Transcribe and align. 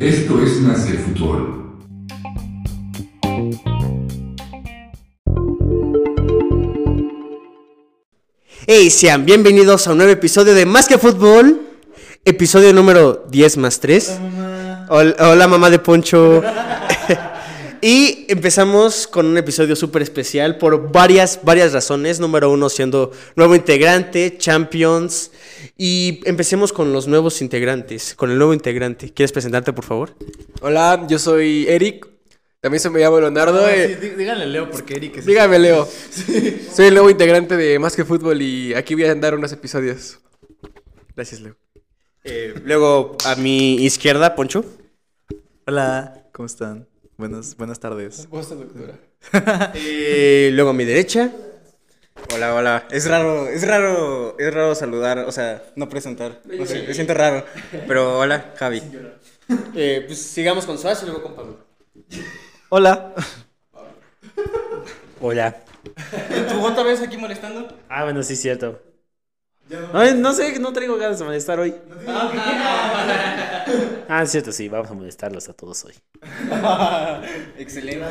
Esto 0.00 0.42
es 0.42 0.60
más 0.62 0.84
que 0.84 0.94
fútbol. 0.94 1.78
Hey, 8.66 8.90
sean 8.90 9.24
bienvenidos 9.24 9.86
a 9.86 9.92
un 9.92 9.98
nuevo 9.98 10.10
episodio 10.12 10.54
de 10.54 10.66
Más 10.66 10.88
que 10.88 10.98
Fútbol. 10.98 11.60
Episodio 12.24 12.72
número 12.72 13.26
10 13.30 13.58
más 13.58 13.78
3. 13.78 14.18
Hola, 14.88 15.14
hola, 15.20 15.46
mamá 15.46 15.70
de 15.70 15.78
Poncho. 15.78 16.42
Y 17.82 18.26
empezamos 18.28 19.06
con 19.08 19.26
un 19.26 19.36
episodio 19.36 19.74
súper 19.76 20.02
especial 20.02 20.56
por 20.56 20.90
varias, 20.92 21.40
varias 21.42 21.72
razones. 21.72 22.20
Número 22.20 22.48
uno 22.50 22.68
siendo 22.68 23.10
nuevo 23.36 23.54
integrante, 23.56 24.38
Champions. 24.38 25.32
Y 25.76 26.20
empecemos 26.24 26.72
con 26.72 26.92
los 26.92 27.08
nuevos 27.08 27.42
integrantes, 27.42 28.14
con 28.14 28.30
el 28.30 28.38
nuevo 28.38 28.54
integrante. 28.54 29.12
¿Quieres 29.12 29.32
presentarte, 29.32 29.72
por 29.72 29.84
favor? 29.84 30.14
Hola, 30.60 31.04
yo 31.08 31.18
soy 31.18 31.66
Eric. 31.68 32.08
También 32.60 32.78
se 32.80 32.88
me 32.90 33.00
llama 33.00 33.18
Leonardo. 33.18 33.64
Ah, 33.66 33.74
eh, 33.74 33.98
sí, 34.00 34.06
dí- 34.06 34.14
díganle 34.16 34.46
Leo 34.46 34.70
porque 34.70 34.94
Eric 34.94 35.16
es. 35.16 35.26
dígame, 35.26 35.58
Leo. 35.58 35.84
Soy 36.74 36.86
el 36.86 36.94
nuevo 36.94 37.10
integrante 37.10 37.56
de 37.56 37.80
Más 37.80 37.96
que 37.96 38.04
Fútbol 38.04 38.40
y 38.40 38.72
aquí 38.74 38.94
voy 38.94 39.04
a 39.06 39.10
andar 39.10 39.34
unos 39.34 39.50
episodios. 39.50 40.20
Gracias, 41.16 41.40
Leo. 41.40 41.56
Eh, 42.22 42.54
luego, 42.64 43.16
a 43.24 43.34
mi 43.34 43.74
izquierda, 43.84 44.36
Poncho. 44.36 44.64
Hola, 45.66 46.22
¿cómo 46.32 46.46
están? 46.46 46.86
Buenas, 47.16 47.56
buenas 47.56 47.78
tardes. 47.78 48.28
Eh, 49.74 50.50
luego 50.52 50.70
a 50.70 50.72
mi 50.72 50.84
derecha. 50.84 51.30
Hola, 52.34 52.54
hola. 52.54 52.86
Es 52.90 53.08
raro, 53.08 53.46
es 53.48 53.66
raro, 53.66 54.36
es 54.38 54.52
raro 54.52 54.74
saludar, 54.74 55.20
o 55.20 55.32
sea, 55.32 55.62
no 55.76 55.88
presentar. 55.88 56.40
No 56.44 56.66
sé, 56.66 56.82
me 56.86 56.94
siento 56.94 57.14
raro. 57.14 57.44
Pero 57.86 58.18
hola, 58.18 58.52
Javi. 58.56 58.82
Eh, 59.74 60.04
pues 60.06 60.20
sigamos 60.20 60.66
con 60.66 60.78
Suárez 60.78 61.02
y 61.02 61.06
luego 61.06 61.22
con 61.22 61.34
Pablo. 61.36 61.58
Hola. 62.68 63.14
Hola. 65.20 65.62
¿Tú 66.48 66.66
otra 66.66 66.82
vez 66.82 67.00
aquí 67.00 67.16
molestando? 67.16 67.68
Ah, 67.88 68.04
bueno, 68.04 68.22
sí, 68.22 68.34
cierto. 68.36 68.80
Ay, 69.92 70.14
no 70.16 70.32
sé, 70.32 70.58
no 70.58 70.72
traigo 70.72 70.96
ganas 70.96 71.18
de 71.18 71.24
molestar 71.24 71.58
hoy. 71.58 71.74
Ah, 74.08 74.22
es 74.22 74.30
cierto, 74.30 74.52
sí, 74.52 74.68
vamos 74.68 74.90
a 74.90 74.94
molestarlos 74.94 75.48
a 75.48 75.52
todos 75.54 75.84
hoy. 75.84 75.94
Excelente. 77.58 78.06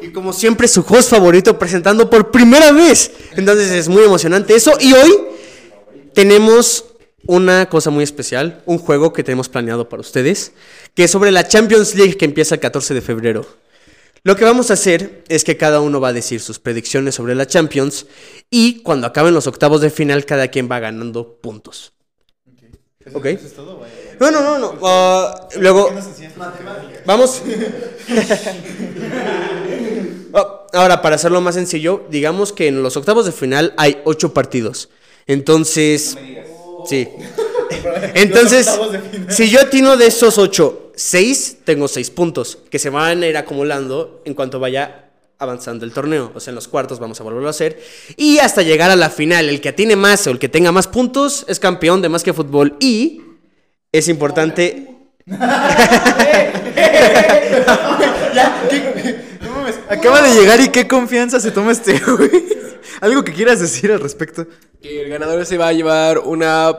Y 0.00 0.12
como 0.12 0.32
siempre, 0.32 0.66
su 0.66 0.80
host 0.88 1.10
favorito 1.10 1.58
presentando 1.58 2.08
por 2.08 2.30
primera 2.30 2.72
vez. 2.72 3.10
Entonces 3.32 3.70
es 3.70 3.88
muy 3.88 4.02
emocionante 4.04 4.54
eso. 4.54 4.72
Y 4.80 4.92
hoy 4.94 5.12
tenemos 6.14 6.86
una 7.26 7.68
cosa 7.68 7.90
muy 7.90 8.02
especial, 8.02 8.62
un 8.64 8.78
juego 8.78 9.12
que 9.12 9.22
tenemos 9.22 9.48
planeado 9.48 9.88
para 9.88 10.00
ustedes, 10.00 10.52
que 10.94 11.04
es 11.04 11.10
sobre 11.10 11.30
la 11.30 11.46
Champions 11.46 11.94
League 11.94 12.16
que 12.16 12.24
empieza 12.24 12.54
el 12.54 12.60
14 12.60 12.94
de 12.94 13.00
febrero. 13.02 13.46
Lo 14.22 14.36
que 14.36 14.44
vamos 14.44 14.70
a 14.70 14.74
hacer 14.74 15.24
es 15.28 15.44
que 15.44 15.56
cada 15.56 15.80
uno 15.80 16.00
va 16.00 16.08
a 16.08 16.12
decir 16.12 16.40
sus 16.40 16.58
predicciones 16.58 17.14
sobre 17.14 17.34
la 17.34 17.46
Champions 17.46 18.06
y 18.50 18.82
cuando 18.82 19.06
acaben 19.06 19.34
los 19.34 19.46
octavos 19.46 19.80
de 19.80 19.90
final 19.90 20.26
cada 20.26 20.48
quien 20.48 20.70
va 20.70 20.78
ganando 20.78 21.38
puntos. 21.40 21.92
¿Ok? 23.14 23.26
No, 24.20 24.30
no, 24.30 24.42
no, 24.42 24.58
no. 24.58 24.78
Ah, 24.82 25.48
luego... 25.56 25.90
Vamos. 27.06 27.42
Oh, 30.32 30.60
Ahora, 30.72 31.02
para 31.02 31.16
hacerlo 31.16 31.40
más 31.40 31.54
sencillo, 31.54 32.06
digamos 32.10 32.52
que 32.52 32.68
en 32.68 32.82
los 32.82 32.96
octavos 32.96 33.26
de 33.26 33.32
final 33.32 33.74
hay 33.76 34.00
ocho 34.04 34.32
partidos. 34.34 34.88
Entonces. 35.26 36.16
Sí. 36.86 37.08
Entonces, 38.14 38.68
si 39.28 39.48
yo 39.48 39.60
atino 39.60 39.96
de 39.96 40.06
esos 40.06 40.38
ocho, 40.38 40.89
seis, 40.94 41.58
tengo 41.64 41.88
seis 41.88 42.10
puntos 42.10 42.58
que 42.70 42.78
se 42.78 42.90
van 42.90 43.22
a 43.22 43.26
ir 43.26 43.36
acumulando 43.36 44.22
en 44.24 44.34
cuanto 44.34 44.60
vaya 44.60 45.10
avanzando 45.40 45.84
el 45.84 45.92
torneo. 45.92 46.30
O 46.34 46.40
sea, 46.40 46.52
en 46.52 46.54
los 46.54 46.68
cuartos 46.68 47.00
vamos 47.00 47.20
a 47.20 47.24
volverlo 47.24 47.48
a 47.48 47.50
hacer. 47.50 47.82
Y 48.16 48.38
hasta 48.38 48.62
llegar 48.62 48.90
a 48.90 48.96
la 48.96 49.10
final, 49.10 49.48
el 49.48 49.60
que 49.60 49.70
atine 49.70 49.96
más 49.96 50.26
o 50.26 50.30
el 50.30 50.38
que 50.38 50.48
tenga 50.48 50.70
más 50.70 50.86
puntos 50.86 51.44
es 51.48 51.58
campeón 51.58 52.02
de 52.02 52.08
más 52.08 52.22
que 52.22 52.32
fútbol. 52.32 52.76
Y 52.78 53.22
es 53.90 54.08
importante. 54.08 54.96
Acaba 59.88 60.22
de 60.22 60.34
llegar 60.34 60.60
y 60.60 60.68
qué 60.68 60.86
confianza 60.86 61.40
se 61.40 61.50
toma 61.50 61.72
este 61.72 61.98
güey. 61.98 62.30
Algo 63.00 63.24
que 63.24 63.32
quieras 63.32 63.60
decir 63.60 63.90
al 63.90 64.00
respecto. 64.00 64.46
Que 64.80 65.02
el 65.02 65.10
ganador 65.10 65.44
se 65.46 65.58
va 65.58 65.68
a 65.68 65.72
llevar 65.72 66.18
una. 66.18 66.76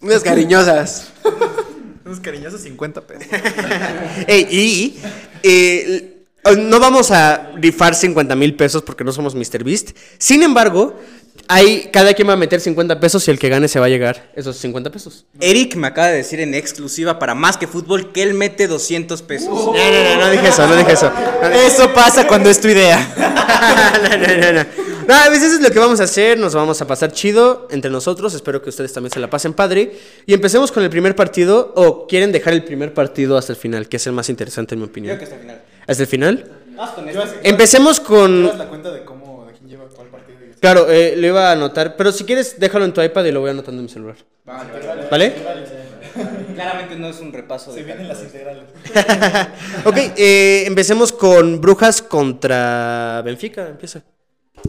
Unas 0.00 0.22
cariñosas. 0.22 1.12
Unos 2.08 2.20
cariñosos 2.20 2.62
50 2.62 3.02
pesos. 3.02 3.26
Ey, 4.26 4.48
y 4.50 4.98
eh, 5.42 6.24
no 6.56 6.80
vamos 6.80 7.10
a 7.10 7.50
rifar 7.56 7.94
50 7.94 8.34
mil 8.34 8.54
pesos 8.54 8.82
porque 8.82 9.04
no 9.04 9.12
somos 9.12 9.34
Mr. 9.34 9.62
Beast. 9.62 9.90
Sin 10.16 10.42
embargo, 10.42 10.98
hay, 11.48 11.90
cada 11.92 12.14
quien 12.14 12.26
va 12.26 12.32
a 12.32 12.36
meter 12.36 12.62
50 12.62 12.98
pesos 12.98 13.28
y 13.28 13.30
el 13.30 13.38
que 13.38 13.50
gane 13.50 13.68
se 13.68 13.78
va 13.78 13.84
a 13.84 13.88
llegar 13.90 14.32
esos 14.34 14.56
50 14.56 14.90
pesos. 14.90 15.26
Eric 15.38 15.76
me 15.76 15.88
acaba 15.88 16.06
de 16.06 16.16
decir 16.16 16.40
en 16.40 16.54
exclusiva 16.54 17.18
para 17.18 17.34
más 17.34 17.58
que 17.58 17.66
fútbol 17.66 18.10
que 18.10 18.22
él 18.22 18.32
mete 18.32 18.68
200 18.68 19.20
pesos. 19.20 19.48
No, 19.50 19.74
no, 19.74 19.74
no, 19.74 20.16
no 20.16 20.30
dije 20.30 20.48
eso, 20.48 20.66
no 20.66 20.76
dije 20.76 20.92
eso. 20.92 21.12
Eso 21.66 21.92
pasa 21.92 22.26
cuando 22.26 22.48
es 22.48 22.58
tu 22.58 22.68
idea. 22.68 23.06
no, 24.10 24.16
no, 24.16 24.34
no, 24.34 24.52
no. 24.64 24.87
No, 25.08 25.14
a 25.14 25.30
veces 25.30 25.54
es 25.54 25.62
lo 25.62 25.70
que 25.70 25.78
vamos 25.78 26.00
a 26.00 26.02
hacer, 26.04 26.38
nos 26.38 26.54
vamos 26.54 26.82
a 26.82 26.86
pasar 26.86 27.12
chido 27.12 27.66
entre 27.70 27.90
nosotros, 27.90 28.34
espero 28.34 28.60
que 28.60 28.68
ustedes 28.68 28.92
también 28.92 29.10
se 29.10 29.18
la 29.18 29.30
pasen 29.30 29.54
padre. 29.54 29.96
Y 30.26 30.34
empecemos 30.34 30.70
con 30.70 30.82
el 30.82 30.90
primer 30.90 31.16
partido, 31.16 31.72
o 31.76 32.06
quieren 32.06 32.30
dejar 32.30 32.52
el 32.52 32.62
primer 32.62 32.92
partido 32.92 33.38
hasta 33.38 33.54
el 33.54 33.58
final, 33.58 33.88
que 33.88 33.96
es 33.96 34.06
el 34.06 34.12
más 34.12 34.28
interesante 34.28 34.74
en 34.74 34.82
mi 34.82 34.86
opinión. 34.86 35.16
Creo 35.16 35.26
que 35.26 35.34
hasta 35.34 35.36
el 35.36 35.40
final. 35.40 35.62
¿Hasta 35.86 36.02
el 36.02 36.08
final? 36.08 36.50
Con 36.94 37.08
este. 37.08 37.48
Empecemos 37.48 38.00
con... 38.00 38.58
la 38.58 38.68
cuenta 38.68 38.92
de 38.92 39.02
cómo, 39.06 39.46
de 39.46 39.54
quién 39.54 39.70
lleva 39.70 39.86
cuál 39.86 40.08
partido. 40.08 40.40
Claro, 40.60 40.90
eh, 40.90 41.14
lo 41.16 41.26
iba 41.26 41.48
a 41.48 41.52
anotar, 41.52 41.96
pero 41.96 42.12
si 42.12 42.24
quieres 42.24 42.60
déjalo 42.60 42.84
en 42.84 42.92
tu 42.92 43.00
iPad 43.00 43.24
y 43.24 43.32
lo 43.32 43.40
voy 43.40 43.48
anotando 43.48 43.80
en 43.80 43.86
mi 43.86 43.90
celular. 43.90 44.16
¿Vale? 45.10 45.34
Claramente 46.54 46.96
no 46.96 47.08
es 47.08 47.18
un 47.20 47.32
repaso 47.32 47.72
de 47.72 48.04
las 48.04 48.22
integrales. 48.22 48.64
ok, 49.86 49.96
eh, 50.18 50.64
empecemos 50.66 51.12
con 51.12 51.62
Brujas 51.62 52.02
contra 52.02 53.22
Benfica, 53.24 53.68
empieza. 53.68 54.02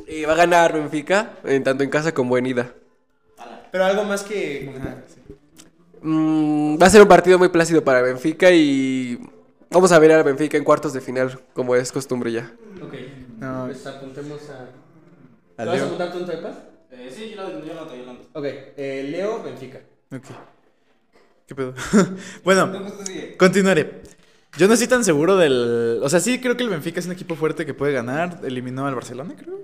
Y 0.08 0.26
va 0.26 0.34
a 0.34 0.38
ganar 0.38 0.74
Benfica, 0.74 1.34
en 1.44 1.64
tanto 1.64 1.84
en 1.84 1.90
casa 1.90 2.14
como 2.14 2.38
en 2.38 2.46
ida. 2.46 2.74
Pero 3.72 3.86
algo 3.86 4.04
más 4.04 4.24
que... 4.24 4.70
Mm, 6.02 6.82
va 6.82 6.88
a 6.88 6.90
ser 6.90 7.02
un 7.02 7.08
partido 7.08 7.38
muy 7.38 7.50
plácido 7.50 7.84
para 7.84 8.02
Benfica 8.02 8.50
y. 8.52 9.20
Vamos 9.70 9.92
a 9.92 10.00
ver 10.00 10.12
a 10.14 10.24
Benfica 10.24 10.58
en 10.58 10.64
cuartos 10.64 10.94
de 10.94 11.02
final, 11.02 11.40
como 11.54 11.76
es 11.76 11.92
costumbre 11.92 12.32
ya. 12.32 12.52
Ok, 12.82 12.94
No, 13.40 13.66
pues 13.66 13.86
apuntemos 13.86 14.42
a... 14.50 15.64
¿Lo 15.64 15.72
vas 15.72 15.76
a 15.76 15.76
Leo. 15.76 15.86
apuntar 15.86 16.12
tú 16.12 16.20
en 16.20 16.26
tu 16.26 16.32
iPad? 16.32 16.54
sí, 17.12 17.34
yo 17.36 17.44
lo, 17.44 17.66
yo 17.66 17.74
lo, 17.74 17.96
yo 17.96 18.04
lo 18.06 18.12
Ok, 18.34 18.46
eh, 18.46 19.08
Leo, 19.12 19.44
Benfica. 19.44 19.80
Ok. 20.12 20.26
¿Qué 21.46 21.56
pedo? 21.56 21.74
bueno, 22.44 22.72
continuaré. 23.38 23.99
Yo 24.58 24.68
no 24.68 24.74
estoy 24.74 24.88
tan 24.88 25.04
seguro 25.04 25.38
del. 25.38 26.00
O 26.02 26.10
sea, 26.10 26.20
sí 26.20 26.40
creo 26.42 26.58
que 26.58 26.64
el 26.64 26.70
Benfica 26.70 27.00
es 27.00 27.06
un 27.06 27.12
equipo 27.12 27.36
fuerte 27.36 27.66
que 27.66 27.74
puede 27.74 27.94
ganar. 27.94 28.40
Eliminó 28.44 28.86
al 28.88 28.96
Barcelona, 28.96 29.36
creo. 29.38 29.60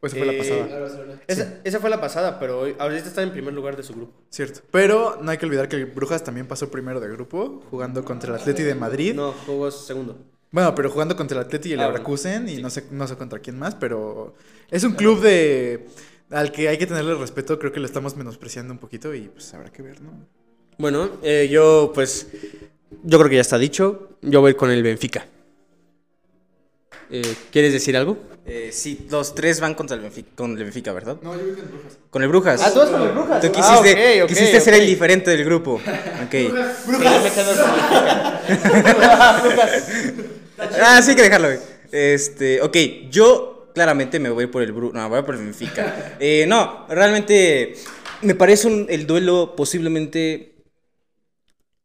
O 0.00 0.06
esa 0.06 0.16
fue 0.16 0.26
la 0.26 0.32
Eh, 0.32 0.38
pasada. 0.38 1.20
Esa, 1.26 1.54
esa 1.64 1.80
fue 1.80 1.90
la 1.90 2.00
pasada, 2.00 2.38
pero 2.38 2.60
ahorita 2.78 3.08
está 3.08 3.22
en 3.22 3.32
primer 3.32 3.52
lugar 3.52 3.76
de 3.76 3.82
su 3.82 3.94
grupo. 3.94 4.12
Cierto. 4.30 4.60
Pero 4.70 5.18
no 5.20 5.30
hay 5.30 5.38
que 5.38 5.46
olvidar 5.46 5.68
que 5.68 5.74
el 5.76 5.86
Brujas 5.86 6.22
también 6.22 6.46
pasó 6.46 6.70
primero 6.70 7.00
de 7.00 7.08
grupo, 7.08 7.62
jugando 7.70 8.04
contra 8.04 8.32
el 8.34 8.40
Atleti 8.40 8.62
de 8.62 8.76
Madrid. 8.76 9.14
No, 9.14 9.32
jugó 9.44 9.70
segundo. 9.72 10.16
Bueno, 10.52 10.72
pero 10.74 10.88
jugando 10.88 11.16
contra 11.16 11.40
el 11.40 11.46
Atleti 11.46 11.70
y 11.70 11.72
el 11.72 11.80
Ah, 11.80 11.88
Leverkusen, 11.88 12.48
y 12.48 12.62
no 12.62 12.70
sé, 12.70 12.84
no 12.92 13.06
sé 13.08 13.16
contra 13.16 13.40
quién 13.40 13.58
más, 13.58 13.74
pero 13.74 14.34
es 14.70 14.84
un 14.84 14.92
club 14.92 15.20
de 15.20 15.88
al 16.30 16.52
que 16.52 16.68
hay 16.68 16.78
que 16.78 16.86
tenerle 16.86 17.14
respeto, 17.16 17.58
creo 17.58 17.72
que 17.72 17.80
lo 17.80 17.86
estamos 17.86 18.16
menospreciando 18.16 18.72
un 18.72 18.78
poquito 18.78 19.12
y 19.14 19.22
pues 19.28 19.52
habrá 19.52 19.70
que 19.70 19.82
ver, 19.82 20.00
¿no? 20.00 20.10
Bueno, 20.78 21.10
eh, 21.22 21.48
yo 21.50 21.90
pues... 21.94 22.28
Yo 23.02 23.18
creo 23.18 23.28
que 23.30 23.36
ya 23.36 23.42
está 23.42 23.58
dicho. 23.58 24.10
Yo 24.22 24.40
voy 24.40 24.54
con 24.54 24.70
el 24.70 24.82
Benfica. 24.82 25.26
Eh, 27.10 27.34
¿Quieres 27.50 27.72
decir 27.72 27.96
algo? 27.96 28.18
Eh, 28.44 28.70
sí, 28.72 29.06
los 29.10 29.34
tres 29.34 29.60
van 29.60 29.74
contra 29.74 29.96
el 29.96 30.02
Benfica, 30.02 30.28
con 30.34 30.52
el 30.56 30.64
Benfica, 30.64 30.92
¿verdad? 30.92 31.16
No, 31.22 31.34
yo 31.34 31.40
voy 31.44 31.54
con 31.54 31.68
Brujas. 31.70 31.98
Con 32.10 32.22
el 32.22 32.28
Brujas. 32.28 32.60
Ah, 32.64 32.72
tú 32.72 32.78
vas 32.80 32.90
con 32.90 33.02
el 33.02 33.08
Brujas. 33.10 33.40
Tú 33.40 33.46
Ah, 33.56 33.80
quisiste, 34.26 34.60
ser 34.60 34.74
el 34.74 34.86
diferente 34.86 35.30
del 35.30 35.44
grupo. 35.44 35.80
Ok. 36.28 36.34
ah, 40.82 41.00
sí 41.02 41.10
hay 41.10 41.16
que 41.16 41.22
dejarlo, 41.22 41.48
güey. 41.48 41.58
Este, 41.90 42.60
ok, 42.60 42.76
yo 43.10 43.70
claramente 43.74 44.18
me 44.18 44.30
voy 44.30 44.46
por 44.46 44.62
el 44.62 44.72
Bru 44.72 44.92
no, 44.92 45.08
voy 45.08 45.22
por 45.22 45.34
el 45.34 45.42
Benfica. 45.42 46.16
Eh, 46.20 46.44
no, 46.48 46.86
realmente 46.88 47.74
me 48.22 48.34
parece 48.34 48.66
un- 48.68 48.86
el 48.90 49.06
duelo 49.06 49.54
posiblemente 49.56 50.54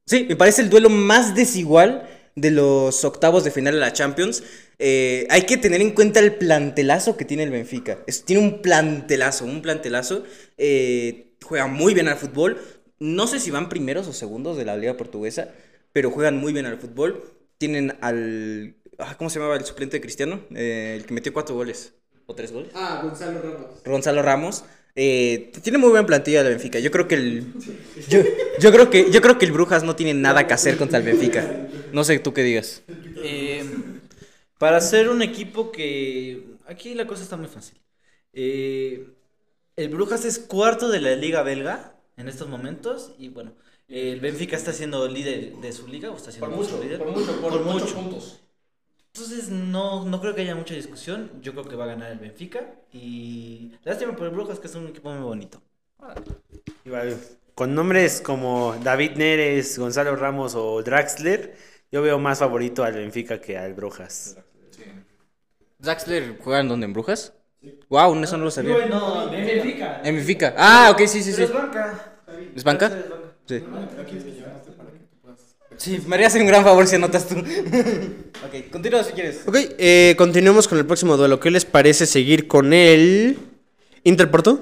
Sí, 0.05 0.25
me 0.27 0.35
parece 0.35 0.61
el 0.61 0.69
duelo 0.69 0.89
más 0.89 1.33
desigual 1.35 2.09
de 2.35 2.51
los 2.51 3.05
octavos 3.05 3.43
de 3.43 3.51
final 3.51 3.73
de 3.75 3.79
la 3.79 3.93
Champions. 3.93 4.43
Eh, 4.79 5.27
hay 5.29 5.43
que 5.43 5.57
tener 5.57 5.81
en 5.81 5.91
cuenta 5.91 6.19
el 6.19 6.35
plantelazo 6.35 7.15
que 7.15 7.25
tiene 7.25 7.43
el 7.43 7.51
Benfica. 7.51 7.99
Es- 8.07 8.25
tiene 8.25 8.41
un 8.41 8.61
plantelazo, 8.61 9.45
un 9.45 9.61
plantelazo. 9.61 10.23
Eh, 10.57 11.35
juegan 11.43 11.73
muy 11.73 11.93
bien 11.93 12.07
al 12.07 12.17
fútbol. 12.17 12.59
No 12.99 13.27
sé 13.27 13.39
si 13.39 13.51
van 13.51 13.69
primeros 13.69 14.07
o 14.07 14.13
segundos 14.13 14.57
de 14.57 14.65
la 14.65 14.75
liga 14.77 14.97
portuguesa, 14.97 15.49
pero 15.93 16.11
juegan 16.11 16.37
muy 16.37 16.53
bien 16.53 16.65
al 16.65 16.77
fútbol. 16.79 17.23
Tienen 17.57 17.95
al... 18.01 18.75
ah, 18.97 19.15
¿Cómo 19.17 19.29
se 19.29 19.39
llamaba 19.39 19.55
el 19.57 19.65
suplente 19.65 19.97
de 19.97 20.01
Cristiano? 20.01 20.41
Eh, 20.55 20.95
el 20.97 21.05
que 21.05 21.13
metió 21.13 21.33
cuatro 21.33 21.55
goles. 21.55 21.93
¿O 22.25 22.35
tres 22.35 22.51
goles? 22.51 22.71
Ah, 22.73 23.01
Gonzalo 23.03 23.41
Ramos. 23.41 23.83
Gonzalo 23.85 24.21
Ramos. 24.21 24.63
Eh, 24.95 25.51
tiene 25.63 25.79
muy 25.79 25.89
buena 25.89 26.05
plantilla 26.05 26.43
de 26.43 26.51
Benfica. 26.51 26.79
Yo 26.79 26.91
creo 26.91 27.07
que 27.07 27.15
el. 27.15 27.53
Yo, 28.09 28.19
yo 28.59 28.71
creo 28.71 28.89
que, 28.89 29.09
yo 29.11 29.21
creo 29.21 29.37
que 29.39 29.45
el 29.45 29.51
Brujas 29.51 29.83
no 29.83 29.95
tiene 29.95 30.13
nada 30.13 30.45
que 30.47 30.53
hacer 30.53 30.77
contra 30.77 30.99
el 30.99 31.05
Benfica. 31.05 31.67
No 31.91 32.03
sé 32.03 32.19
tú 32.19 32.33
qué 32.33 32.43
digas. 32.43 32.83
Eh, 33.23 33.63
para 34.59 34.79
ser 34.81 35.09
un 35.09 35.21
equipo 35.21 35.71
que. 35.71 36.43
Aquí 36.67 36.93
la 36.93 37.07
cosa 37.07 37.23
está 37.23 37.37
muy 37.37 37.47
fácil. 37.47 37.79
Eh, 38.33 39.07
el 39.75 39.89
Brujas 39.89 40.25
es 40.25 40.37
cuarto 40.39 40.89
de 40.89 41.01
la 41.01 41.15
Liga 41.15 41.41
Belga 41.41 41.95
en 42.17 42.27
estos 42.27 42.47
momentos. 42.47 43.13
Y 43.17 43.29
bueno, 43.29 43.53
el 43.87 44.19
Benfica 44.19 44.55
está 44.55 44.73
siendo 44.73 45.07
líder 45.07 45.55
de 45.55 45.71
su 45.73 45.87
liga. 45.87 46.11
O 46.11 46.17
está 46.17 46.31
siendo 46.31 46.49
Por 46.49 46.55
mucho, 46.55 46.81
líder. 46.83 46.99
por 46.99 47.11
mucho, 47.11 47.41
por, 47.41 47.61
mucho. 47.63 47.95
puntos. 47.95 48.41
Entonces 49.15 49.49
no, 49.49 50.05
no 50.05 50.19
creo 50.19 50.33
que 50.33 50.41
haya 50.41 50.55
mucha 50.55 50.73
discusión. 50.73 51.29
Yo 51.41 51.51
creo 51.51 51.65
que 51.65 51.75
va 51.75 51.83
a 51.83 51.87
ganar 51.87 52.11
el 52.11 52.17
Benfica. 52.17 52.73
Y 52.91 53.71
lástima 53.83 54.15
por 54.15 54.25
el 54.25 54.33
Brujas, 54.33 54.57
que 54.59 54.65
es 54.65 54.73
un 54.73 54.87
equipo 54.87 55.11
muy 55.11 55.21
bonito. 55.21 55.61
Igual, 56.83 57.15
con 57.53 57.75
nombres 57.75 58.21
como 58.21 58.75
David 58.81 59.11
Neres, 59.17 59.77
Gonzalo 59.77 60.15
Ramos 60.15 60.55
o 60.55 60.81
Draxler, 60.81 61.55
yo 61.91 62.01
veo 62.01 62.17
más 62.17 62.39
favorito 62.39 62.83
al 62.83 62.93
Benfica 62.93 63.39
que 63.39 63.55
al 63.55 63.75
Brujas. 63.75 64.37
¿Draxler 65.77 66.39
juega 66.43 66.61
en 66.61 66.69
dónde? 66.69 66.85
¿En 66.85 66.93
Brujas? 66.93 67.33
Wow, 67.89 68.15
eso 68.23 68.37
no 68.37 68.45
lo 68.45 68.51
sabía. 68.51 68.87
No, 68.87 69.29
Benfica. 69.29 70.01
En 70.03 70.15
Benfica. 70.15 70.55
Ah, 70.57 70.89
ok, 70.91 71.01
sí, 71.05 71.21
sí, 71.21 71.33
sí. 71.33 71.43
Es 71.43 71.53
banca. 71.53 72.15
¿Es 72.55 72.63
banca? 72.63 72.91
Sí. 73.45 73.63
Sí, 75.83 76.01
me 76.07 76.15
harías 76.15 76.33
un 76.35 76.47
gran 76.47 76.63
favor 76.63 76.87
si 76.87 76.95
anotas 76.95 77.27
tú. 77.27 77.35
ok, 77.39 78.71
continúa 78.71 79.03
si 79.03 79.11
quieres. 79.11 79.41
Ok, 79.45 79.57
eh, 79.77 80.15
continuemos 80.17 80.65
con 80.69 80.77
el 80.77 80.85
próximo 80.85 81.17
duelo. 81.17 81.41
¿Qué 81.41 81.51
les 81.51 81.65
parece 81.65 82.05
seguir 82.05 82.47
con 82.47 82.71
el 82.71 83.37
Inter 84.05 84.31
Porto? 84.31 84.61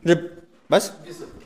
De- 0.00 0.30
¿Vas? 0.66 0.94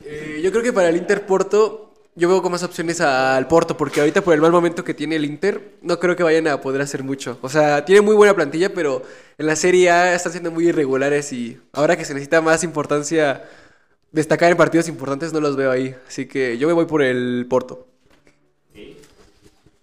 Eh, 0.04 0.40
yo 0.44 0.52
creo 0.52 0.62
que 0.62 0.72
para 0.72 0.90
el 0.90 0.96
Inter 0.96 1.26
Porto, 1.26 1.92
yo 2.14 2.28
veo 2.28 2.40
con 2.40 2.52
más 2.52 2.62
opciones 2.62 3.00
al 3.00 3.48
Porto, 3.48 3.76
porque 3.76 3.98
ahorita 3.98 4.22
por 4.22 4.34
el 4.34 4.40
mal 4.40 4.52
momento 4.52 4.84
que 4.84 4.94
tiene 4.94 5.16
el 5.16 5.24
Inter, 5.24 5.72
no 5.82 5.98
creo 5.98 6.14
que 6.14 6.22
vayan 6.22 6.46
a 6.46 6.60
poder 6.60 6.82
hacer 6.82 7.02
mucho. 7.02 7.36
O 7.42 7.48
sea, 7.48 7.84
tiene 7.84 8.00
muy 8.00 8.14
buena 8.14 8.32
plantilla, 8.36 8.72
pero 8.72 9.02
en 9.38 9.46
la 9.46 9.56
Serie 9.56 9.90
A 9.90 10.14
están 10.14 10.30
siendo 10.30 10.52
muy 10.52 10.68
irregulares 10.68 11.32
y 11.32 11.58
ahora 11.72 11.96
que 11.96 12.04
se 12.04 12.14
necesita 12.14 12.40
más 12.40 12.62
importancia, 12.62 13.42
destacar 14.12 14.50
en 14.50 14.56
partidos 14.56 14.88
importantes, 14.88 15.32
no 15.32 15.40
los 15.40 15.56
veo 15.56 15.70
ahí. 15.70 15.94
Así 16.06 16.26
que 16.26 16.58
yo 16.58 16.66
me 16.66 16.74
voy 16.74 16.86
por 16.86 17.02
el 17.02 17.46
Porto. 17.48 17.86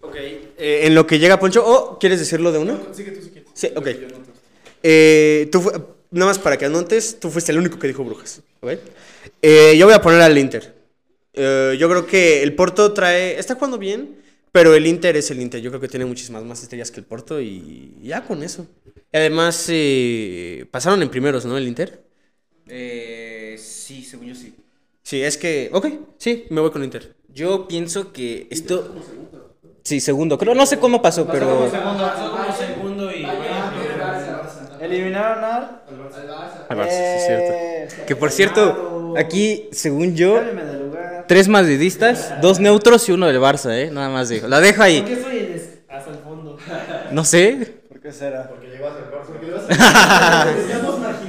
Ok. 0.00 0.16
Eh, 0.16 0.86
en 0.86 0.94
lo 0.94 1.06
que 1.06 1.18
llega 1.18 1.38
Poncho. 1.38 1.64
¿O 1.66 1.98
quieres 1.98 2.18
decirlo 2.18 2.52
de 2.52 2.58
una? 2.58 2.78
Sí, 3.54 3.68
ok. 3.74 3.88
Eh, 4.82 5.48
tú 5.50 5.62
nada 6.10 6.30
más 6.30 6.38
para 6.38 6.56
que 6.56 6.66
anotes, 6.66 7.18
tú 7.18 7.30
fuiste 7.30 7.52
el 7.52 7.58
único 7.58 7.78
que 7.78 7.88
dijo 7.88 8.04
Brujas. 8.04 8.42
¿ok? 8.60 8.72
Eh, 9.42 9.76
yo 9.76 9.86
voy 9.86 9.94
a 9.94 10.00
poner 10.00 10.20
al 10.20 10.36
Inter. 10.38 10.74
Eh, 11.34 11.76
yo 11.78 11.88
creo 11.88 12.06
que 12.06 12.42
el 12.42 12.54
Porto 12.54 12.92
trae. 12.92 13.38
Está 13.38 13.54
jugando 13.54 13.78
bien, 13.78 14.16
pero 14.52 14.74
el 14.74 14.86
Inter 14.86 15.16
es 15.16 15.30
el 15.30 15.40
Inter. 15.40 15.60
Yo 15.60 15.70
creo 15.70 15.80
que 15.80 15.88
tiene 15.88 16.04
muchísimas 16.04 16.44
más 16.44 16.62
estrellas 16.62 16.90
que 16.90 17.00
el 17.00 17.06
Porto 17.06 17.40
y 17.40 17.96
ya 18.02 18.24
con 18.24 18.42
eso. 18.42 18.66
Y 19.12 19.16
además, 19.16 19.66
eh, 19.68 20.66
pasaron 20.70 21.02
en 21.02 21.10
primeros, 21.10 21.44
¿no? 21.44 21.58
El 21.58 21.66
Inter. 21.66 22.04
Eh, 22.68 23.33
sí, 23.84 24.02
según 24.02 24.26
yo 24.28 24.34
sí. 24.34 24.54
Sí, 25.02 25.22
es 25.22 25.36
que. 25.36 25.70
Ok, 25.72 25.86
sí, 26.18 26.46
me 26.50 26.60
voy 26.60 26.70
con 26.70 26.80
el 26.82 26.86
Inter. 26.86 27.14
Yo 27.32 27.68
pienso 27.68 28.12
que 28.12 28.46
esto. 28.50 28.94
Sí, 29.82 30.00
segundo. 30.00 30.38
Creo, 30.38 30.54
no 30.54 30.64
sé 30.66 30.78
cómo 30.78 31.02
pasó, 31.02 31.26
pero. 31.26 31.70
Segundo, 31.70 32.02
pasó 32.04 32.30
como 32.30 32.56
segundo 32.56 33.12
y. 33.12 33.26
Eliminaron 34.80 35.44
al. 35.44 35.82
Al 36.68 36.78
Barça, 36.78 36.88
sí, 36.88 37.18
es 37.18 37.26
cierto. 37.26 38.06
Que 38.06 38.16
por 38.16 38.30
cierto, 38.32 39.14
aquí, 39.16 39.68
según 39.72 40.14
yo, 40.16 40.40
tres 41.26 41.48
madridistas, 41.48 42.40
dos 42.40 42.60
neutros 42.60 43.08
y 43.08 43.12
uno 43.12 43.26
del 43.26 43.38
Barça, 43.40 43.70
¿eh? 43.74 43.90
Nada 43.90 44.08
más 44.08 44.28
dijo. 44.28 44.48
La 44.48 44.60
dejo 44.60 44.76
¿Por 44.76 44.84
ahí. 44.86 45.02
qué 45.02 45.12
estoy 45.12 45.38
en 45.38 45.52
es- 45.54 45.68
hasta 45.90 46.10
el 46.10 46.18
fondo? 46.18 46.58
No 47.10 47.24
sé. 47.24 47.74
¿Por 47.88 48.00
qué 48.00 48.12
será? 48.12 48.48
Porque 48.48 48.68
marginando, 48.78 49.62
¿no 49.68 50.44
te 50.44 50.72
das 50.72 50.82
cuenta? 50.82 51.23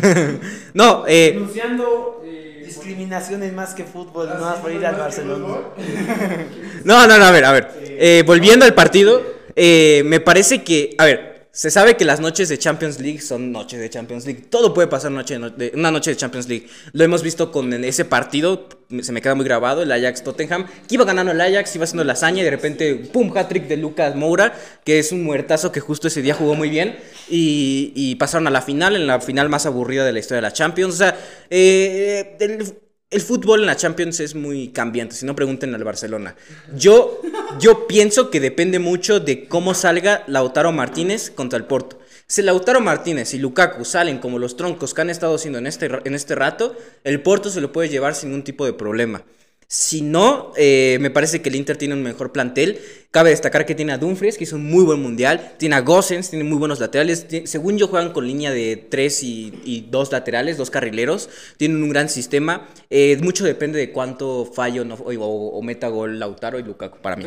No, 0.74 1.04
eh. 1.06 1.32
Denunciando 1.34 2.22
discriminaciones 2.64 3.52
más 3.52 3.74
que 3.74 3.84
fútbol, 3.84 4.28
no 4.28 4.40
más 4.40 4.56
por 4.56 4.72
ir 4.72 4.84
al 4.84 4.96
Barcelona. 4.96 5.58
No, 6.84 7.06
no, 7.06 7.18
no, 7.18 7.24
a 7.24 7.30
ver, 7.30 7.44
a 7.46 7.52
ver. 7.52 7.70
Eh, 7.82 8.22
volviendo 8.26 8.66
al 8.66 8.74
partido, 8.74 9.22
eh, 9.56 10.02
me 10.04 10.20
parece 10.20 10.62
que, 10.62 10.94
a 10.98 11.06
ver, 11.06 11.33
se 11.54 11.70
sabe 11.70 11.96
que 11.96 12.04
las 12.04 12.18
noches 12.18 12.48
de 12.48 12.58
Champions 12.58 12.98
League 12.98 13.20
son 13.20 13.52
noches 13.52 13.78
de 13.78 13.88
Champions 13.88 14.26
League. 14.26 14.42
Todo 14.50 14.74
puede 14.74 14.88
pasar 14.88 15.12
noche 15.12 15.38
de 15.38 15.70
una 15.76 15.92
noche 15.92 16.10
de 16.10 16.16
Champions 16.16 16.48
League. 16.48 16.66
Lo 16.92 17.04
hemos 17.04 17.22
visto 17.22 17.52
con 17.52 17.72
ese 17.84 18.04
partido, 18.04 18.68
se 19.00 19.12
me 19.12 19.22
queda 19.22 19.36
muy 19.36 19.44
grabado, 19.44 19.82
el 19.82 19.92
Ajax-Tottenham, 19.92 20.66
que 20.66 20.96
iba 20.96 21.04
ganando 21.04 21.30
el 21.30 21.40
Ajax, 21.40 21.76
iba 21.76 21.84
haciendo 21.84 22.02
la 22.02 22.14
hazaña 22.14 22.42
y 22.42 22.44
de 22.44 22.50
repente, 22.50 22.96
¡pum!, 22.96 23.32
hat-trick 23.36 23.68
de 23.68 23.76
Lucas 23.76 24.16
Moura, 24.16 24.52
que 24.84 24.98
es 24.98 25.12
un 25.12 25.22
muertazo 25.22 25.70
que 25.70 25.78
justo 25.78 26.08
ese 26.08 26.22
día 26.22 26.34
jugó 26.34 26.56
muy 26.56 26.70
bien. 26.70 26.98
Y, 27.28 27.92
y 27.94 28.16
pasaron 28.16 28.48
a 28.48 28.50
la 28.50 28.60
final, 28.60 28.96
en 28.96 29.06
la 29.06 29.20
final 29.20 29.48
más 29.48 29.64
aburrida 29.64 30.04
de 30.04 30.12
la 30.12 30.18
historia 30.18 30.38
de 30.38 30.48
la 30.48 30.52
Champions. 30.52 30.94
O 30.94 30.98
sea, 30.98 31.16
eh, 31.50 32.36
el, 32.40 32.74
el 33.14 33.20
fútbol 33.20 33.60
en 33.60 33.66
la 33.66 33.76
Champions 33.76 34.18
es 34.18 34.34
muy 34.34 34.68
cambiante, 34.68 35.14
si 35.14 35.24
no 35.24 35.36
pregunten 35.36 35.72
al 35.72 35.84
Barcelona. 35.84 36.34
Yo, 36.76 37.22
yo 37.60 37.86
pienso 37.86 38.28
que 38.28 38.40
depende 38.40 38.80
mucho 38.80 39.20
de 39.20 39.46
cómo 39.46 39.72
salga 39.74 40.24
Lautaro 40.26 40.72
Martínez 40.72 41.30
contra 41.30 41.56
el 41.56 41.64
Porto. 41.64 42.00
Si 42.26 42.42
Lautaro 42.42 42.80
Martínez 42.80 43.32
y 43.32 43.38
Lukaku 43.38 43.84
salen 43.84 44.18
como 44.18 44.40
los 44.40 44.56
troncos 44.56 44.94
que 44.94 45.02
han 45.02 45.10
estado 45.10 45.36
haciendo 45.36 45.60
en 45.60 45.68
este, 45.68 45.88
en 46.04 46.14
este 46.16 46.34
rato, 46.34 46.76
el 47.04 47.22
Porto 47.22 47.50
se 47.50 47.60
lo 47.60 47.70
puede 47.70 47.88
llevar 47.88 48.16
sin 48.16 48.30
ningún 48.30 48.42
tipo 48.42 48.66
de 48.66 48.72
problema. 48.72 49.22
Si 49.66 50.02
no, 50.02 50.52
eh, 50.56 50.98
me 51.00 51.10
parece 51.10 51.42
que 51.42 51.48
el 51.48 51.56
Inter 51.56 51.76
tiene 51.76 51.94
un 51.94 52.02
mejor 52.02 52.32
plantel. 52.32 52.78
Cabe 53.10 53.30
destacar 53.30 53.64
que 53.66 53.74
tiene 53.74 53.92
a 53.92 53.98
Dumfries, 53.98 54.36
que 54.38 54.44
hizo 54.44 54.56
un 54.56 54.66
muy 54.70 54.84
buen 54.84 55.00
mundial. 55.00 55.54
Tiene 55.58 55.76
a 55.76 55.80
Gossens, 55.80 56.30
tiene 56.30 56.44
muy 56.44 56.58
buenos 56.58 56.80
laterales. 56.80 57.26
Según 57.44 57.78
yo, 57.78 57.88
juegan 57.88 58.12
con 58.12 58.26
línea 58.26 58.50
de 58.52 58.76
tres 58.76 59.22
y, 59.22 59.52
y 59.64 59.86
dos 59.90 60.12
laterales, 60.12 60.56
dos 60.58 60.70
carrileros. 60.70 61.28
Tienen 61.56 61.82
un 61.82 61.88
gran 61.90 62.08
sistema. 62.08 62.68
Eh, 62.90 63.18
mucho 63.22 63.44
depende 63.44 63.78
de 63.78 63.90
cuánto 63.92 64.44
fallo 64.52 64.82
o, 64.82 64.84
no- 64.84 64.94
o- 64.94 65.58
o 65.58 65.62
meta 65.62 65.88
gol 65.88 66.18
Lautaro 66.18 66.58
y 66.58 66.62
Lukaku 66.62 66.98
para 67.00 67.16
mí. 67.16 67.24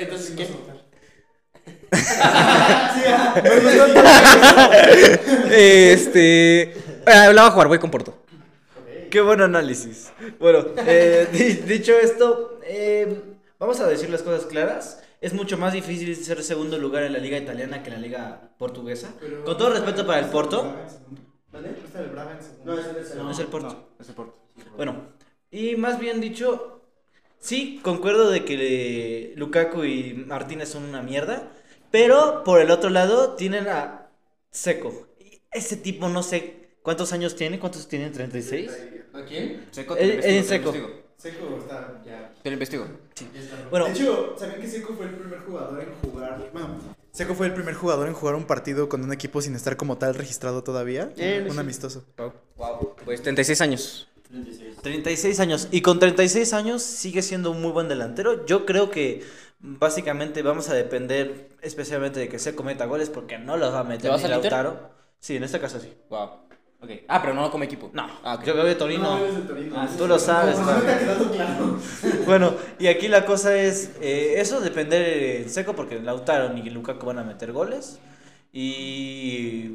Entonces, 0.00 0.32
¿qué? 0.36 0.46
este. 5.50 6.62
eh, 6.62 6.74
la 7.06 7.32
va 7.42 7.46
a 7.46 7.50
jugar, 7.50 7.68
voy 7.68 7.78
con 7.78 7.90
Porto. 7.90 8.19
Qué 9.10 9.20
buen 9.20 9.40
análisis. 9.40 10.12
Bueno, 10.38 10.64
eh, 10.86 11.28
di- 11.32 11.54
dicho 11.74 11.92
esto, 11.98 12.60
eh, 12.64 13.22
vamos 13.58 13.80
a 13.80 13.86
decir 13.88 14.10
las 14.10 14.22
cosas 14.22 14.46
claras. 14.46 15.02
Es 15.20 15.34
mucho 15.34 15.58
más 15.58 15.72
difícil 15.74 16.16
ser 16.16 16.42
segundo 16.42 16.78
lugar 16.78 17.02
en 17.02 17.12
la 17.12 17.18
liga 17.18 17.36
italiana 17.36 17.82
que 17.82 17.88
en 17.90 17.94
la 17.96 18.00
liga 18.00 18.52
portuguesa. 18.58 19.12
Con 19.44 19.58
todo 19.58 19.70
respeto 19.70 20.06
para 20.06 20.20
el 20.20 20.26
Porto. 20.26 20.74
No, 23.16 23.30
es 23.30 23.38
el 23.38 23.46
Porto. 23.46 23.88
Bueno, 24.76 25.08
y 25.50 25.76
más 25.76 25.98
bien 25.98 26.20
dicho, 26.20 26.80
sí, 27.38 27.80
concuerdo 27.82 28.30
de 28.30 28.44
que 28.44 29.32
eh, 29.32 29.34
Lukaku 29.36 29.84
y 29.84 30.14
Martínez 30.14 30.70
son 30.70 30.84
una 30.84 31.02
mierda. 31.02 31.52
Pero 31.90 32.44
por 32.44 32.60
el 32.60 32.70
otro 32.70 32.88
lado 32.88 33.34
tienen 33.34 33.68
a 33.68 34.10
Seco. 34.50 35.08
Ese 35.52 35.76
tipo 35.76 36.08
no 36.08 36.22
sé 36.22 36.59
cuántos 36.82 37.12
años 37.12 37.36
tiene. 37.36 37.58
¿Cuántos 37.58 37.88
tiene? 37.88 38.12
¿36? 38.12 38.70
¿A 39.12 39.24
quién? 39.24 39.66
Seco, 39.70 39.94
te 39.94 40.06
lo 40.06 40.12
investigo, 40.14 40.38
En 40.38 40.46
te 40.46 40.58
lo 40.58 40.72
Seco. 40.72 40.90
Seco 41.16 41.58
está 41.60 42.02
ya. 42.04 42.32
Te 42.42 42.48
lo 42.50 42.54
investigo. 42.54 42.86
Bueno, 43.70 43.86
De 43.86 43.92
hecho, 43.92 44.34
¿sabían 44.38 44.60
que 44.60 44.66
Seco 44.68 44.94
fue 44.94 45.06
el 45.06 45.14
primer 45.14 45.40
jugador 45.40 45.80
en 45.80 46.10
jugar? 46.10 46.50
Bueno, 46.52 46.68
Seco 47.12 47.34
fue 47.34 47.46
el 47.46 47.54
primer 47.54 47.74
jugador 47.74 48.08
en 48.08 48.14
jugar 48.14 48.34
un 48.36 48.44
partido 48.44 48.88
con 48.88 49.02
un 49.02 49.12
equipo 49.12 49.42
sin 49.42 49.54
estar 49.54 49.76
como 49.76 49.98
tal 49.98 50.14
registrado 50.14 50.62
todavía. 50.62 51.12
un 51.48 51.58
amistoso. 51.58 52.04
Pues 53.04 53.22
36 53.22 53.60
años. 53.60 54.08
36 54.82 55.40
años. 55.40 55.68
Y 55.70 55.82
con 55.82 55.98
36 55.98 56.52
años 56.52 56.82
sigue 56.82 57.22
siendo 57.22 57.50
un 57.50 57.60
muy 57.60 57.72
buen 57.72 57.88
delantero. 57.88 58.46
Yo 58.46 58.64
creo 58.64 58.90
que 58.90 59.22
básicamente 59.58 60.42
vamos 60.42 60.68
a 60.70 60.74
depender 60.74 61.48
especialmente 61.60 62.20
de 62.20 62.28
que 62.28 62.38
se 62.38 62.54
cometa 62.54 62.86
goles 62.86 63.10
porque 63.10 63.38
no 63.38 63.56
los 63.56 63.74
va 63.74 63.80
a 63.80 63.84
meter 63.84 64.02
¿Te 64.02 64.08
vas 64.08 64.20
ni 64.22 64.26
al 64.28 64.36
Inter? 64.36 64.52
Lautaro. 64.52 64.90
Sí, 65.18 65.36
en 65.36 65.44
este 65.44 65.60
caso 65.60 65.80
sí. 65.80 65.92
Wow. 66.08 66.30
Okay. 66.82 67.04
Ah, 67.08 67.20
pero 67.20 67.34
no 67.34 67.50
como 67.50 67.64
equipo. 67.64 67.90
No, 67.92 68.08
Ah, 68.24 68.40
yo 68.44 68.54
veo 68.54 68.64
de 68.64 68.74
Torino. 68.74 69.02
No, 69.02 69.18
eres 69.18 69.36
de 69.36 69.42
Torino. 69.42 69.76
Ah, 69.78 69.88
tú 69.98 70.06
lo 70.06 70.18
sabes. 70.18 70.58
No, 70.58 70.66
te 70.76 71.36
claro. 71.36 71.78
Bueno, 72.26 72.54
y 72.78 72.86
aquí 72.86 73.06
la 73.08 73.26
cosa 73.26 73.54
es, 73.54 73.92
eh, 74.00 74.34
eso 74.38 74.60
depende 74.60 75.42
en 75.42 75.50
seco 75.50 75.74
porque 75.74 76.00
Lautaro 76.00 76.52
ni 76.54 76.62
Lukaku 76.70 77.04
van 77.06 77.18
a 77.18 77.24
meter 77.24 77.52
goles. 77.52 77.98
Y 78.52 79.70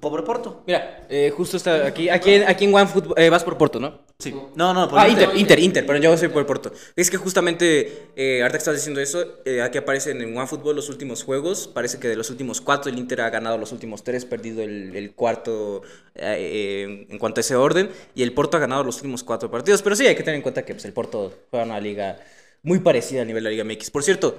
pobre 0.00 0.22
Porto. 0.22 0.62
Mira, 0.66 1.06
eh, 1.08 1.32
justo 1.36 1.56
está 1.56 1.86
aquí, 1.86 2.08
aquí, 2.08 2.32
en- 2.34 2.48
aquí 2.48 2.64
en 2.64 2.74
OneFootball, 2.74 3.14
eh, 3.18 3.30
vas 3.30 3.44
por 3.44 3.56
Porto, 3.58 3.80
¿no? 3.80 4.00
Sí. 4.18 4.34
No, 4.54 4.74
no, 4.74 4.88
por 4.88 4.98
Ah, 4.98 5.08
Inter. 5.08 5.24
Inter, 5.28 5.38
Inter, 5.40 5.58
Inter, 5.60 5.86
pero 5.86 5.98
yo 5.98 6.16
soy 6.16 6.28
por 6.28 6.44
Porto. 6.46 6.72
Es 6.96 7.10
que 7.10 7.16
justamente, 7.16 8.10
eh, 8.16 8.40
ahorita 8.42 8.52
que 8.52 8.58
estás 8.58 8.74
diciendo 8.74 9.00
eso, 9.00 9.24
eh, 9.44 9.62
aquí 9.62 9.78
aparecen 9.78 10.20
en 10.22 10.36
OneFootball 10.36 10.74
los 10.76 10.88
últimos 10.88 11.22
juegos. 11.24 11.68
Parece 11.68 11.98
que 11.98 12.08
de 12.08 12.16
los 12.16 12.28
últimos 12.30 12.60
cuatro, 12.60 12.90
el 12.90 12.98
Inter 12.98 13.20
ha 13.20 13.30
ganado 13.30 13.58
los 13.58 13.70
últimos 13.72 14.02
tres, 14.04 14.24
perdido 14.24 14.62
el, 14.62 14.94
el 14.96 15.12
cuarto 15.14 15.82
eh, 16.14 17.06
en 17.08 17.18
cuanto 17.18 17.40
a 17.40 17.42
ese 17.42 17.54
orden. 17.56 17.90
Y 18.14 18.22
el 18.22 18.32
Porto 18.32 18.56
ha 18.56 18.60
ganado 18.60 18.84
los 18.84 18.96
últimos 18.96 19.22
cuatro 19.24 19.50
partidos. 19.50 19.82
Pero 19.82 19.94
sí, 19.96 20.06
hay 20.06 20.14
que 20.16 20.22
tener 20.22 20.36
en 20.36 20.42
cuenta 20.42 20.64
que 20.64 20.74
pues, 20.74 20.84
el 20.84 20.92
Porto 20.92 21.32
juega 21.50 21.64
una 21.64 21.80
liga 21.80 22.18
muy 22.62 22.80
parecida 22.80 23.22
a 23.22 23.24
nivel 23.24 23.44
de 23.44 23.50
la 23.50 23.62
Liga 23.62 23.64
MX. 23.64 23.90
Por 23.90 24.02
cierto, 24.02 24.36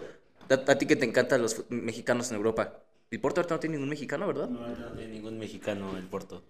a, 0.50 0.72
a 0.72 0.78
ti 0.78 0.86
que 0.86 0.96
te 0.96 1.06
encantan 1.06 1.42
los 1.42 1.63
mexicanos 1.70 2.30
en 2.32 2.36
Europa. 2.38 2.80
El 3.12 3.20
Porto 3.20 3.42
ahorita 3.42 3.56
no 3.56 3.60
tiene 3.60 3.75
ningún 3.78 3.89
mexicano, 3.89 4.28
¿verdad? 4.28 4.48
No, 4.50 4.68
no 4.68 4.92
tiene 4.96 5.13
ningún 5.13 5.39
mexicano 5.39 5.98
el 5.98 6.04
Porto. 6.04 6.44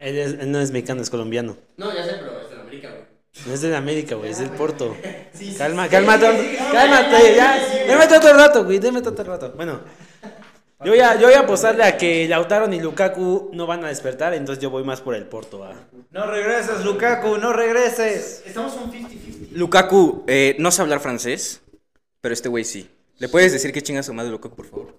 Él, 0.00 0.18
es- 0.18 0.32
él 0.40 0.50
no 0.50 0.60
es 0.60 0.70
mexicano, 0.70 1.02
es 1.02 1.10
colombiano. 1.10 1.56
No, 1.76 1.94
ya 1.94 2.04
sé, 2.04 2.12
pero 2.18 2.40
es 2.40 2.50
de 2.50 2.56
América, 2.60 2.88
güey. 2.90 3.02
No 3.46 3.54
es 3.54 3.60
de 3.60 3.76
América, 3.76 4.14
güey, 4.14 4.30
es 4.30 4.38
del 4.38 4.50
Porto. 4.50 4.96
Calma, 5.58 5.88
cálmate, 5.88 6.58
cálmate, 6.72 7.34
ya. 7.36 7.58
Déme 7.86 8.04
otro 8.16 8.32
rato, 8.34 8.64
güey, 8.64 8.78
déme 8.78 8.98
otro 9.00 9.24
rato. 9.24 9.52
Bueno, 9.56 9.80
yo 10.84 10.90
voy, 10.92 11.00
a, 11.00 11.14
yo 11.18 11.26
voy 11.26 11.34
a 11.34 11.40
apostarle 11.40 11.84
a 11.84 11.96
que 11.96 12.26
Lautaro 12.28 12.66
ni 12.68 12.80
Lukaku 12.80 13.50
no 13.52 13.66
van 13.66 13.84
a 13.84 13.88
despertar, 13.88 14.32
entonces 14.34 14.62
yo 14.62 14.70
voy 14.70 14.84
más 14.84 15.00
por 15.02 15.14
el 15.14 15.26
Porto. 15.26 15.66
No 16.10 16.26
regreses, 16.30 16.82
Lukaku, 16.84 17.36
no 17.38 17.52
regreses. 17.52 18.42
Estamos 18.46 18.74
un 18.74 18.90
50-50. 18.90 19.48
Lukaku, 19.52 20.24
eh, 20.26 20.56
no 20.58 20.70
sé 20.70 20.82
hablar 20.82 21.00
francés, 21.00 21.60
pero 22.22 22.32
este 22.32 22.48
güey 22.48 22.64
sí. 22.64 22.88
¿Le 23.22 23.28
puedes 23.28 23.52
decir 23.52 23.72
qué 23.72 23.80
chinga 23.80 24.02
su 24.02 24.12
madre 24.12 24.32
Lukaku, 24.32 24.56
por 24.56 24.66
favor? 24.66 24.96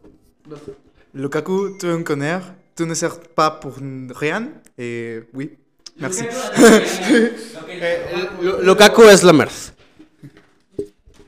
Lukaku, 1.11 1.77
tu 1.77 1.89
es 1.89 1.93
un 1.93 2.05
connard, 2.05 2.55
tu 2.73 2.85
ne 2.85 2.95
sers 2.95 3.19
pas 3.35 3.59
pour 3.59 3.75
rien. 4.17 4.61
Eh, 4.77 5.25
oui, 5.33 5.57
merci. 5.97 6.23
Lu- 8.41 8.61
Lukaku 8.63 9.03
es 9.09 9.23
la. 9.23 9.33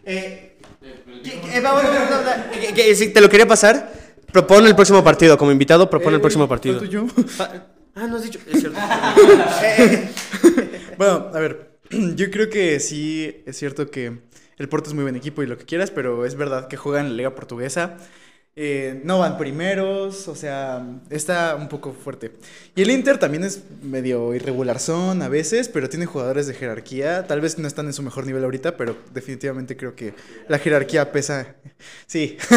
Eh, 0.06 0.56
¿qué- 1.22 1.42
qué- 1.42 1.60
vamos, 1.60 1.84
vamos, 1.84 2.10
vamos, 2.10 2.26
vamos. 2.26 2.46
Que- 2.62 2.74
que 2.74 2.96
Si 2.96 3.10
te 3.10 3.20
lo 3.20 3.28
quería 3.30 3.46
pasar, 3.46 3.92
propone 4.32 4.70
el 4.70 4.76
próximo 4.76 5.04
partido. 5.04 5.38
Como 5.38 5.52
invitado, 5.52 5.90
propone 5.90 6.16
el 6.16 6.22
próximo 6.22 6.48
partido. 6.48 6.78
¿Cuánto 6.78 6.94
yo? 6.94 7.08
Ah, 7.94 8.08
no 8.08 8.16
has 8.16 8.24
dicho. 8.24 8.40
Es 8.50 8.62
cierto. 8.62 8.80
Bueno, 10.98 11.30
a 11.34 11.40
ver, 11.42 11.72
yo 12.16 12.32
creo 12.32 12.50
que 12.50 12.80
sí 12.80 13.44
es 13.46 13.58
cierto 13.58 13.92
que 13.92 14.20
el 14.58 14.70
Porto 14.70 14.90
es 14.90 14.94
muy 14.94 15.04
buen 15.04 15.16
equipo 15.16 15.44
y 15.44 15.48
lo 15.48 15.58
que 15.58 15.66
quieras, 15.66 15.92
pero 15.92 16.26
es 16.26 16.36
verdad 16.36 16.68
que 16.68 16.78
juegan 16.78 17.06
en 17.06 17.12
la 17.14 17.18
Liga 17.18 17.36
Portuguesa. 17.36 17.98
eh, 18.58 19.02
no 19.04 19.20
van 19.20 19.38
primeros, 19.38 20.30
o 20.30 20.36
sea, 20.36 21.02
está 21.10 21.56
un 21.56 21.68
poco 21.68 21.94
fuerte. 21.94 22.38
Y 22.76 22.84
el 22.84 22.90
Inter 22.92 23.18
también 23.18 23.44
es 23.44 23.64
medio 23.82 24.34
irregular 24.34 24.80
son 24.80 25.22
a 25.22 25.28
veces, 25.30 25.68
pero 25.70 25.90
tiene 25.90 26.06
jugadores 26.06 26.48
de 26.48 26.54
jerarquía. 26.54 27.28
Tal 27.28 27.42
vez 27.42 27.58
no 27.60 27.68
están 27.68 27.88
en 27.88 27.94
su 27.94 28.02
mejor 28.04 28.26
nivel 28.26 28.44
ahorita, 28.46 28.78
pero 28.78 28.98
definitivamente 29.14 29.76
creo 29.78 29.96
que 29.96 30.16
la 30.48 30.60
jerarquía 30.60 31.12
pesa. 31.12 31.56
Sí. 32.08 32.38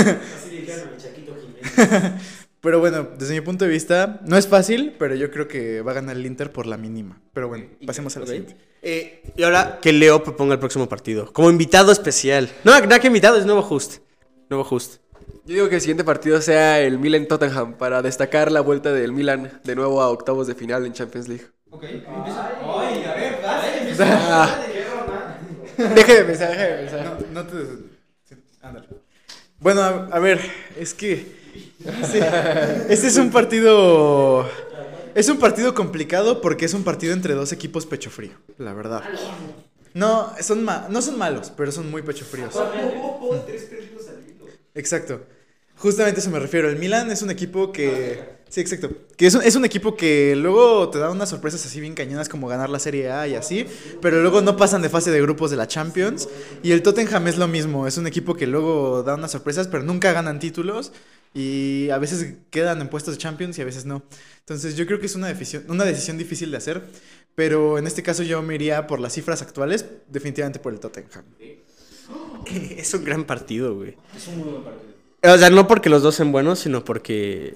Pero 2.60 2.80
bueno, 2.80 3.08
desde 3.16 3.34
mi 3.34 3.40
punto 3.40 3.64
de 3.64 3.70
vista, 3.70 4.20
no 4.24 4.36
es 4.36 4.48
fácil, 4.48 4.94
pero 4.98 5.14
yo 5.14 5.30
creo 5.30 5.46
que 5.46 5.80
va 5.80 5.92
a 5.92 5.94
ganar 5.94 6.16
el 6.16 6.26
Inter 6.26 6.50
por 6.52 6.66
la 6.66 6.76
mínima. 6.76 7.20
Pero 7.32 7.48
bueno, 7.48 7.66
pasemos 7.86 8.16
a 8.16 8.20
la 8.20 8.26
siguiente. 8.26 8.56
Eh, 8.82 9.22
y 9.36 9.42
ahora 9.44 9.78
que 9.80 9.92
Leo 9.92 10.22
proponga 10.24 10.54
el 10.54 10.60
próximo 10.60 10.88
partido. 10.88 11.32
Como 11.32 11.50
invitado 11.50 11.92
especial. 11.92 12.48
No, 12.64 12.80
no 12.80 13.00
que 13.00 13.06
invitado, 13.06 13.38
es 13.38 13.46
nuevo 13.46 13.60
host. 13.60 13.98
Nuevo 14.50 14.66
host. 14.68 14.96
Yo 15.44 15.54
digo 15.54 15.68
que 15.68 15.76
el 15.76 15.80
siguiente 15.80 16.04
partido 16.04 16.40
sea 16.42 16.80
el 16.80 16.98
Milan-Tottenham 16.98 17.74
para 17.78 18.02
destacar 18.02 18.50
la 18.50 18.60
vuelta 18.60 18.92
del 18.92 19.12
Milan 19.12 19.60
de 19.64 19.74
nuevo 19.76 20.02
a 20.02 20.10
octavos 20.10 20.46
de 20.46 20.54
final 20.54 20.84
en 20.84 20.92
Champions 20.92 21.28
League. 21.28 21.46
Ah. 24.00 24.58
Deje 25.76 26.14
de 26.16 26.24
pensar, 26.24 26.50
deje 26.50 26.62
de 26.62 26.76
pensar. 26.78 27.18
No, 27.32 27.42
no 27.42 27.46
te. 27.46 27.56
sí, 28.24 28.34
ándale. 28.60 28.88
Bueno, 29.60 29.82
a, 29.82 30.08
a 30.10 30.18
ver, 30.18 30.40
es 30.76 30.92
que. 30.92 31.37
Este 32.88 33.06
es 33.06 33.16
un 33.16 33.30
partido. 33.30 34.48
Es 35.14 35.28
un 35.28 35.38
partido 35.38 35.74
complicado 35.74 36.40
porque 36.40 36.64
es 36.66 36.74
un 36.74 36.84
partido 36.84 37.12
entre 37.12 37.34
dos 37.34 37.52
equipos 37.52 37.86
pecho 37.86 38.10
frío, 38.10 38.32
la 38.58 38.72
verdad. 38.72 39.02
No, 39.94 40.32
son 40.40 40.62
ma- 40.64 40.86
no 40.90 41.02
son 41.02 41.18
malos, 41.18 41.52
pero 41.56 41.72
son 41.72 41.90
muy 41.90 42.02
pecho 42.02 42.24
fríos. 42.24 42.54
Exacto. 44.74 45.20
Justamente 45.76 46.20
eso 46.20 46.30
me 46.30 46.38
refiero. 46.38 46.68
El 46.68 46.76
Milan 46.76 47.10
es 47.10 47.22
un 47.22 47.30
equipo 47.30 47.72
que. 47.72 48.36
Sí, 48.48 48.60
exacto. 48.60 48.90
Que 49.16 49.26
es 49.26 49.34
un, 49.34 49.42
es 49.42 49.56
un 49.56 49.64
equipo 49.64 49.94
que 49.96 50.34
luego 50.34 50.88
te 50.88 50.98
da 50.98 51.10
unas 51.10 51.28
sorpresas 51.28 51.64
así 51.66 51.80
bien 51.80 51.94
cañonas 51.94 52.28
como 52.28 52.48
ganar 52.48 52.70
la 52.70 52.78
Serie 52.78 53.10
A 53.10 53.28
y 53.28 53.34
así, 53.34 53.66
pero 54.00 54.20
luego 54.22 54.40
no 54.40 54.56
pasan 54.56 54.80
de 54.82 54.88
fase 54.88 55.10
de 55.10 55.20
grupos 55.20 55.50
de 55.50 55.56
la 55.56 55.66
Champions. 55.68 56.28
Y 56.62 56.72
el 56.72 56.82
Tottenham 56.82 57.28
es 57.28 57.36
lo 57.38 57.46
mismo. 57.48 57.86
Es 57.86 57.96
un 57.98 58.06
equipo 58.06 58.34
que 58.34 58.46
luego 58.46 59.02
da 59.02 59.14
unas 59.14 59.30
sorpresas, 59.32 59.68
pero 59.68 59.82
nunca 59.82 60.12
ganan 60.12 60.38
títulos. 60.38 60.92
Y 61.34 61.90
a 61.90 61.98
veces 61.98 62.34
quedan 62.50 62.80
en 62.80 62.88
puestos 62.88 63.14
de 63.14 63.18
Champions 63.18 63.58
y 63.58 63.62
a 63.62 63.64
veces 63.64 63.84
no. 63.84 64.02
Entonces 64.40 64.76
yo 64.76 64.86
creo 64.86 64.98
que 64.98 65.06
es 65.06 65.14
una 65.14 65.28
decisión, 65.28 65.64
una 65.68 65.84
decisión 65.84 66.18
difícil 66.18 66.50
de 66.50 66.56
hacer. 66.56 66.82
Pero 67.34 67.78
en 67.78 67.86
este 67.86 68.02
caso 68.02 68.24
yo 68.24 68.42
me 68.42 68.56
iría 68.56 68.88
por 68.88 68.98
las 68.98 69.12
cifras 69.12 69.42
actuales, 69.42 69.84
definitivamente 70.08 70.58
por 70.58 70.72
el 70.72 70.80
Tottenham. 70.80 71.24
Es 72.76 72.94
un 72.94 73.04
gran 73.04 73.24
partido, 73.24 73.76
güey. 73.76 73.94
Es 74.16 74.26
un 74.28 74.38
muy 74.38 74.48
buen 74.48 74.64
partido. 74.64 74.88
O 75.22 75.38
sea, 75.38 75.50
no 75.50 75.68
porque 75.68 75.90
los 75.90 76.02
dos 76.02 76.14
sean 76.14 76.32
buenos, 76.32 76.60
sino 76.60 76.84
porque 76.84 77.54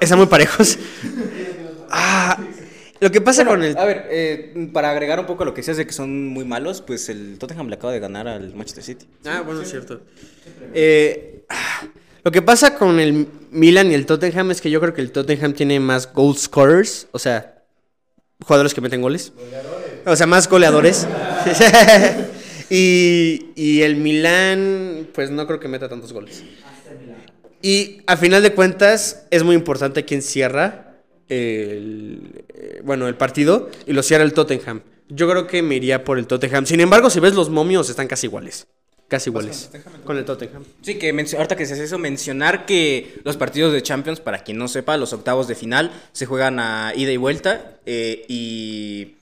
están 0.00 0.18
muy 0.18 0.26
parejos. 0.26 0.78
Ah, 1.92 2.38
lo 3.00 3.10
que 3.10 3.20
pasa 3.20 3.44
con 3.44 3.64
el... 3.64 3.76
A 3.76 3.84
ver, 3.84 4.06
eh, 4.10 4.70
para 4.72 4.90
agregar 4.90 5.18
un 5.18 5.26
poco 5.26 5.42
a 5.42 5.46
lo 5.46 5.54
que 5.54 5.60
decías 5.60 5.76
de 5.76 5.86
que 5.86 5.92
son 5.92 6.28
muy 6.28 6.44
malos, 6.44 6.82
pues 6.82 7.08
el 7.08 7.36
Tottenham 7.36 7.68
le 7.68 7.74
acaba 7.74 7.92
de 7.92 7.98
ganar 7.98 8.28
al 8.28 8.54
Manchester 8.54 8.84
City. 8.84 9.06
Ah, 9.24 9.42
bueno, 9.44 9.62
es 9.62 9.70
cierto. 9.70 10.02
Eh, 10.72 11.44
ah, 11.48 11.88
lo 12.22 12.30
que 12.30 12.42
pasa 12.42 12.74
con 12.76 13.00
el 13.00 13.26
Milan 13.50 13.90
y 13.90 13.94
el 13.94 14.06
Tottenham 14.06 14.50
es 14.50 14.60
que 14.60 14.70
yo 14.70 14.80
creo 14.80 14.94
que 14.94 15.00
el 15.00 15.12
Tottenham 15.12 15.52
tiene 15.54 15.80
más 15.80 16.12
goal 16.12 16.36
scorers, 16.36 17.08
o 17.12 17.18
sea, 17.18 17.62
jugadores 18.44 18.74
que 18.74 18.80
meten 18.80 19.02
goles. 19.02 19.32
O 20.06 20.16
sea, 20.16 20.26
más 20.26 20.48
goleadores. 20.48 21.06
y, 22.70 23.48
y 23.54 23.82
el 23.82 23.96
Milan, 23.96 25.08
pues 25.12 25.30
no 25.30 25.46
creo 25.46 25.60
que 25.60 25.68
meta 25.68 25.88
tantos 25.88 26.12
goles. 26.12 26.42
Y 27.62 28.02
a 28.06 28.16
final 28.16 28.42
de 28.42 28.54
cuentas, 28.54 29.26
es 29.30 29.42
muy 29.42 29.54
importante 29.54 30.04
quién 30.04 30.22
cierra 30.22 30.90
el, 31.28 32.44
eh, 32.48 32.80
bueno, 32.84 33.06
el 33.06 33.16
partido 33.16 33.70
y 33.86 33.92
lo 33.92 34.02
cierra 34.02 34.24
el 34.24 34.32
Tottenham. 34.32 34.82
Yo 35.08 35.28
creo 35.28 35.46
que 35.46 35.62
me 35.62 35.76
iría 35.76 36.04
por 36.04 36.18
el 36.18 36.26
Tottenham. 36.26 36.66
Sin 36.66 36.80
embargo, 36.80 37.10
si 37.10 37.20
ves 37.20 37.34
los 37.34 37.50
momios, 37.50 37.90
están 37.90 38.06
casi 38.06 38.26
iguales. 38.26 38.66
Casi 39.10 39.28
iguales. 39.28 39.68
Con 40.04 40.16
el 40.18 40.24
Tottenham. 40.24 40.64
Sí, 40.82 40.94
que 40.94 41.10
ahorita 41.10 41.56
que 41.56 41.66
se 41.66 41.74
hace 41.74 41.82
eso, 41.82 41.98
mencionar 41.98 42.64
que 42.64 43.20
los 43.24 43.36
partidos 43.36 43.72
de 43.72 43.82
Champions, 43.82 44.20
para 44.20 44.44
quien 44.44 44.56
no 44.56 44.68
sepa, 44.68 44.96
los 44.96 45.12
octavos 45.12 45.48
de 45.48 45.56
final 45.56 45.90
se 46.12 46.26
juegan 46.26 46.60
a 46.60 46.92
ida 46.94 47.10
y 47.10 47.16
vuelta 47.16 47.80
eh, 47.86 48.24
y, 48.28 49.16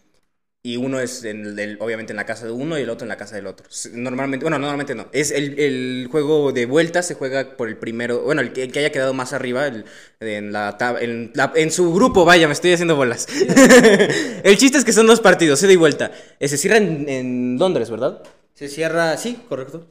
y 0.62 0.76
uno 0.76 1.00
es 1.00 1.24
en 1.24 1.42
el- 1.46 1.56
del- 1.56 1.78
obviamente 1.80 2.12
en 2.12 2.18
la 2.18 2.26
casa 2.26 2.44
de 2.44 2.52
uno 2.52 2.78
y 2.78 2.82
el 2.82 2.90
otro 2.90 3.06
en 3.06 3.08
la 3.08 3.16
casa 3.16 3.36
del 3.36 3.46
otro. 3.46 3.66
Normalmente, 3.94 4.44
bueno, 4.44 4.58
normalmente 4.58 4.94
no. 4.94 5.06
Es 5.12 5.30
el, 5.30 5.58
el 5.58 6.08
juego 6.10 6.52
de 6.52 6.66
vuelta 6.66 7.02
se 7.02 7.14
juega 7.14 7.56
por 7.56 7.68
el 7.68 7.78
primero, 7.78 8.20
bueno, 8.24 8.42
el 8.42 8.52
que, 8.52 8.64
el 8.64 8.72
que 8.72 8.80
haya 8.80 8.92
quedado 8.92 9.14
más 9.14 9.32
arriba 9.32 9.66
el- 9.68 9.86
en, 10.20 10.52
la, 10.52 10.76
tab- 10.76 10.98
en, 11.00 11.30
la- 11.34 11.52
en 11.56 11.70
su 11.72 11.94
grupo, 11.94 12.26
vaya, 12.26 12.46
me 12.46 12.52
estoy 12.52 12.72
haciendo 12.74 12.94
bolas. 12.96 13.26
el 14.44 14.56
chiste 14.58 14.78
es 14.78 14.84
que 14.84 14.92
son 14.92 15.06
dos 15.06 15.20
partidos, 15.20 15.62
ida 15.62 15.72
y 15.72 15.76
vuelta. 15.76 16.12
Eh, 16.40 16.48
se 16.48 16.58
cierra 16.58 16.76
en, 16.76 17.08
en 17.08 17.56
Londres, 17.58 17.90
¿verdad? 17.90 18.22
Se 18.58 18.66
cierra, 18.66 19.16
sí, 19.16 19.38
correcto. 19.48 19.86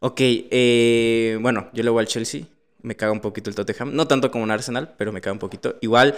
Ok, 0.00 0.18
eh, 0.20 1.38
bueno, 1.40 1.70
yo 1.72 1.82
le 1.82 1.88
voy 1.88 2.02
al 2.02 2.06
Chelsea. 2.06 2.42
Me 2.82 2.96
caga 2.96 3.12
un 3.12 3.20
poquito 3.20 3.48
el 3.48 3.56
Tottenham. 3.56 3.94
No 3.94 4.06
tanto 4.06 4.30
como 4.30 4.44
un 4.44 4.50
Arsenal, 4.50 4.92
pero 4.98 5.10
me 5.10 5.22
caga 5.22 5.32
un 5.32 5.38
poquito. 5.38 5.78
Igual, 5.80 6.14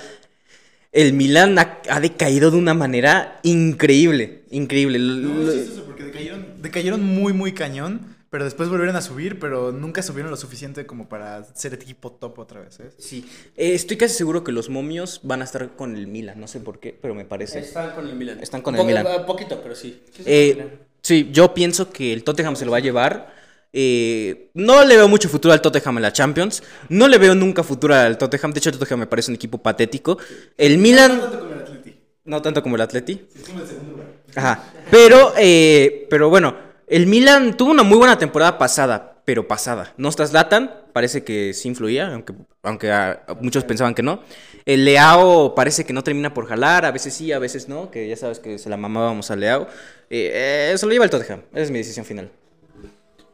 el 0.91 1.13
Milan 1.13 1.57
ha, 1.61 1.81
ha 1.89 2.01
decaído 2.01 2.51
de 2.51 2.57
una 2.57 2.75
manera 2.75 3.39
increíble. 3.45 4.43
Increíble. 4.51 4.99
No, 4.99 5.49
es 5.49 5.71
eso, 5.71 5.85
porque 5.85 6.03
decayeron, 6.03 6.61
decayeron 6.61 7.05
muy, 7.05 7.33
muy 7.33 7.53
cañón, 7.53 8.17
pero 8.31 8.43
después 8.43 8.69
volvieron 8.69 8.97
a 8.97 9.01
subir, 9.01 9.39
pero 9.39 9.71
nunca 9.71 10.03
subieron 10.03 10.33
lo 10.33 10.37
suficiente 10.37 10.87
como 10.87 11.09
para 11.09 11.45
ser 11.55 11.73
equipo 11.75 12.11
top 12.11 12.41
otra 12.41 12.63
vez. 12.63 12.81
¿eh? 12.81 12.91
sí. 12.99 13.25
Eh, 13.57 13.75
estoy 13.75 13.97
casi 13.97 14.17
seguro 14.17 14.43
que 14.43 14.51
los 14.51 14.71
momios 14.71 15.21
van 15.23 15.41
a 15.41 15.45
estar 15.45 15.77
con 15.77 15.95
el 15.95 16.09
Milan. 16.09 16.41
No 16.41 16.49
sé 16.49 16.59
por 16.59 16.81
qué, 16.81 16.99
pero 17.01 17.15
me 17.15 17.25
parece. 17.25 17.61
Están 17.61 17.93
con 17.95 18.09
el 18.09 18.17
Milan. 18.17 18.41
Están 18.41 18.63
con 18.63 18.75
el 18.75 18.85
Milan. 18.85 19.07
poquito, 19.25 19.61
pero 19.63 19.77
sí. 19.77 20.03
Eh, 20.25 20.81
sí, 21.07 21.29
yo 21.33 21.55
pienso 21.55 21.91
que 21.91 22.13
el 22.13 22.25
Tottenham 22.25 22.57
se 22.57 22.65
lo 22.65 22.71
va 22.73 22.79
a 22.79 22.81
llevar. 22.81 23.35
Eh, 23.73 24.51
no 24.55 24.85
le 24.85 24.97
veo 24.97 25.09
mucho 25.09 25.29
futuro 25.29 25.53
al 25.53 25.61
Tottenham 25.61 25.97
en 25.99 26.03
la 26.03 26.13
Champions. 26.13 26.63
No 26.89 27.09
le 27.09 27.19
veo 27.19 27.35
nunca 27.35 27.63
futuro 27.63 27.95
al 27.95 28.17
Tottenham. 28.19 28.53
De 28.53 28.59
hecho, 28.59 28.71
el 28.71 28.79
Tottenham 28.79 29.01
me 29.01 29.07
parece 29.07 29.31
un 29.31 29.35
equipo 29.35 29.59
patético. 29.59 30.19
El 30.57 30.79
Milan. 30.79 31.21
No 32.25 32.43
tanto 32.43 32.63
como 32.63 32.77
el 32.77 32.83
Atleti. 32.83 33.27
Ajá. 34.35 34.65
Pero, 34.91 35.33
eh, 35.39 36.07
pero 36.11 36.29
bueno, 36.31 36.57
el 36.87 37.07
Milan 37.07 37.57
tuvo 37.57 37.71
una 37.71 37.83
muy 37.83 37.99
buena 37.99 38.19
temporada 38.19 38.59
pasada. 38.59 39.13
pero 39.27 39.49
pasada. 39.49 39.93
No 39.97 40.09
está 40.09 40.25
Zlatan, 40.25 40.71
parece 40.93 41.25
que 41.25 41.53
sí 41.53 41.67
influía, 41.67 42.13
aunque, 42.15 42.33
aunque 42.63 42.93
a- 42.93 43.25
a 43.27 43.35
muchos 43.35 43.65
pensaban 43.65 43.93
que 43.93 44.03
no. 44.05 44.23
El 44.67 44.85
Leao 44.85 45.55
parece 45.55 45.87
que 45.87 45.93
no 45.93 46.03
termina 46.03 46.35
por 46.35 46.49
jalar, 46.49 46.85
a 46.85 46.91
veces 46.91 47.15
sí, 47.15 47.31
a 47.31 47.39
veces 47.39 47.69
no, 47.69 47.93
que 47.93 48.09
ya 48.09 48.17
sabes 48.17 48.41
que 48.41 48.59
se 48.59 48.69
la 48.69 48.77
mamábamos 48.77 49.31
al 49.31 49.39
Leao. 49.39 49.69
Eh, 50.11 50.73
eh, 50.75 50.77
lo 50.83 50.91
lleva 50.91 51.05
el 51.05 51.11
Tottenham, 51.11 51.43
esa 51.53 51.63
es 51.63 51.71
mi 51.71 51.79
decisión 51.79 52.05
final. 52.05 52.33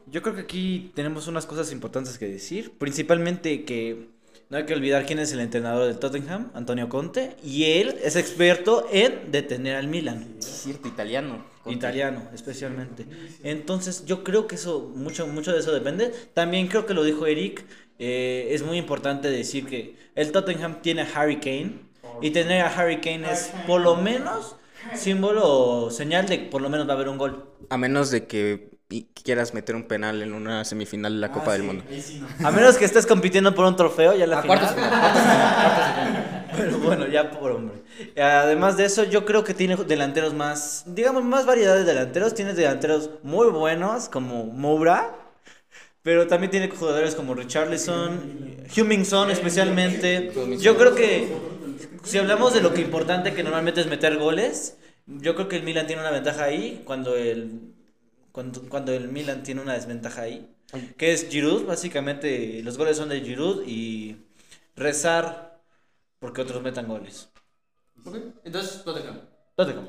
Yo 0.05 0.21
creo 0.21 0.35
que 0.35 0.41
aquí 0.41 0.91
tenemos 0.93 1.27
unas 1.27 1.47
cosas 1.47 1.71
importantes 1.71 2.19
que 2.19 2.27
decir. 2.27 2.77
Principalmente 2.77 3.65
que 3.65 4.09
no 4.53 4.59
hay 4.59 4.65
que 4.65 4.75
olvidar 4.75 5.07
quién 5.07 5.17
es 5.17 5.33
el 5.33 5.39
entrenador 5.39 5.87
del 5.87 5.97
Tottenham, 5.97 6.51
Antonio 6.53 6.87
Conte. 6.87 7.35
Y 7.43 7.63
él 7.71 7.97
es 8.03 8.15
experto 8.15 8.87
en 8.91 9.31
detener 9.31 9.77
al 9.77 9.87
Milan. 9.87 10.27
cierto, 10.41 10.87
italiano. 10.87 11.43
Italiano, 11.65 12.21
especialmente. 12.35 13.07
Entonces, 13.43 14.05
yo 14.05 14.23
creo 14.23 14.45
que 14.45 14.53
eso, 14.53 14.91
mucho, 14.95 15.25
mucho 15.25 15.51
de 15.53 15.59
eso 15.59 15.71
depende. 15.71 16.13
También 16.35 16.67
creo 16.67 16.85
que 16.85 16.93
lo 16.93 17.03
dijo 17.03 17.25
Eric. 17.25 17.65
eh, 17.97 18.49
es 18.51 18.61
muy 18.61 18.77
importante 18.77 19.27
decir 19.27 19.65
que 19.65 19.95
el 20.13 20.31
Tottenham 20.31 20.83
tiene 20.83 21.01
a 21.01 21.07
Harry 21.15 21.39
Kane. 21.39 21.79
Y 22.21 22.29
tener 22.29 22.61
a 22.61 22.67
Harry 22.67 23.01
Kane 23.01 23.31
es 23.31 23.51
por 23.65 23.81
lo 23.81 23.95
menos 23.95 24.55
símbolo 24.93 25.41
o 25.49 25.89
señal 25.89 26.27
de 26.27 26.43
que 26.43 26.45
por 26.45 26.61
lo 26.61 26.69
menos 26.69 26.87
va 26.87 26.91
a 26.91 26.95
haber 26.95 27.09
un 27.09 27.17
gol. 27.17 27.43
A 27.71 27.77
menos 27.79 28.11
de 28.11 28.27
que 28.27 28.69
y- 28.89 29.03
quieras 29.23 29.53
meter 29.53 29.75
un 29.75 29.83
penal 29.83 30.21
en 30.21 30.33
una 30.33 30.65
semifinal 30.65 31.13
de 31.13 31.19
la 31.19 31.31
Copa 31.31 31.53
del 31.53 31.63
Mundo. 31.63 31.83
A 32.43 32.51
menos 32.51 32.77
que 32.77 32.85
estés 32.85 33.05
compitiendo 33.05 33.55
por 33.55 33.65
un 33.65 33.75
trofeo, 33.75 34.15
ya 34.15 34.27
la 34.27 34.41
final. 34.41 34.59
cuartos 34.59 34.75
Pero 36.57 36.77
bueno, 36.79 37.07
ya 37.07 37.31
por 37.31 37.51
hombre. 37.51 37.81
Además 38.21 38.77
de 38.77 38.85
eso, 38.85 39.03
yo 39.03 39.25
creo 39.25 39.43
que 39.43 39.53
tiene 39.53 39.75
delanteros 39.75 40.33
más, 40.33 40.83
digamos, 40.87 41.23
más 41.23 41.45
variedad 41.45 41.75
de 41.75 41.83
delanteros. 41.83 42.33
Tiene 42.35 42.53
delanteros 42.53 43.09
muy 43.23 43.49
buenos, 43.49 44.09
como 44.09 44.45
Moura. 44.45 45.15
Pero 46.03 46.27
también 46.27 46.51
tiene 46.51 46.69
jugadores 46.69 47.15
como 47.15 47.33
Richarlison, 47.33 48.65
Hummingson 48.77 49.31
especialmente. 49.31 50.31
Yo 50.59 50.75
creo 50.77 50.95
que 50.95 51.33
si 52.03 52.17
hablamos 52.17 52.53
de 52.53 52.61
lo 52.61 52.73
que 52.73 52.81
importante 52.81 53.33
que 53.33 53.41
normalmente 53.41 53.79
es 53.79 53.87
meter 53.87 54.17
goles, 54.17 54.75
yo 55.07 55.33
creo 55.35 55.47
que 55.47 55.55
el 55.55 55.63
Milan 55.63 55.87
tiene 55.87 56.01
una 56.01 56.11
ventaja 56.11 56.43
ahí 56.43 56.81
cuando 56.85 57.15
el 57.15 57.72
cuando, 58.33 58.61
cuando 58.67 58.91
el 58.91 59.07
Milan 59.07 59.43
tiene 59.43 59.61
una 59.61 59.73
desventaja 59.75 60.23
ahí, 60.23 60.53
que 60.97 61.13
es 61.13 61.29
Giroud, 61.29 61.65
básicamente 61.65 62.61
los 62.63 62.77
goles 62.77 62.97
son 62.97 63.07
de 63.09 63.21
Giroud 63.21 63.63
y 63.65 64.17
rezar 64.75 65.61
porque 66.19 66.41
otros 66.41 66.61
metan 66.61 66.87
goles. 66.87 67.29
Entonces, 68.43 68.83
Tottenham. 68.83 69.21
Tottenham. 69.55 69.87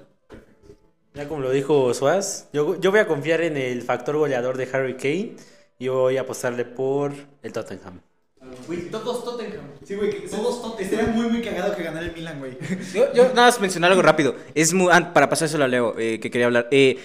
Ya 1.15 1.29
como 1.29 1.41
lo 1.41 1.51
dijo 1.51 1.95
Suaz, 1.95 2.49
yo, 2.53 2.79
yo 2.81 2.91
voy 2.91 3.01
a 3.01 3.07
confiar 3.07 3.41
en 3.41 3.57
el 3.57 3.83
factor 3.83 4.17
goleador 4.17 4.57
de 4.57 4.69
Harry 4.73 4.97
Kane 4.97 5.37
y 5.79 5.89
voy 5.89 6.17
a 6.17 6.23
apostarle 6.23 6.65
por 6.65 7.13
el 7.43 7.53
Tottenham. 7.53 8.01
todos 8.91 9.25
Tottenham. 9.25 9.71
Sí, 9.85 9.95
güey. 9.95 10.11
que- 10.11 10.25
Estaría 10.27 11.07
muy, 11.07 11.29
muy 11.29 11.41
cagado 11.41 11.75
que 11.75 11.83
ganara 11.83 12.05
el 12.05 12.13
Milan, 12.13 12.41
güey. 12.41 12.59
Yo, 12.93 13.13
yo 13.15 13.25
nada 13.29 13.47
más 13.47 13.61
mencionar 13.61 13.91
algo 13.93 14.03
rápido. 14.03 14.35
Es 14.55 14.75
muy, 14.75 14.89
ah, 14.93 15.13
para 15.15 15.29
pasárselo 15.29 15.65
a 15.65 15.69
Leo, 15.69 15.99
eh, 15.99 16.21
que 16.21 16.31
quería 16.31 16.47
hablar. 16.47 16.69
Eh, 16.71 16.99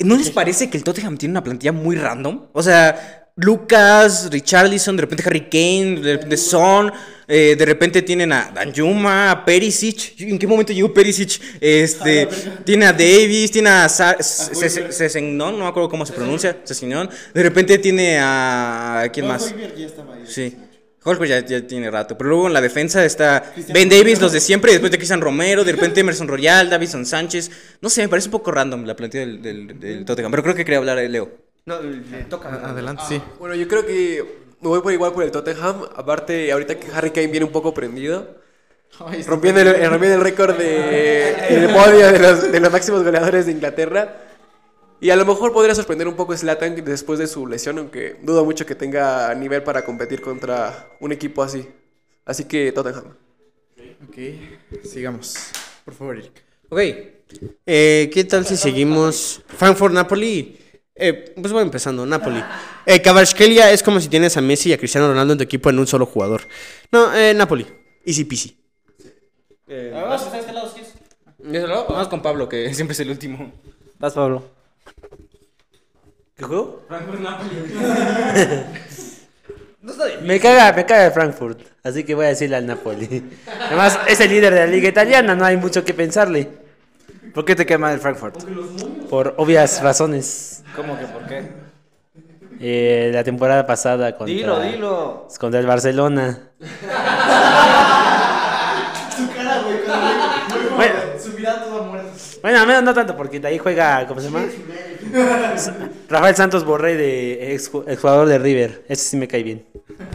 ¿No 0.00 0.16
les 0.16 0.30
parece 0.30 0.68
que 0.70 0.76
el 0.76 0.84
Tottenham 0.84 1.16
tiene 1.16 1.32
una 1.32 1.42
plantilla 1.44 1.72
muy 1.72 1.96
random? 1.96 2.46
O 2.52 2.62
sea, 2.62 3.28
Lucas, 3.36 4.28
Richarlison, 4.30 4.96
de 4.96 5.02
repente 5.02 5.22
Harry 5.26 5.48
Kane, 5.48 6.00
de 6.00 6.12
repente 6.14 6.36
Son, 6.36 6.92
eh, 7.28 7.54
de 7.58 7.64
repente 7.66 8.02
tienen 8.02 8.32
a 8.32 8.50
Danjuma, 8.54 9.30
a 9.30 9.44
Perisic. 9.44 10.20
¿En 10.20 10.38
qué 10.38 10.46
momento 10.46 10.72
llegó 10.72 10.92
Perisic? 10.92 11.40
Este, 11.60 12.28
tiene 12.64 12.86
a 12.86 12.92
Davis, 12.92 13.50
tiene 13.50 13.68
a 13.70 13.88
Sa- 13.88 14.22
Se- 14.22 14.92
Sessignon, 14.92 15.58
no 15.58 15.64
me 15.64 15.68
acuerdo 15.68 15.88
cómo 15.88 16.04
se 16.06 16.12
pronuncia, 16.12 16.56
Sessignon. 16.64 17.08
De 17.34 17.42
repente 17.42 17.78
tiene 17.78 18.18
a... 18.20 19.08
¿Quién 19.12 19.26
más? 19.26 19.54
Sí. 20.26 20.56
Holker 21.06 21.28
ya, 21.28 21.40
ya 21.40 21.66
tiene 21.66 21.90
rato. 21.90 22.18
Pero 22.18 22.30
luego 22.30 22.46
en 22.48 22.52
la 22.52 22.60
defensa 22.60 23.04
está 23.04 23.52
Ben 23.68 23.88
Davis, 23.88 24.20
los 24.20 24.32
de 24.32 24.40
siempre. 24.40 24.72
Y 24.72 24.74
después 24.74 24.90
de 24.90 24.98
Cristian 24.98 25.20
Romero. 25.20 25.64
De 25.64 25.72
repente 25.72 26.00
Emerson 26.00 26.28
Royal, 26.28 26.68
Davison 26.68 27.06
Sánchez. 27.06 27.50
No 27.80 27.88
sé, 27.88 28.02
me 28.02 28.08
parece 28.08 28.28
un 28.28 28.32
poco 28.32 28.50
random 28.50 28.84
la 28.84 28.96
plantilla 28.96 29.24
del, 29.26 29.40
del, 29.40 29.78
del 29.78 30.04
Tottenham. 30.04 30.30
Pero 30.32 30.42
creo 30.42 30.54
que 30.54 30.64
quería 30.64 30.78
hablar 30.78 30.98
de 30.98 31.08
Leo. 31.08 31.30
No, 31.66 31.80
le 31.80 32.24
toca. 32.24 32.48
Adelante, 32.48 33.02
sí. 33.08 33.20
Bueno, 33.38 33.54
yo 33.54 33.66
creo 33.68 33.86
que 33.86 34.24
me 34.60 34.68
voy 34.68 34.80
por 34.80 34.92
igual 34.92 35.12
por 35.12 35.22
el 35.22 35.30
Tottenham. 35.30 35.82
Aparte, 35.94 36.50
ahorita 36.50 36.76
que 36.76 36.88
Harry 36.92 37.10
Kane 37.10 37.28
viene 37.28 37.46
un 37.46 37.52
poco 37.52 37.72
prendido. 37.72 38.36
Rompiendo 39.26 39.60
el, 39.60 39.90
rompiendo 39.90 40.16
el 40.16 40.20
récord 40.22 40.56
de 40.56 41.30
el 41.48 41.68
podio 41.70 42.10
de 42.12 42.18
los, 42.18 42.50
de 42.50 42.60
los 42.60 42.72
máximos 42.72 43.04
goleadores 43.04 43.46
de 43.46 43.52
Inglaterra. 43.52 44.25
Y 45.00 45.10
a 45.10 45.16
lo 45.16 45.26
mejor 45.26 45.52
podría 45.52 45.74
sorprender 45.74 46.08
un 46.08 46.16
poco 46.16 46.36
Zlatan 46.36 46.74
después 46.84 47.18
de 47.18 47.26
su 47.26 47.46
lesión, 47.46 47.78
aunque 47.78 48.16
dudo 48.22 48.44
mucho 48.44 48.64
que 48.64 48.74
tenga 48.74 49.34
nivel 49.34 49.62
para 49.62 49.84
competir 49.84 50.22
contra 50.22 50.88
un 51.00 51.12
equipo 51.12 51.42
así. 51.42 51.68
Así 52.24 52.44
que 52.44 52.72
Tottenham. 52.72 53.14
Ok, 54.08 54.16
sigamos. 54.84 55.36
Por 55.84 55.94
favor, 55.94 56.16
Eric. 56.16 56.42
Ok. 56.70 56.80
Eh, 57.66 58.10
¿Qué 58.12 58.24
tal 58.24 58.46
si 58.46 58.56
seguimos? 58.56 59.42
Frankfurt-Napoli. 59.46 60.58
Eh, 60.94 61.34
pues 61.38 61.52
voy 61.52 61.62
empezando, 61.62 62.06
Napoli. 62.06 62.42
Eh, 62.86 63.02
Kvaratskhelia 63.02 63.70
es 63.70 63.82
como 63.82 64.00
si 64.00 64.08
tienes 64.08 64.36
a 64.36 64.40
Messi 64.40 64.70
y 64.70 64.72
a 64.72 64.78
Cristiano 64.78 65.08
Ronaldo 65.08 65.34
en 65.34 65.38
tu 65.38 65.44
equipo 65.44 65.68
en 65.68 65.78
un 65.78 65.86
solo 65.86 66.06
jugador. 66.06 66.42
No, 66.90 67.14
eh, 67.14 67.34
Napoli. 67.34 67.66
Easy 68.04 68.24
peasy. 68.24 68.56
Vamos 71.38 72.08
con 72.08 72.22
Pablo, 72.22 72.48
que 72.48 72.72
siempre 72.74 72.94
es 72.94 73.00
el 73.00 73.10
último. 73.10 73.52
Vas, 73.98 74.14
Pablo. 74.14 74.55
¿Qué 76.36 76.44
juego? 76.44 76.82
Me 80.22 80.40
caga, 80.40 80.72
me 80.72 80.84
caga 80.84 81.06
el 81.06 81.12
Frankfurt, 81.12 81.60
así 81.84 82.02
que 82.02 82.14
voy 82.16 82.24
a 82.26 82.28
decirle 82.30 82.56
al 82.56 82.66
Napoli. 82.66 83.22
Además, 83.68 83.98
es 84.08 84.18
el 84.20 84.30
líder 84.30 84.52
de 84.52 84.60
la 84.60 84.66
liga 84.66 84.88
italiana, 84.88 85.36
no 85.36 85.44
hay 85.44 85.56
mucho 85.56 85.84
que 85.84 85.94
pensarle. 85.94 86.48
¿Por 87.32 87.44
qué 87.44 87.54
te 87.54 87.64
quema 87.64 87.92
el 87.92 88.00
Frankfurt? 88.00 88.42
Por 89.08 89.34
obvias 89.36 89.80
razones. 89.82 90.64
¿Cómo 90.74 90.98
que 90.98 91.06
por 91.06 91.24
qué? 91.26 91.48
Eh, 92.60 93.10
la 93.14 93.22
temporada 93.22 93.64
pasada 93.64 94.16
contra, 94.16 94.34
Dilo, 94.34 94.60
dilo. 94.60 95.28
contra 95.38 95.60
el 95.60 95.66
Barcelona. 95.66 96.50
Su 99.16 99.28
cara, 99.34 99.62
güey, 99.62 99.84
cuando 99.84 100.76
Bueno, 100.76 100.94
Su 101.22 101.28
mirada 101.30 101.62
toda 101.64 101.82
muerta. 101.82 102.10
Bueno, 102.46 102.60
al 102.60 102.66
menos 102.68 102.84
no 102.84 102.94
tanto, 102.94 103.16
porque 103.16 103.40
de 103.40 103.48
ahí 103.48 103.58
juega, 103.58 104.06
¿cómo 104.06 104.20
se 104.20 104.30
llama? 104.30 104.44
Rafael 106.08 106.36
Santos 106.36 106.64
Borré, 106.64 106.94
de 106.94 107.52
ex, 107.52 107.68
jugador 107.68 108.28
de 108.28 108.38
River. 108.38 108.84
Ese 108.88 109.02
sí 109.02 109.16
me 109.16 109.26
cae 109.26 109.42
bien. 109.42 109.66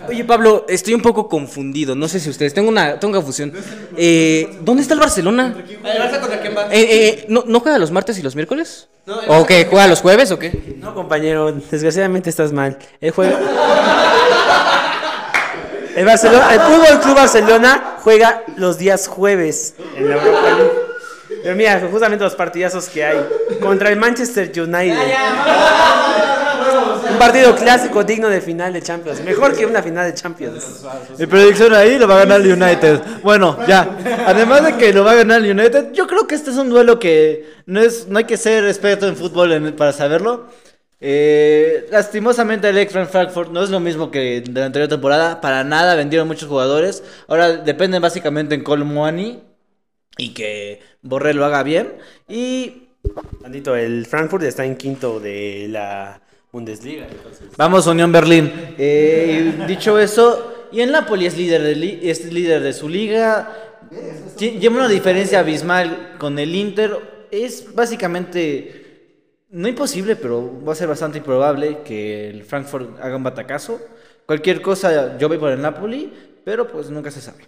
Oye, 0.08 0.24
Pablo, 0.24 0.66
estoy 0.70 0.94
un 0.94 1.02
poco 1.02 1.28
confundido. 1.28 1.94
No 1.94 2.08
sé 2.08 2.22
si 2.22 2.30
ustedes. 2.30 2.54
Tengo 2.54 2.70
una 2.70 2.98
tengo 3.02 3.16
confusión. 3.16 3.52
Eh, 3.98 4.60
¿Dónde 4.62 4.82
está 4.82 4.94
el 4.94 5.02
Barcelona? 5.02 5.54
contra 6.22 6.40
quién 6.40 6.56
va? 6.56 6.68
Eh, 6.72 6.88
eh, 6.90 7.26
¿no, 7.28 7.44
¿No 7.46 7.60
juega 7.60 7.78
los 7.78 7.92
martes 7.92 8.18
y 8.18 8.22
los 8.22 8.34
miércoles? 8.34 8.88
¿O 9.28 9.46
qué? 9.46 9.68
¿Juega 9.70 9.88
los 9.88 10.00
jueves 10.00 10.32
o 10.32 10.40
qué? 10.40 10.78
No, 10.78 10.96
compañero, 10.96 11.52
desgraciadamente 11.52 12.30
estás 12.30 12.54
mal. 12.54 12.78
El 13.02 13.12
juega. 13.12 13.38
El, 15.98 16.06
Barcelona, 16.06 16.54
el 16.54 16.62
Fútbol 16.62 17.02
Club 17.02 17.16
Barcelona 17.16 17.98
juega 18.00 18.44
los 18.56 18.78
días 18.78 19.10
jueves 19.10 19.76
en 19.98 20.08
la 20.08 20.16
Europa 20.16 20.50
League. 20.58 20.81
Pero 21.44 21.56
mira, 21.56 21.82
justamente 21.92 22.24
los 22.24 22.36
partidazos 22.36 22.88
que 22.90 23.04
hay 23.04 23.18
contra 23.62 23.90
el 23.90 23.98
Manchester 23.98 24.52
United. 24.56 24.98
Un 27.12 27.18
partido 27.18 27.56
clásico 27.56 28.04
digno 28.04 28.30
de 28.30 28.42
final 28.42 28.74
de 28.74 28.82
Champions. 28.82 29.22
Mejor 29.24 29.56
que 29.56 29.66
una 29.66 29.82
final 29.82 30.06
de 30.06 30.14
Champions. 30.14 30.84
Mi 31.18 31.26
predicción 31.26 31.74
ahí 31.74 31.98
lo 31.98 32.08
va 32.08 32.16
a 32.16 32.20
ganar 32.26 32.42
el 32.42 32.52
United. 32.54 33.00
Bueno, 33.24 33.58
ya. 33.68 33.90
Además 34.26 34.64
de 34.66 34.78
que 34.78 34.94
lo 34.94 35.04
va 35.04 35.12
a 35.12 35.16
ganar 35.16 35.44
el 35.44 35.52
United, 35.52 35.92
yo 35.94 36.08
creo 36.08 36.26
que 36.28 36.36
este 36.36 36.52
es 36.52 36.58
un 36.58 36.70
duelo 36.70 37.00
que 37.00 37.46
no 37.66 37.82
es 37.82 38.08
no 38.08 38.18
hay 38.20 38.26
que 38.26 38.38
ser 38.38 38.66
experto 38.68 39.08
en 39.08 39.16
fútbol 39.16 39.52
en- 39.52 39.76
para 39.76 39.92
saberlo. 39.94 40.46
Eh, 41.04 41.88
lastimosamente 41.92 42.70
el 42.70 42.78
ex 42.78 42.94
Frankfurt 42.94 43.52
no 43.52 43.64
es 43.64 43.72
lo 43.72 43.80
mismo 43.80 44.12
que 44.12 44.42
de 44.48 44.60
la 44.60 44.68
anterior 44.68 44.88
temporada. 44.90 45.42
Para 45.42 45.64
nada 45.64 45.96
vendieron 45.96 46.28
muchos 46.28 46.48
jugadores. 46.48 47.04
Ahora 47.28 47.54
dependen 47.58 48.02
básicamente 48.02 48.54
en 48.56 48.64
Colmuani 48.64 49.42
y 50.22 50.34
que 50.34 50.80
Borrell 51.02 51.38
lo 51.38 51.46
haga 51.46 51.64
bien. 51.64 51.94
Y 52.30 52.90
Tantito, 53.42 53.76
el 53.76 54.06
Frankfurt 54.06 54.44
está 54.44 54.64
en 54.66 54.76
quinto 54.76 55.20
de 55.20 55.68
la 55.70 56.22
Bundesliga. 56.52 57.08
entonces. 57.10 57.48
Vamos, 57.58 57.88
Unión 57.88 58.12
Berlín. 58.12 58.52
Eh, 58.78 59.64
dicho 59.68 59.98
eso, 59.98 60.68
y 60.72 60.82
el 60.82 60.92
Napoli 60.92 61.26
es 61.26 61.36
líder 61.38 61.62
de, 61.64 61.76
li- 61.76 62.00
es 62.04 62.32
líder 62.32 62.62
de 62.62 62.74
su 62.74 62.88
liga. 62.88 63.52
Lle- 64.38 64.60
Lleva 64.60 64.76
una 64.76 64.88
diferencia 64.88 65.40
abismal 65.40 66.16
con 66.20 66.38
el 66.38 66.54
Inter. 66.54 67.26
Es 67.32 67.74
básicamente, 67.74 69.46
no 69.50 69.68
imposible, 69.68 70.16
pero 70.16 70.64
va 70.64 70.74
a 70.74 70.76
ser 70.76 70.88
bastante 70.88 71.18
improbable 71.18 71.80
que 71.84 72.30
el 72.30 72.44
Frankfurt 72.44 73.00
haga 73.02 73.16
un 73.16 73.24
batacazo. 73.24 73.80
Cualquier 74.28 74.62
cosa, 74.62 75.18
yo 75.18 75.28
voy 75.28 75.38
por 75.40 75.52
el 75.52 75.62
Napoli, 75.62 76.14
pero 76.46 76.68
pues 76.68 76.90
nunca 76.92 77.10
se 77.10 77.22
sabe. 77.22 77.44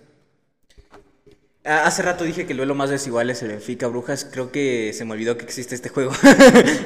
Ah, 1.66 1.84
Hace 1.86 2.02
rato 2.02 2.26
dije 2.26 2.46
que 2.46 2.52
el 2.52 2.58
duelo 2.58 2.76
más 2.76 2.90
desigual 2.90 3.30
es 3.30 3.42
el 3.42 3.50
Benfica 3.50 3.88
Brujas. 3.88 4.28
Creo 4.30 4.52
que 4.52 4.92
se 4.94 5.06
me 5.06 5.14
olvidó 5.14 5.38
que 5.38 5.46
existe 5.46 5.76
este 5.76 5.90
juego. 5.90 6.12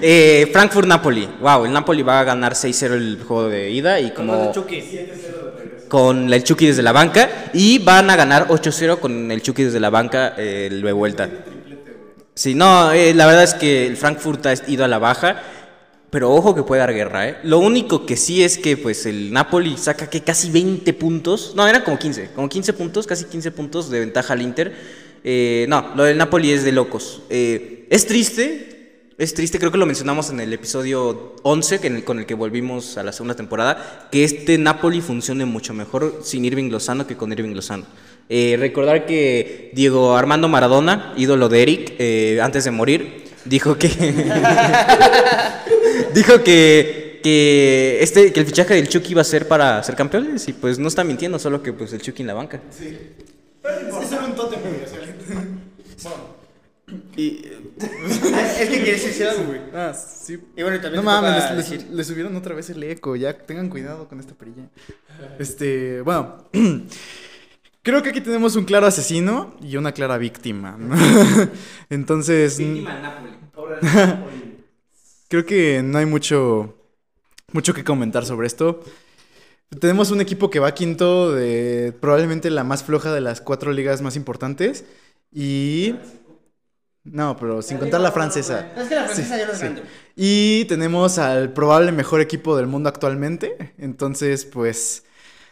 Eh, 0.02 0.50
Frankfurt-Napoli. 0.54 1.28
Wow, 1.42 1.66
el 1.66 1.74
Napoli 1.74 2.04
va 2.04 2.20
a 2.20 2.24
ganar 2.24 2.54
6-0 2.54 2.94
el 2.94 3.24
juego 3.28 3.50
de 3.50 3.72
ida 3.72 4.00
y 4.00 4.12
como 4.12 4.52
con 5.88 6.32
el 6.32 6.44
Chucky 6.44 6.68
desde 6.68 6.84
la 6.84 6.92
banca 6.92 7.50
y 7.54 7.80
van 7.80 8.10
a 8.12 8.16
ganar 8.16 8.48
8-0 8.50 9.00
con 9.00 9.32
el 9.32 9.42
Chucky 9.42 9.64
desde 9.64 9.80
la 9.80 9.90
banca 9.90 10.36
eh, 10.38 10.68
el 10.70 10.82
de 10.82 10.92
vuelta. 10.92 11.30
Sí, 12.36 12.54
no, 12.54 12.92
eh, 12.92 13.16
la 13.16 13.26
verdad 13.26 13.44
es 13.44 13.56
que 13.56 13.88
el 13.88 13.98
Frankfurt 13.98 14.46
ha 14.46 14.54
ido 14.68 14.86
a 14.86 14.88
la 14.88 15.00
baja, 15.00 15.42
pero 16.10 16.32
ojo 16.34 16.56
que 16.56 16.64
puede 16.64 16.80
dar 16.80 16.94
guerra, 16.94 17.28
¿eh? 17.28 17.38
Lo 17.44 17.60
único 17.60 18.06
que 18.06 18.16
sí 18.16 18.44
es 18.44 18.58
que 18.58 18.78
pues 18.78 19.06
el 19.06 19.32
Napoli 19.34 19.78
saca 19.78 20.10
que 20.10 20.22
casi 20.22 20.50
20 20.50 20.94
puntos, 20.94 21.54
no, 21.56 21.68
eran 21.68 21.84
como 21.84 22.00
15, 22.00 22.30
como 22.36 22.48
15 22.48 22.74
puntos, 22.74 23.06
casi 23.08 23.26
15 23.26 23.52
puntos 23.52 23.90
de 23.90 24.00
ventaja 24.00 24.34
al 24.34 24.42
Inter. 24.42 24.74
Eh, 25.24 25.66
no, 25.68 25.92
lo 25.96 26.04
del 26.04 26.18
Napoli 26.18 26.52
es 26.52 26.64
de 26.64 26.72
locos. 26.72 27.22
Eh, 27.30 27.86
es 27.90 28.06
triste, 28.08 29.12
es 29.18 29.34
triste, 29.34 29.60
creo 29.60 29.72
que 29.72 29.78
lo 29.78 29.86
mencionamos 29.86 30.30
en 30.30 30.40
el 30.40 30.54
episodio 30.54 31.36
11, 31.44 31.80
que 31.80 31.88
en 31.88 31.98
el- 31.98 32.04
con 32.06 32.20
el 32.20 32.26
que 32.26 32.36
volvimos 32.36 32.98
a 32.98 33.04
la 33.04 33.12
segunda 33.12 33.36
temporada, 33.36 34.08
que 34.12 34.24
este 34.24 34.58
Napoli 34.58 35.02
funcione 35.02 35.44
mucho 35.46 35.74
mejor 35.74 36.22
sin 36.24 36.46
Irving 36.46 36.70
Lozano 36.70 37.06
que 37.08 37.18
con 37.18 37.32
Irving 37.34 37.54
Lozano. 37.56 37.86
Eh, 38.30 38.56
recordar 38.60 39.06
que 39.06 39.72
Diego 39.74 40.16
Armando 40.16 40.48
Maradona, 40.48 41.14
ídolo 41.18 41.50
de 41.50 41.62
Eric, 41.64 41.94
eh, 42.00 42.40
antes 42.42 42.64
de 42.66 42.72
morir, 42.72 43.24
dijo 43.46 43.78
que 43.78 43.88
dijo 46.14 46.44
que, 46.44 47.20
que 47.24 48.00
este 48.02 48.32
que 48.34 48.40
el 48.40 48.46
fichaje 48.46 48.74
del 48.76 48.88
Chucky 48.88 49.12
iba 49.12 49.22
a 49.22 49.26
ser 49.26 49.48
para 49.48 49.82
ser 49.84 49.96
campeones 49.96 50.48
y 50.48 50.54
pues 50.54 50.80
no 50.80 50.88
está 50.88 51.04
mintiendo, 51.04 51.40
solo 51.40 51.62
que 51.62 51.74
pues 51.74 51.94
el 51.94 52.02
Chucky 52.02 52.24
en 52.24 52.28
la 52.28 52.34
banca. 52.34 52.62
Es 56.88 58.70
que 58.70 58.82
quieres 58.82 59.04
decir 59.04 59.28
algo, 59.28 59.46
güey. 59.46 59.60
Ah, 59.74 59.94
sí. 59.94 60.40
Y 60.56 60.64
bueno, 60.64 60.80
también 60.80 61.04
No 61.04 61.04
mames, 61.04 61.90
les, 61.92 62.08
subieron 62.08 62.36
otra 62.36 62.56
vez 62.56 62.70
el 62.70 62.82
eco. 62.84 63.16
Ya 63.16 63.34
tengan 63.38 63.70
cuidado 63.70 64.08
con 64.08 64.20
esta 64.20 64.34
perilla. 64.34 64.64
Este, 65.38 66.02
bueno. 66.02 66.46
Creo 67.84 68.04
que 68.04 68.10
aquí 68.10 68.20
tenemos 68.20 68.56
un 68.58 68.66
claro 68.66 68.86
asesino 68.86 69.56
y 69.62 69.78
una 69.78 69.94
clara 69.94 70.18
víctima. 70.18 70.76
¿no? 70.78 70.96
Entonces. 71.90 72.60
Creo 75.30 75.46
que 75.46 75.82
no 75.84 75.98
hay 75.98 76.06
mucho. 76.06 76.74
Mucho 77.54 77.74
que 77.74 77.84
comentar 77.84 78.26
sobre 78.26 78.48
esto. 78.48 78.84
Tenemos 79.80 80.12
un 80.12 80.22
equipo 80.22 80.50
que 80.50 80.60
va 80.60 80.74
quinto 80.74 81.34
de 81.34 81.94
probablemente 82.00 82.50
la 82.50 82.64
más 82.64 82.84
floja 82.84 83.14
de 83.14 83.22
las 83.22 83.42
cuatro 83.42 83.72
ligas 83.72 84.02
más 84.02 84.16
importantes. 84.16 84.86
Y. 85.32 85.96
No, 87.04 87.38
pero 87.38 87.62
sin 87.62 87.78
contar 87.78 88.02
la 88.02 88.12
francesa. 88.12 88.74
Es 88.76 88.88
que 88.88 88.96
la 88.96 89.06
francesa 89.06 89.38
ya 89.38 89.46
no 89.46 89.54
es 89.54 89.58
sí. 89.58 89.64
grande. 89.64 89.84
Y 90.16 90.66
tenemos 90.66 91.18
al 91.20 91.54
probable 91.54 91.94
mejor 91.94 92.20
equipo 92.22 92.58
del 92.58 92.68
mundo 92.68 92.90
actualmente. 92.90 93.74
Entonces, 93.78 94.46
pues. 94.46 95.04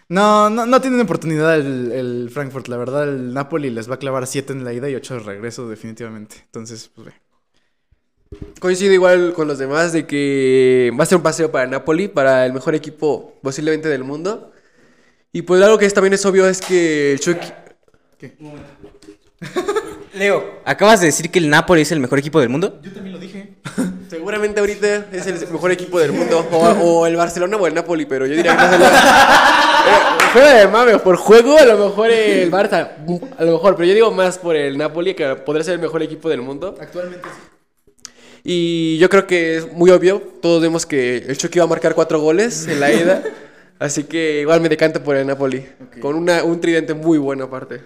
No, 0.07 0.49
no, 0.49 0.65
no 0.65 0.81
tienen 0.81 0.99
oportunidad 1.01 1.55
el, 1.55 1.91
el 1.91 2.29
Frankfurt. 2.29 2.67
La 2.67 2.77
verdad, 2.77 3.03
el 3.05 3.33
Napoli 3.33 3.69
les 3.69 3.89
va 3.89 3.95
a 3.95 3.99
clavar 3.99 4.27
7 4.27 4.53
en 4.53 4.63
la 4.63 4.73
ida 4.73 4.89
y 4.89 4.95
8 4.95 5.15
de 5.15 5.19
regreso, 5.21 5.67
definitivamente. 5.67 6.37
Entonces, 6.45 6.89
pues 6.93 7.07
ve. 7.07 7.24
Coincido 8.59 8.93
igual 8.93 9.33
con 9.33 9.47
los 9.47 9.57
demás 9.59 9.93
de 9.93 10.05
que 10.07 10.91
va 10.99 11.03
a 11.03 11.05
ser 11.05 11.17
un 11.17 11.23
paseo 11.23 11.51
para 11.51 11.67
Napoli, 11.67 12.07
para 12.07 12.45
el 12.45 12.53
mejor 12.53 12.75
equipo 12.75 13.35
posiblemente 13.41 13.87
del 13.89 14.03
mundo. 14.03 14.51
Y 15.31 15.41
pues 15.43 15.61
algo 15.61 15.77
que 15.77 15.85
es- 15.85 15.93
también 15.93 16.13
es 16.13 16.25
obvio 16.25 16.47
es 16.47 16.61
que 16.61 17.13
el 17.13 17.19
Chucky... 17.19 17.47
Leo, 20.13 20.61
acabas 20.63 21.01
de 21.01 21.07
decir 21.07 21.29
que 21.29 21.39
el 21.39 21.49
Napoli 21.49 21.81
es 21.81 21.91
el 21.91 21.99
mejor 21.99 22.19
equipo 22.19 22.39
del 22.39 22.47
mundo. 22.49 22.79
Yo 22.81 22.91
también 22.93 23.13
lo 23.13 23.19
dije. 23.19 23.55
Seguramente 24.09 24.59
ahorita 24.61 25.07
es 25.11 25.27
el 25.27 25.35
mejor 25.51 25.71
equipo 25.71 25.99
del 25.99 26.13
mundo. 26.13 26.47
O, 26.51 26.57
o 27.01 27.05
el 27.07 27.17
Barcelona 27.17 27.57
o 27.57 27.67
el 27.67 27.73
Napoli, 27.73 28.05
pero 28.05 28.25
yo 28.25 28.35
diría 28.35 28.55
que 28.55 28.63
no 28.63 28.67
es 28.69 28.73
el... 28.73 28.81
Eh, 28.81 28.85
Fuera 30.31 30.53
de 30.53 30.67
mame, 30.67 30.97
por 30.99 31.15
juego 31.17 31.57
a 31.57 31.65
lo 31.65 31.77
mejor 31.89 32.09
el 32.09 32.51
Barça, 32.51 32.89
a 33.37 33.43
lo 33.43 33.53
mejor, 33.53 33.75
pero 33.75 33.87
yo 33.87 33.93
digo 33.93 34.11
más 34.11 34.37
por 34.37 34.55
el 34.55 34.77
Napoli 34.77 35.13
que 35.13 35.35
podría 35.35 35.63
ser 35.63 35.75
el 35.75 35.79
mejor 35.81 36.01
equipo 36.01 36.27
del 36.29 36.41
mundo. 36.41 36.75
Actualmente 36.79 37.27
Y 38.47 38.99
yo 38.99 39.09
creo 39.09 39.25
que 39.25 39.57
es 39.57 39.73
muy 39.73 39.89
obvio, 39.89 40.21
todos 40.39 40.61
vemos 40.61 40.85
que 40.85 41.17
el 41.17 41.35
Chucky 41.35 41.57
va 41.57 41.65
a 41.65 41.67
marcar 41.67 41.95
cuatro 41.95 42.19
goles 42.21 42.67
en 42.67 42.79
la 42.79 42.93
ida, 42.93 43.23
así 43.79 44.03
que 44.03 44.41
igual 44.41 44.61
me 44.61 44.69
decanto 44.69 45.03
por 45.03 45.15
el 45.15 45.25
Napoli, 45.25 45.65
con 45.99 46.15
una, 46.15 46.43
un 46.43 46.61
tridente 46.61 46.93
muy 46.93 47.17
bueno 47.17 47.45
aparte. 47.45 47.81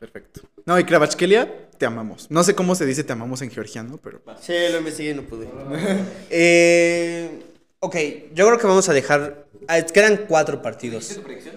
Perfecto. 0.00 0.40
No, 0.66 0.76
y 0.80 0.84
Kravachkelia, 0.84 1.68
te 1.78 1.86
amamos. 1.86 2.28
No 2.28 2.42
sé 2.42 2.56
cómo 2.56 2.74
se 2.74 2.86
dice 2.86 3.04
te 3.04 3.12
amamos 3.12 3.40
en 3.42 3.50
georgiano, 3.52 4.00
pero. 4.02 4.20
Sí, 4.40 4.52
lo 4.72 4.78
investigué 4.78 5.10
y 5.10 5.14
no 5.14 5.22
pude. 5.22 5.46
eh, 6.30 7.30
ok, 7.78 7.96
yo 8.34 8.46
creo 8.46 8.58
que 8.58 8.66
vamos 8.66 8.88
a 8.88 8.92
dejar. 8.92 9.46
ah, 9.68 9.80
quedan 9.82 10.24
cuatro 10.28 10.60
partidos. 10.60 11.08
¿Es 11.08 11.16
tu 11.16 11.22
predicción? 11.22 11.54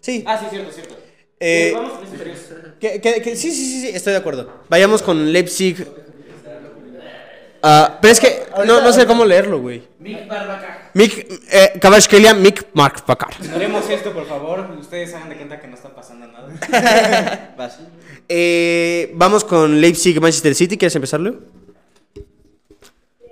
Sí. 0.00 0.24
Ah, 0.26 0.38
sí, 0.40 0.46
cierto, 0.50 0.72
cierto. 0.72 0.96
Eh, 1.38 1.70
vamos 1.72 1.92
con 1.98 2.06
ese 2.08 2.16
periodo. 2.16 2.38
que- 2.80 3.00
que- 3.00 3.22
que- 3.22 3.36
sí, 3.36 3.52
sí, 3.52 3.64
sí, 3.64 3.80
sí, 3.82 3.88
estoy 3.94 4.12
de 4.12 4.18
acuerdo. 4.18 4.52
Vayamos 4.68 5.02
con 5.02 5.32
Leipzig. 5.32 5.86
Ah, 7.66 7.98
pero 7.98 8.12
es 8.12 8.20
que 8.20 8.42
no, 8.66 8.82
no 8.82 8.92
sé 8.92 9.06
cómo 9.06 9.24
leerlo, 9.24 9.58
güey. 9.58 9.82
Mick 9.98 10.28
Barbaca. 10.28 10.90
Mick, 10.92 11.26
eh, 11.50 11.72
Kvaratskhelia, 11.80 12.34
Mick 12.34 12.66
Mark 12.74 13.02
Bakar. 13.06 13.30
Haremos 13.54 13.88
esto, 13.88 14.12
por 14.12 14.26
favor. 14.26 14.68
Ustedes 14.78 15.14
hagan 15.14 15.30
de 15.30 15.36
cuenta 15.36 15.58
que 15.58 15.66
no 15.68 15.74
está 15.74 15.88
pasando 15.94 16.26
nada. 16.26 17.54
Vas. 17.56 17.78
Eh, 18.28 19.10
vamos 19.14 19.44
con 19.44 19.80
Leipzig, 19.80 20.20
Manchester 20.20 20.54
City. 20.54 20.76
¿Quieres 20.76 20.94
empezar, 20.94 21.20
Leo? 21.20 21.38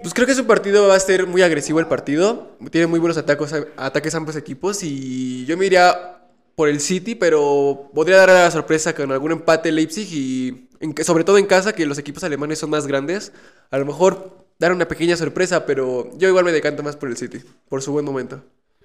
Pues 0.00 0.14
creo 0.14 0.26
que 0.26 0.34
su 0.34 0.46
partido 0.46 0.88
va 0.88 0.96
a 0.96 1.00
ser 1.00 1.26
muy 1.26 1.42
agresivo 1.42 1.78
el 1.78 1.86
partido, 1.86 2.56
tiene 2.70 2.86
muy 2.86 3.00
buenos 3.00 3.18
atacos, 3.18 3.54
ataques 3.76 4.14
ambos 4.14 4.34
equipos 4.34 4.82
y 4.82 5.44
yo 5.44 5.58
me 5.58 5.66
iría 5.66 6.21
por 6.54 6.68
el 6.68 6.80
City, 6.80 7.14
pero 7.14 7.90
podría 7.94 8.18
dar 8.18 8.28
la 8.28 8.50
sorpresa 8.50 8.94
con 8.94 9.10
algún 9.12 9.32
empate 9.32 9.72
Leipzig 9.72 10.08
y 10.12 10.68
en- 10.80 10.94
sobre 11.04 11.24
todo 11.24 11.38
en 11.38 11.46
casa 11.46 11.72
que 11.74 11.86
los 11.86 11.98
equipos 11.98 12.24
alemanes 12.24 12.58
son 12.58 12.70
más 12.70 12.86
grandes, 12.86 13.32
a 13.70 13.78
lo 13.78 13.86
mejor 13.86 14.44
dar 14.58 14.72
una 14.72 14.86
pequeña 14.88 15.16
sorpresa, 15.16 15.66
pero 15.66 16.10
yo 16.18 16.28
igual 16.28 16.44
me 16.44 16.52
decanto 16.52 16.82
más 16.82 16.96
por 16.96 17.08
el 17.08 17.16
City, 17.16 17.40
por 17.68 17.82
su 17.82 17.92
buen 17.92 18.04
momento. 18.04 18.42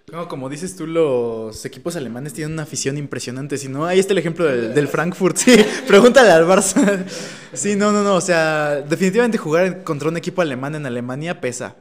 No, 0.09 0.29
como 0.29 0.47
dices 0.47 0.73
tú, 0.77 0.87
los 0.87 1.65
equipos 1.65 1.97
alemanes 1.97 2.31
tienen 2.33 2.53
una 2.53 2.63
afición 2.63 2.97
impresionante. 2.97 3.57
Si 3.57 3.67
no, 3.67 3.85
ahí 3.85 3.99
está 3.99 4.13
el 4.13 4.19
ejemplo 4.19 4.45
del, 4.45 4.73
del 4.73 4.87
Frankfurt. 4.87 5.35
Sí, 5.35 5.53
pregúntale 5.87 6.31
al 6.31 6.45
Barça. 6.45 7.03
Sí, 7.51 7.75
no, 7.75 7.91
no, 7.91 8.03
no. 8.03 8.15
O 8.15 8.21
sea, 8.21 8.81
definitivamente 8.87 9.37
jugar 9.37 9.83
contra 9.83 10.07
un 10.07 10.15
equipo 10.15 10.41
alemán 10.41 10.75
en 10.75 10.85
Alemania 10.85 11.41
pesa. 11.41 11.75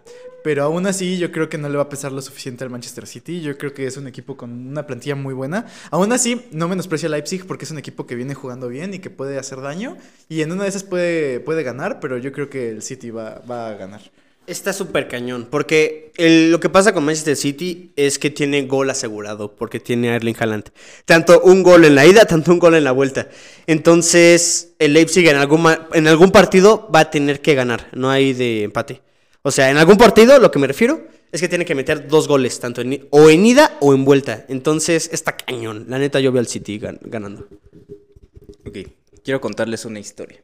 Pero 0.46 0.62
aún 0.62 0.86
así, 0.86 1.18
yo 1.18 1.32
creo 1.32 1.48
que 1.48 1.58
no 1.58 1.68
le 1.68 1.76
va 1.76 1.82
a 1.82 1.88
pesar 1.88 2.12
lo 2.12 2.22
suficiente 2.22 2.62
al 2.62 2.70
Manchester 2.70 3.04
City. 3.08 3.40
Yo 3.40 3.58
creo 3.58 3.74
que 3.74 3.84
es 3.84 3.96
un 3.96 4.06
equipo 4.06 4.36
con 4.36 4.68
una 4.68 4.86
plantilla 4.86 5.16
muy 5.16 5.34
buena. 5.34 5.66
Aún 5.90 6.12
así, 6.12 6.40
no 6.52 6.68
menosprecio 6.68 7.08
a 7.08 7.10
Leipzig 7.10 7.44
porque 7.48 7.64
es 7.64 7.72
un 7.72 7.78
equipo 7.78 8.06
que 8.06 8.14
viene 8.14 8.34
jugando 8.34 8.68
bien 8.68 8.94
y 8.94 9.00
que 9.00 9.10
puede 9.10 9.40
hacer 9.40 9.60
daño. 9.60 9.96
Y 10.28 10.42
en 10.42 10.52
una 10.52 10.62
de 10.62 10.68
esas 10.68 10.84
puede, 10.84 11.40
puede 11.40 11.64
ganar, 11.64 11.98
pero 11.98 12.16
yo 12.16 12.30
creo 12.30 12.48
que 12.48 12.70
el 12.70 12.82
City 12.82 13.10
va, 13.10 13.42
va 13.50 13.70
a 13.70 13.74
ganar. 13.74 14.00
Está 14.46 14.72
súper 14.72 15.08
cañón. 15.08 15.48
Porque 15.50 16.12
el- 16.16 16.52
lo 16.52 16.60
que 16.60 16.68
pasa 16.68 16.94
con 16.94 17.02
Manchester 17.04 17.34
City 17.34 17.90
es 17.96 18.16
que 18.20 18.30
tiene 18.30 18.62
gol 18.66 18.88
asegurado. 18.88 19.56
Porque 19.56 19.80
tiene 19.80 20.10
a 20.10 20.14
Erling 20.14 20.36
Haaland. 20.38 20.70
Tanto 21.06 21.40
un 21.40 21.64
gol 21.64 21.84
en 21.86 21.96
la 21.96 22.06
ida, 22.06 22.24
tanto 22.24 22.52
un 22.52 22.60
gol 22.60 22.76
en 22.76 22.84
la 22.84 22.92
vuelta. 22.92 23.28
Entonces, 23.66 24.74
el 24.78 24.92
Leipzig 24.92 25.26
en 25.26 25.34
algún, 25.38 25.66
en 25.92 26.06
algún 26.06 26.30
partido 26.30 26.88
va 26.94 27.00
a 27.00 27.10
tener 27.10 27.40
que 27.40 27.56
ganar. 27.56 27.88
No 27.92 28.10
hay 28.10 28.32
de 28.32 28.62
empate. 28.62 29.02
O 29.46 29.50
sea, 29.52 29.70
en 29.70 29.76
algún 29.76 29.96
partido, 29.96 30.40
lo 30.40 30.50
que 30.50 30.58
me 30.58 30.66
refiero 30.66 31.06
es 31.30 31.40
que 31.40 31.48
tiene 31.48 31.64
que 31.64 31.76
meter 31.76 32.08
dos 32.08 32.26
goles. 32.26 32.58
Tanto 32.58 32.80
en, 32.80 33.06
o 33.10 33.30
en 33.30 33.46
ida 33.46 33.76
o 33.80 33.94
en 33.94 34.04
vuelta. 34.04 34.44
Entonces, 34.48 35.08
está 35.12 35.36
cañón. 35.36 35.86
La 35.88 36.00
neta, 36.00 36.18
yo 36.18 36.32
veo 36.32 36.40
al 36.40 36.48
City 36.48 36.80
gan- 36.80 36.98
ganando. 37.02 37.46
Ok, 38.66 38.78
quiero 39.22 39.40
contarles 39.40 39.84
una 39.84 40.00
historia. 40.00 40.42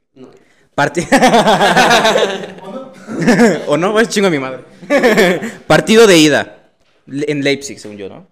Parti- 0.76 1.04
¿O 3.66 3.76
no? 3.76 3.98
Es 4.00 4.08
chingo 4.08 4.28
a 4.28 4.30
mi 4.30 4.38
madre. 4.38 4.60
Partido 5.66 6.06
de 6.06 6.18
ida. 6.18 6.70
En 7.08 7.42
Leipzig, 7.42 7.80
según 7.80 7.96
yo, 7.98 8.08
¿no? 8.08 8.28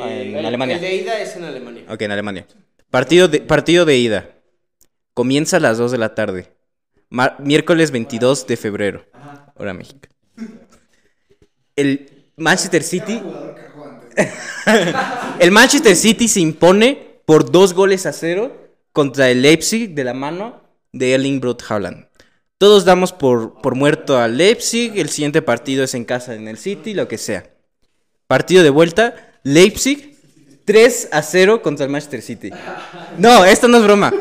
Ah, 0.00 0.10
en 0.10 0.46
Alemania. 0.46 0.78
de 0.78 0.94
ida 0.96 1.20
es 1.20 1.36
en 1.36 1.44
Alemania. 1.44 1.82
Ok, 1.90 2.00
en 2.00 2.10
Alemania. 2.10 2.46
Partido 2.90 3.28
de, 3.28 3.40
partido 3.40 3.84
de 3.84 3.98
ida. 3.98 4.30
Comienza 5.12 5.58
a 5.58 5.60
las 5.60 5.76
2 5.76 5.92
de 5.92 5.98
la 5.98 6.14
tarde. 6.14 6.48
Mar- 7.10 7.36
miércoles 7.38 7.90
22 7.90 8.46
de 8.46 8.56
febrero. 8.56 9.04
Hora 9.54 9.74
México. 9.74 10.08
El 11.76 12.10
Manchester 12.36 12.82
City. 12.82 13.20
el 15.40 15.50
Manchester 15.50 15.96
City 15.96 16.28
se 16.28 16.40
impone 16.40 17.20
por 17.24 17.50
dos 17.50 17.74
goles 17.74 18.06
a 18.06 18.12
cero 18.12 18.56
contra 18.92 19.30
el 19.30 19.42
Leipzig 19.42 19.94
de 19.94 20.04
la 20.04 20.14
mano 20.14 20.62
de 20.92 21.14
Erling 21.14 21.40
Brot 21.40 21.62
Haaland. 21.68 22.06
Todos 22.58 22.84
damos 22.84 23.12
por, 23.12 23.60
por 23.60 23.74
muerto 23.74 24.18
al 24.18 24.36
Leipzig. 24.36 24.92
El 24.96 25.08
siguiente 25.08 25.42
partido 25.42 25.84
es 25.84 25.94
en 25.94 26.04
casa 26.04 26.34
en 26.34 26.48
el 26.48 26.56
City, 26.56 26.94
lo 26.94 27.08
que 27.08 27.18
sea. 27.18 27.50
Partido 28.26 28.62
de 28.62 28.70
vuelta. 28.70 29.32
Leipzig 29.42 30.14
3 30.64 31.08
a 31.12 31.22
0 31.22 31.62
contra 31.62 31.84
el 31.84 31.92
Manchester 31.92 32.22
City. 32.22 32.50
No, 33.18 33.44
esto 33.44 33.68
no 33.68 33.78
es 33.78 33.84
broma. 33.84 34.12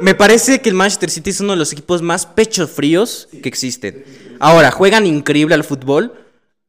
me 0.00 0.14
parece 0.14 0.60
que 0.60 0.70
el 0.70 0.74
Manchester 0.74 1.10
City 1.10 1.30
es 1.30 1.40
uno 1.40 1.52
de 1.52 1.58
los 1.58 1.72
equipos 1.72 2.00
más 2.00 2.24
pechos 2.24 2.70
fríos 2.70 3.28
que 3.42 3.48
existen. 3.48 4.04
Ahora, 4.40 4.70
juegan 4.72 5.06
increíble 5.06 5.54
al 5.54 5.64
fútbol. 5.64 6.14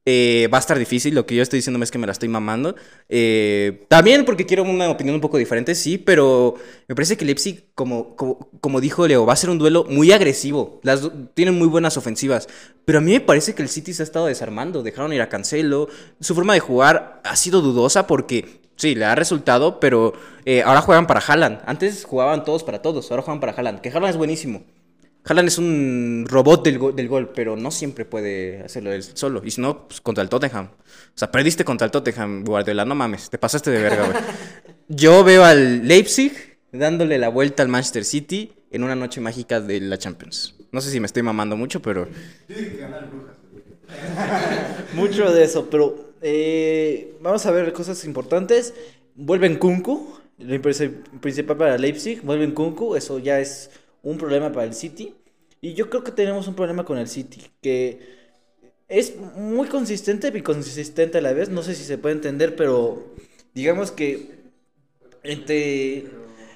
eh, 0.06 0.50
va 0.52 0.58
a 0.58 0.62
estar 0.62 0.80
difícil, 0.80 1.14
lo 1.14 1.28
que 1.28 1.36
yo 1.36 1.44
estoy 1.44 1.60
diciendo 1.60 1.82
es 1.84 1.92
que 1.92 2.00
me 2.00 2.08
la 2.08 2.12
estoy 2.14 2.28
mamando. 2.28 2.76
Eh, 3.08 3.86
también 3.88 4.26
porque 4.26 4.48
quiero 4.48 4.64
una 4.64 4.90
opinión 4.90 5.16
un 5.16 5.22
poco 5.22 5.38
diferente, 5.38 5.76
sí, 5.76 6.00
pero 6.00 6.56
me 6.88 6.96
parece 6.96 7.18
que 7.18 7.26
Leipzig, 7.26 7.66
como, 7.76 8.16
como, 8.16 8.50
como 8.62 8.82
dijo 8.82 9.08
Leo, 9.08 9.28
va 9.28 9.34
a 9.34 9.36
ser 9.36 9.52
un 9.52 9.60
duelo 9.60 9.86
muy 9.90 10.12
agresivo. 10.12 10.80
Las 10.84 11.10
tienen 11.36 11.58
muy 11.58 11.68
buenas 11.68 11.98
ofensivas, 11.98 12.50
pero 12.86 12.98
a 12.98 13.02
mí 13.02 13.12
me 13.14 13.22
parece 13.22 13.54
que 13.56 13.62
el 13.62 13.70
City 13.70 13.94
se 13.94 14.02
ha 14.04 14.06
estado 14.06 14.26
desarmando. 14.26 14.82
Dejaron 14.84 15.14
ir 15.14 15.22
a 15.22 15.30
Cancelo. 15.30 15.88
Su 16.20 16.34
forma 16.36 16.56
de 16.56 16.62
jugar 16.62 17.22
ha 17.24 17.36
sido 17.36 17.62
dudosa 17.62 18.08
porque 18.08 18.60
Sí, 18.78 18.96
le 18.96 19.06
ha 19.06 19.14
resultado, 19.16 19.80
pero 19.80 20.14
eh, 20.46 20.64
ahora 20.64 20.82
juegan 20.82 21.06
para 21.06 21.20
Haaland. 21.20 21.62
Antes 21.68 22.04
jugaban 22.04 22.44
todos 22.44 22.64
para 22.64 22.82
todos, 22.82 23.12
ahora 23.12 23.22
juegan 23.22 23.40
para 23.40 23.52
Haaland. 23.54 23.82
Que 23.82 23.90
Haaland 23.90 24.10
es 24.10 24.18
buenísimo. 24.18 24.64
Haaland 25.26 25.48
es 25.50 25.58
un 25.60 26.26
robot 26.28 26.64
del, 26.66 26.80
go- 26.80 26.92
del 26.92 27.08
gol, 27.08 27.30
pero 27.36 27.56
no 27.56 27.70
siempre 27.72 28.06
puede 28.06 28.62
hacerlo 28.64 28.92
él 28.92 29.04
solo. 29.04 29.42
Y 29.46 29.52
si 29.52 29.62
no, 29.62 29.88
pues 29.88 30.02
contra 30.02 30.24
el 30.24 30.30
Tottenham. 30.30 30.66
O 30.66 31.18
sea, 31.18 31.32
perdiste 31.32 31.64
contra 31.64 31.86
el 31.86 31.92
Tottenham, 31.92 32.44
Guardiola. 32.44 32.86
No 32.86 32.96
mames, 32.96 33.30
te 33.30 33.38
pasaste 33.38 33.70
de 33.72 33.82
verga, 33.82 34.06
güey. 34.08 34.18
Yo 34.88 35.24
veo 35.24 35.44
al 35.44 35.88
Leipzig 35.88 36.34
dándole 36.72 37.18
la 37.18 37.30
vuelta 37.30 37.64
al 37.64 37.70
Manchester 37.70 38.04
City 38.06 38.52
en 38.72 38.84
una 38.84 38.96
noche 38.96 39.22
mágica 39.22 39.62
de 39.62 39.80
la 39.82 39.98
Champions. 39.98 40.56
No 40.72 40.82
sé 40.82 40.90
si 40.90 41.00
me 41.00 41.06
estoy 41.06 41.22
mamando 41.24 41.56
mucho, 41.56 41.82
pero 41.82 42.08
Mucho 44.94 45.32
de 45.32 45.44
eso, 45.44 45.70
pero 45.70 46.14
eh, 46.22 47.16
vamos 47.22 47.46
a 47.46 47.52
ver 47.52 47.74
cosas 47.74 48.04
importantes. 48.06 48.74
Vuelven 49.16 49.58
Kunku, 49.58 50.18
principal 51.22 51.58
para 51.58 51.78
Leipzig, 51.78 52.22
vuelven 52.24 52.52
Kunku, 52.52 52.96
eso 52.96 53.20
ya 53.20 53.40
es 53.40 53.70
un 54.04 54.18
problema 54.18 54.52
para 54.52 54.66
el 54.66 54.74
City. 54.74 55.16
Y 55.62 55.74
yo 55.74 55.90
creo 55.90 56.04
que 56.04 56.12
tenemos 56.12 56.48
un 56.48 56.56
problema 56.56 56.86
con 56.86 56.98
el 56.98 57.08
City, 57.08 57.42
que 57.62 58.00
es 58.88 59.16
muy 59.16 59.68
consistente 59.68 60.32
y 60.34 60.42
consistente 60.42 61.20
a 61.20 61.22
la 61.22 61.34
vez, 61.34 61.50
no 61.50 61.64
sé 61.64 61.76
si 61.76 61.84
se 61.84 61.98
puede 61.98 62.16
entender, 62.16 62.56
pero 62.56 63.14
digamos 63.54 63.92
que 63.92 64.42
entre 65.24 66.06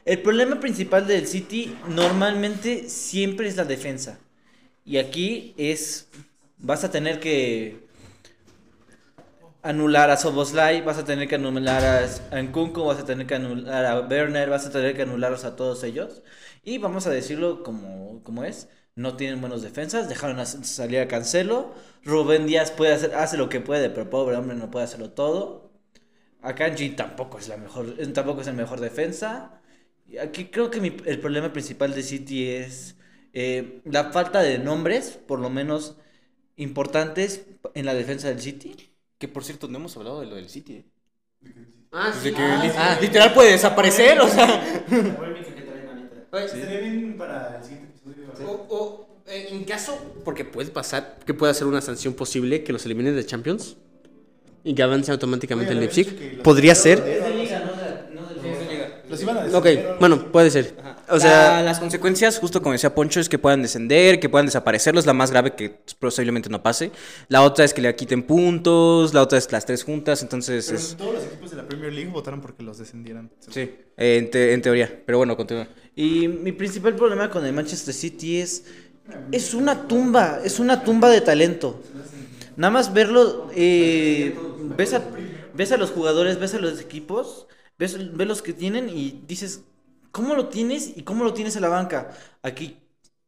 el 0.05 0.21
problema 0.21 0.59
principal 0.59 1.07
del 1.07 1.27
City 1.27 1.75
normalmente 1.87 2.89
siempre 2.89 3.47
es 3.47 3.57
la 3.57 3.65
defensa. 3.65 4.19
Y 4.85 4.97
aquí 4.97 5.53
es 5.57 6.07
vas 6.57 6.83
a 6.83 6.91
tener 6.91 7.19
que 7.19 7.85
anular 9.63 10.11
a 10.11 10.17
Soboslai, 10.17 10.81
vas 10.81 10.97
a 10.99 11.05
tener 11.05 11.27
que 11.27 11.35
anular 11.35 11.83
a, 12.31 12.41
Nkunku, 12.41 12.83
vas 12.83 12.99
a 12.99 13.05
tener 13.05 13.25
que 13.25 13.35
anular 13.35 13.85
a 13.85 13.99
Werner, 14.01 14.49
vas 14.49 14.67
a 14.67 14.71
tener 14.71 14.95
que 14.95 15.01
anularlos 15.01 15.43
a 15.43 15.55
todos 15.55 15.83
ellos. 15.83 16.21
Y 16.65 16.79
vamos 16.79 17.07
a 17.07 17.11
decirlo 17.11 17.63
como, 17.63 18.21
como 18.23 18.43
es, 18.43 18.67
no 18.95 19.15
tienen 19.17 19.41
buenos 19.41 19.61
defensas, 19.63 20.09
dejaron 20.09 20.39
a 20.39 20.45
salir 20.47 20.99
a 20.99 21.07
Cancelo, 21.07 21.73
Rubén 22.03 22.47
Díaz 22.47 22.71
puede 22.71 22.93
hacer, 22.93 23.15
hace 23.15 23.37
lo 23.37 23.49
que 23.49 23.61
puede, 23.61 23.89
pero 23.91 24.09
pobre 24.09 24.35
hombre 24.37 24.57
no 24.57 24.71
puede 24.71 24.85
hacerlo 24.85 25.11
todo. 25.11 25.71
Akanji 26.41 26.91
tampoco 26.91 27.39
es 27.39 27.47
la 27.49 27.57
mejor, 27.57 27.95
eh, 27.99 28.07
tampoco 28.07 28.41
es 28.41 28.47
el 28.47 28.55
mejor 28.55 28.79
defensa. 28.81 29.61
Y 30.07 30.17
Aquí 30.19 30.45
creo 30.47 30.71
que 30.71 30.81
mi- 30.81 30.97
el 31.05 31.19
problema 31.19 31.53
principal 31.53 31.93
de 31.95 32.03
City 32.03 32.47
es 32.49 32.95
eh, 33.33 33.81
la 33.85 34.11
falta 34.11 34.41
de 34.41 34.59
nombres, 34.59 35.19
por 35.27 35.39
lo 35.39 35.49
menos 35.49 35.97
importantes 36.57 37.45
en 37.75 37.85
la 37.85 37.93
defensa 37.95 38.29
del 38.29 38.41
City. 38.41 38.75
que 39.19 39.27
por 39.29 39.45
cierto 39.45 39.67
no 39.69 39.77
hemos 39.79 39.97
hablado 39.97 40.19
de 40.21 40.27
lo 40.27 40.35
del 40.35 40.49
City. 40.49 40.85
Ah, 41.91 42.11
sí. 42.13 42.33
Ah, 42.77 42.97
literal 43.01 43.33
puede 43.33 43.51
desaparecer, 43.53 44.19
o 44.19 44.27
sea. 44.27 44.83
Estaría 46.43 46.79
bien 46.79 47.15
para 47.17 47.57
el 47.57 47.63
siguiente 47.63 47.93
episodio. 48.05 48.49
O, 48.49 48.75
o, 48.75 49.07
eh, 49.27 49.47
en 49.51 49.63
caso, 49.63 49.97
porque 50.23 50.45
puede 50.45 50.69
pasar, 50.69 51.17
que 51.25 51.33
pueda 51.33 51.53
ser 51.53 51.67
una 51.67 51.81
sanción 51.81 52.13
posible 52.13 52.63
que 52.63 52.73
los 52.73 52.85
eliminen 52.85 53.15
de 53.15 53.25
Champions 53.25 53.77
y 54.63 54.73
que 54.73 54.83
avance 54.83 55.11
automáticamente 55.11 55.73
el 55.73 55.79
Leipzig. 55.79 56.41
Podría 56.41 56.75
ser. 56.75 57.14
Los 59.15 59.23
iban 59.23 59.37
a 59.37 59.57
Ok, 59.57 59.63
descender. 59.65 59.95
bueno, 59.99 60.31
puede 60.31 60.51
ser. 60.51 60.75
O 61.09 61.15
O 61.15 61.19
sea, 61.19 61.29
sea, 61.29 61.61
las 61.63 61.79
consecuencias, 61.79 62.39
justo 62.39 62.61
como 62.61 62.73
decía 62.73 62.93
Poncho, 62.95 63.19
es 63.19 63.29
que 63.29 63.37
puedan 63.39 63.61
descender, 63.61 64.19
que 64.19 64.27
puedan 64.29 64.45
desaparecerlo, 64.47 64.99
es 64.99 65.05
la 65.05 65.13
más 65.13 65.31
grave 65.31 65.53
que 65.55 65.69
posiblemente 65.99 66.49
no 66.49 66.61
pase. 66.63 66.91
La 67.27 67.41
otra 67.43 67.63
es 67.65 67.73
que 67.73 67.81
le 67.81 67.95
quiten 67.95 68.23
puntos, 68.23 69.13
la 69.13 69.21
otra 69.21 69.37
es 69.37 69.51
las 69.51 69.65
tres 69.65 69.83
juntas, 69.83 70.21
entonces 70.23 70.65
Pero 70.67 70.77
es... 70.79 70.95
todos 70.97 71.13
los 71.15 71.23
equipos 71.25 71.51
de 71.51 71.57
la 71.57 71.63
Premier 71.67 71.93
League 71.93 72.09
votaron 72.11 72.41
porque 72.41 72.63
los 72.63 72.77
descendieran. 72.77 73.29
Sí, 73.49 73.61
eh, 73.97 74.17
en, 74.17 74.29
te- 74.31 74.53
en 74.53 74.61
teoría, 74.61 75.01
pero 75.05 75.17
bueno, 75.19 75.37
continúa. 75.37 75.67
Y 75.95 76.27
mi 76.27 76.51
principal 76.51 76.95
problema 76.95 77.29
con 77.29 77.45
el 77.45 77.53
Manchester 77.53 77.93
City 77.93 78.39
es. 78.41 78.65
Es 79.31 79.53
una 79.53 79.87
tumba, 79.87 80.39
es 80.43 80.57
una 80.59 80.83
tumba 80.83 81.09
de 81.11 81.21
talento. 81.21 81.79
Nada 82.55 82.71
más 82.71 82.91
verlo. 82.91 83.51
eh, 83.55 84.35
ves, 84.75 84.95
a, 84.95 85.03
ves 85.53 85.71
a 85.71 85.77
los 85.77 85.91
jugadores, 85.91 86.39
ves 86.39 86.55
a 86.55 86.59
los 86.59 86.81
equipos, 86.81 87.45
ves, 87.77 88.15
ves 88.15 88.27
los 88.27 88.41
que 88.41 88.53
tienen 88.53 88.89
y 88.89 89.23
dices. 89.27 89.63
¿Cómo 90.11 90.33
lo 90.33 90.47
tienes 90.47 90.93
y 90.95 91.03
cómo 91.03 91.25
lo 91.25 91.33
tienes 91.33 91.57
en 91.57 91.61
la 91.61 91.67
banca? 91.67 92.11
Aquí, 92.41 92.77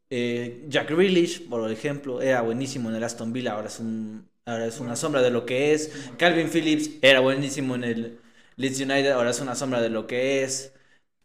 eh, 0.09 0.63
Jack 0.69 0.89
Grealish, 0.89 1.49
por 1.49 1.69
ejemplo, 1.69 2.21
era 2.21 2.41
buenísimo 2.41 2.89
en 2.89 2.95
el 2.95 3.03
Aston 3.03 3.33
Villa, 3.33 3.53
ahora 3.53 3.67
es, 3.67 3.79
un, 3.79 4.29
ahora 4.45 4.65
es 4.67 4.79
una 4.79 4.95
sombra 4.95 5.21
de 5.21 5.29
lo 5.29 5.45
que 5.45 5.73
es. 5.73 5.91
Calvin 6.17 6.49
Phillips 6.49 6.91
era 7.01 7.19
buenísimo 7.19 7.75
en 7.75 7.83
el 7.83 8.19
Leeds 8.55 8.79
United, 8.79 9.11
ahora 9.11 9.31
es 9.31 9.41
una 9.41 9.55
sombra 9.55 9.81
de 9.81 9.89
lo 9.89 10.07
que 10.07 10.43
es. 10.43 10.71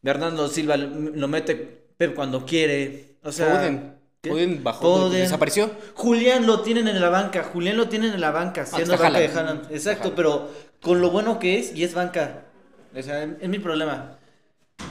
Bernardo 0.01 0.49
Silva 0.49 0.77
lo 0.77 1.29
mete 1.29 1.55
Pep 1.97 2.15
cuando 2.15 2.45
quiere. 2.45 3.17
O 3.23 3.31
sea, 3.31 3.57
Foden. 3.57 3.95
Foden 4.25 4.65
bajó, 4.65 4.97
Foden. 4.97 5.21
desapareció. 5.21 5.71
Julián 5.95 6.47
lo 6.47 6.63
tienen 6.63 6.89
en 6.89 7.01
la 7.01 7.09
banca. 7.09 7.45
Julián 7.45 7.77
lo 7.77 7.89
tienen 7.89 8.13
en 8.13 8.21
la 8.21 8.33
banca, 8.33 8.67
siendo 8.67 8.95
está 8.95 9.07
banca 9.07 9.21
de 9.21 9.29
Haaland. 9.29 9.71
Exacto, 9.71 10.13
pero 10.17 10.51
con 10.81 11.01
lo 11.01 11.11
bueno 11.11 11.39
que 11.39 11.61
es 11.61 11.73
y 11.75 11.85
es 11.85 11.95
banca. 11.95 12.47
O 12.95 13.03
sea, 13.03 13.25
es 13.25 13.49
mi 13.49 13.59
problema. 13.59 14.19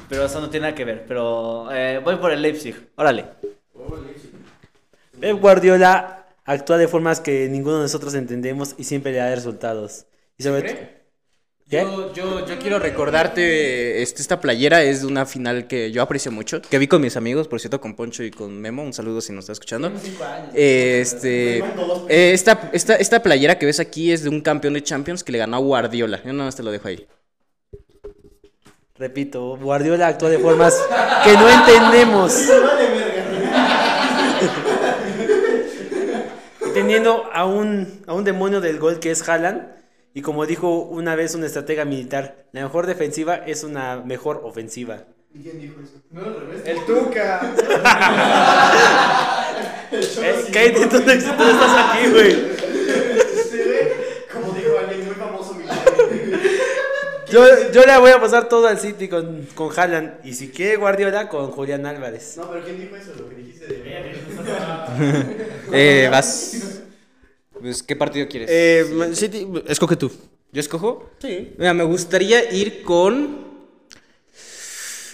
Pero 0.10 0.26
eso 0.26 0.42
no 0.42 0.50
tiene 0.50 0.68
nada 0.68 0.76
que 0.76 0.86
ver. 0.86 1.06
Pero 1.08 1.72
eh, 1.72 2.00
voy 2.04 2.16
por 2.18 2.32
el 2.32 2.42
Leipzig. 2.42 2.76
Órale. 2.96 3.26
Pep 5.20 5.40
Guardiola 5.40 6.26
actúa 6.46 6.78
de 6.78 6.88
formas 6.88 7.20
que 7.20 7.48
ninguno 7.48 7.78
de 7.78 7.84
nosotros 7.84 8.14
entendemos 8.16 8.76
y 8.78 8.84
siempre 8.84 9.12
le 9.12 9.20
da 9.20 9.34
resultados. 9.34 10.06
Y 10.38 10.44
sobre. 10.44 10.64
¿Qué? 10.74 11.02
Yo, 11.72 12.14
yo, 12.14 12.46
yo 12.46 12.60
quiero 12.60 12.80
recordarte, 12.80 14.02
este, 14.02 14.22
esta 14.22 14.42
playera 14.42 14.84
es 14.84 15.02
de 15.02 15.08
una 15.08 15.26
final 15.26 15.68
que 15.68 15.90
yo 15.94 16.02
aprecio 16.02 16.30
mucho, 16.30 16.62
que 16.62 16.78
vi 16.78 16.88
con 16.88 17.02
mis 17.02 17.16
amigos, 17.16 17.48
por 17.48 17.62
cierto, 17.62 17.80
con 17.80 17.96
Poncho 17.96 18.26
y 18.26 18.32
con 18.32 18.60
Memo, 18.60 18.84
un 18.84 18.92
saludo 18.92 19.22
si 19.22 19.32
nos 19.32 19.44
está 19.44 19.54
escuchando. 19.54 19.90
Este, 20.54 21.60
eh, 21.60 22.34
esta, 22.34 22.70
esta, 22.74 22.96
esta 22.96 23.24
playera 23.24 23.58
que 23.58 23.66
ves 23.66 23.80
aquí 23.80 24.12
es 24.12 24.24
de 24.24 24.30
un 24.30 24.42
campeón 24.42 24.74
de 24.74 24.84
Champions 24.84 25.24
que 25.24 25.32
le 25.32 25.38
ganó 25.38 25.56
a 25.56 25.60
Guardiola, 25.62 26.22
yo 26.26 26.34
nada 26.34 26.44
más 26.44 26.58
te 26.58 26.64
lo 26.64 26.72
dejo 26.72 26.90
ahí. 26.90 27.08
Repito, 29.02 29.58
Guardiola 29.58 30.06
actúa 30.10 30.30
de 30.30 30.38
formas 30.38 30.80
que 31.24 31.34
no 31.34 31.50
entendemos. 31.50 32.40
Teniendo 36.76 37.26
a 37.34 37.46
un, 37.46 38.04
a 38.06 38.14
un 38.14 38.24
demonio 38.24 38.62
del 38.62 38.78
gol 38.78 39.00
que 39.00 39.10
es 39.10 39.28
Haaland. 39.28 39.70
Y 40.14 40.22
como 40.22 40.46
dijo 40.46 40.82
una 40.84 41.16
vez 41.16 41.34
un 41.34 41.44
estratega 41.44 41.84
militar, 41.84 42.46
la 42.52 42.62
mejor 42.62 42.86
defensiva 42.86 43.38
es 43.38 43.64
una 43.64 43.96
mejor 44.06 44.42
ofensiva. 44.44 45.00
El 45.34 46.86
Tuca. 46.86 47.42
Eh, 49.94 50.46
cállate, 50.54 50.86
tú, 50.88 51.00
no- 51.00 51.04
tú 51.04 51.06
no 51.06 51.12
estás 51.50 51.76
aquí, 51.90 52.08
güey. 52.12 52.34
Como 54.32 54.54
dijo 54.54 54.78
alguien 54.80 55.06
muy 55.06 55.16
famoso, 55.16 55.54
mi 55.56 55.66
Yo, 57.32 57.72
yo 57.72 57.84
le 57.86 57.98
voy 58.00 58.12
a 58.12 58.20
pasar 58.20 58.50
todo 58.50 58.68
al 58.68 58.80
City 58.80 59.08
con, 59.08 59.48
con 59.56 59.70
Haaland. 59.78 60.26
Y 60.26 60.34
si 60.34 60.50
quiere 60.50 60.76
Guardiola, 60.78 61.30
con 61.30 61.52
Julián 61.52 61.86
Álvarez. 61.86 62.36
No, 62.38 62.50
pero 62.52 62.64
¿quién 62.64 62.80
dijo 62.80 62.96
eso? 62.96 63.14
Lo 63.18 63.30
que 63.30 63.36
dijiste 63.36 63.68
de. 63.68 64.16
Eh, 65.72 66.08
vas. 66.12 66.82
Pues, 67.60 67.84
¿Qué 67.84 67.96
partido 67.96 68.28
quieres? 68.28 68.50
eh, 68.52 68.86
Man 68.94 69.16
City, 69.16 69.48
escoge 69.68 69.96
tú. 69.96 70.12
¿Yo 70.52 70.60
escojo? 70.60 71.12
Sí. 71.22 71.54
Mira, 71.58 71.74
me 71.74 71.84
gustaría 71.84 72.52
ir 72.52 72.84
con... 72.84 73.52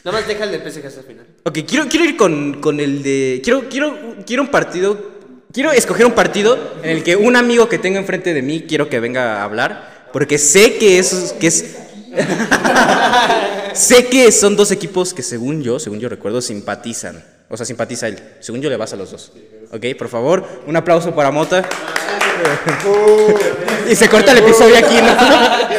Nada 0.04 0.20
más 0.20 0.28
deja 0.28 0.46
el 0.46 0.52
de 0.52 0.60
PSG 0.72 0.86
hasta 0.88 1.02
el 1.02 1.06
final. 1.06 1.26
Ok, 1.44 1.60
quiero, 1.68 1.88
quiero 1.90 2.06
ir 2.06 2.16
con, 2.18 2.62
con 2.62 2.80
el 2.80 3.04
de. 3.04 3.42
Quiero, 3.44 3.68
quiero, 3.70 4.16
quiero 4.26 4.42
un 4.44 4.50
partido. 4.50 5.18
Quiero 5.52 5.72
escoger 5.74 6.06
un 6.06 6.14
partido 6.14 6.58
en 6.82 6.90
el 6.92 7.04
que 7.04 7.16
un 7.18 7.36
amigo 7.36 7.68
que 7.68 7.78
tengo 7.78 7.98
enfrente 7.98 8.34
de 8.34 8.42
mí 8.42 8.66
quiero 8.68 8.90
que 8.90 9.00
venga 9.02 9.42
a 9.42 9.44
hablar. 9.44 10.08
Porque 10.14 10.38
sé 10.38 10.78
que 10.78 10.98
es. 11.00 11.36
Que 11.40 11.48
es 11.48 11.76
sé 13.74 14.08
que 14.08 14.32
son 14.32 14.56
dos 14.56 14.72
equipos 14.72 15.14
que, 15.14 15.24
según 15.24 15.62
yo, 15.64 15.80
según 15.80 16.00
yo 16.00 16.10
recuerdo, 16.10 16.42
simpatizan. 16.42 17.24
O 17.50 17.58
sea, 17.58 17.66
simpatiza 17.66 18.08
él. 18.08 18.20
Según 18.40 18.62
yo, 18.62 18.70
le 18.70 18.78
vas 18.78 18.94
a 18.94 18.96
los 18.96 19.12
dos. 19.12 19.32
Ok, 19.72 19.86
por 19.98 20.10
favor, 20.10 20.46
un 20.66 20.76
aplauso 20.76 21.14
para 21.14 21.32
Mota. 21.32 21.68
y 23.90 23.96
se 23.96 24.10
corta 24.10 24.32
el 24.32 24.40
episodio 24.40 24.78
aquí, 24.78 24.96
¿no? 24.96 25.68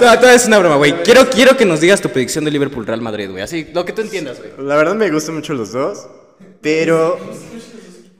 No, 0.00 0.18
todo 0.18 0.30
es 0.30 0.44
una 0.46 0.58
broma, 0.58 0.76
güey. 0.76 0.92
Quiero, 1.02 1.30
quiero 1.30 1.56
que 1.56 1.64
nos 1.64 1.80
digas 1.80 2.00
tu 2.00 2.10
predicción 2.10 2.44
de 2.44 2.50
Liverpool 2.50 2.84
Real 2.84 3.00
Madrid, 3.00 3.30
güey. 3.30 3.42
Así, 3.42 3.68
lo 3.72 3.84
que 3.84 3.92
tú 3.92 4.02
entiendas, 4.02 4.38
güey. 4.38 4.50
La 4.66 4.76
verdad 4.76 4.94
me 4.94 5.10
gustan 5.10 5.36
mucho 5.36 5.54
los 5.54 5.72
dos, 5.72 6.08
pero... 6.60 7.18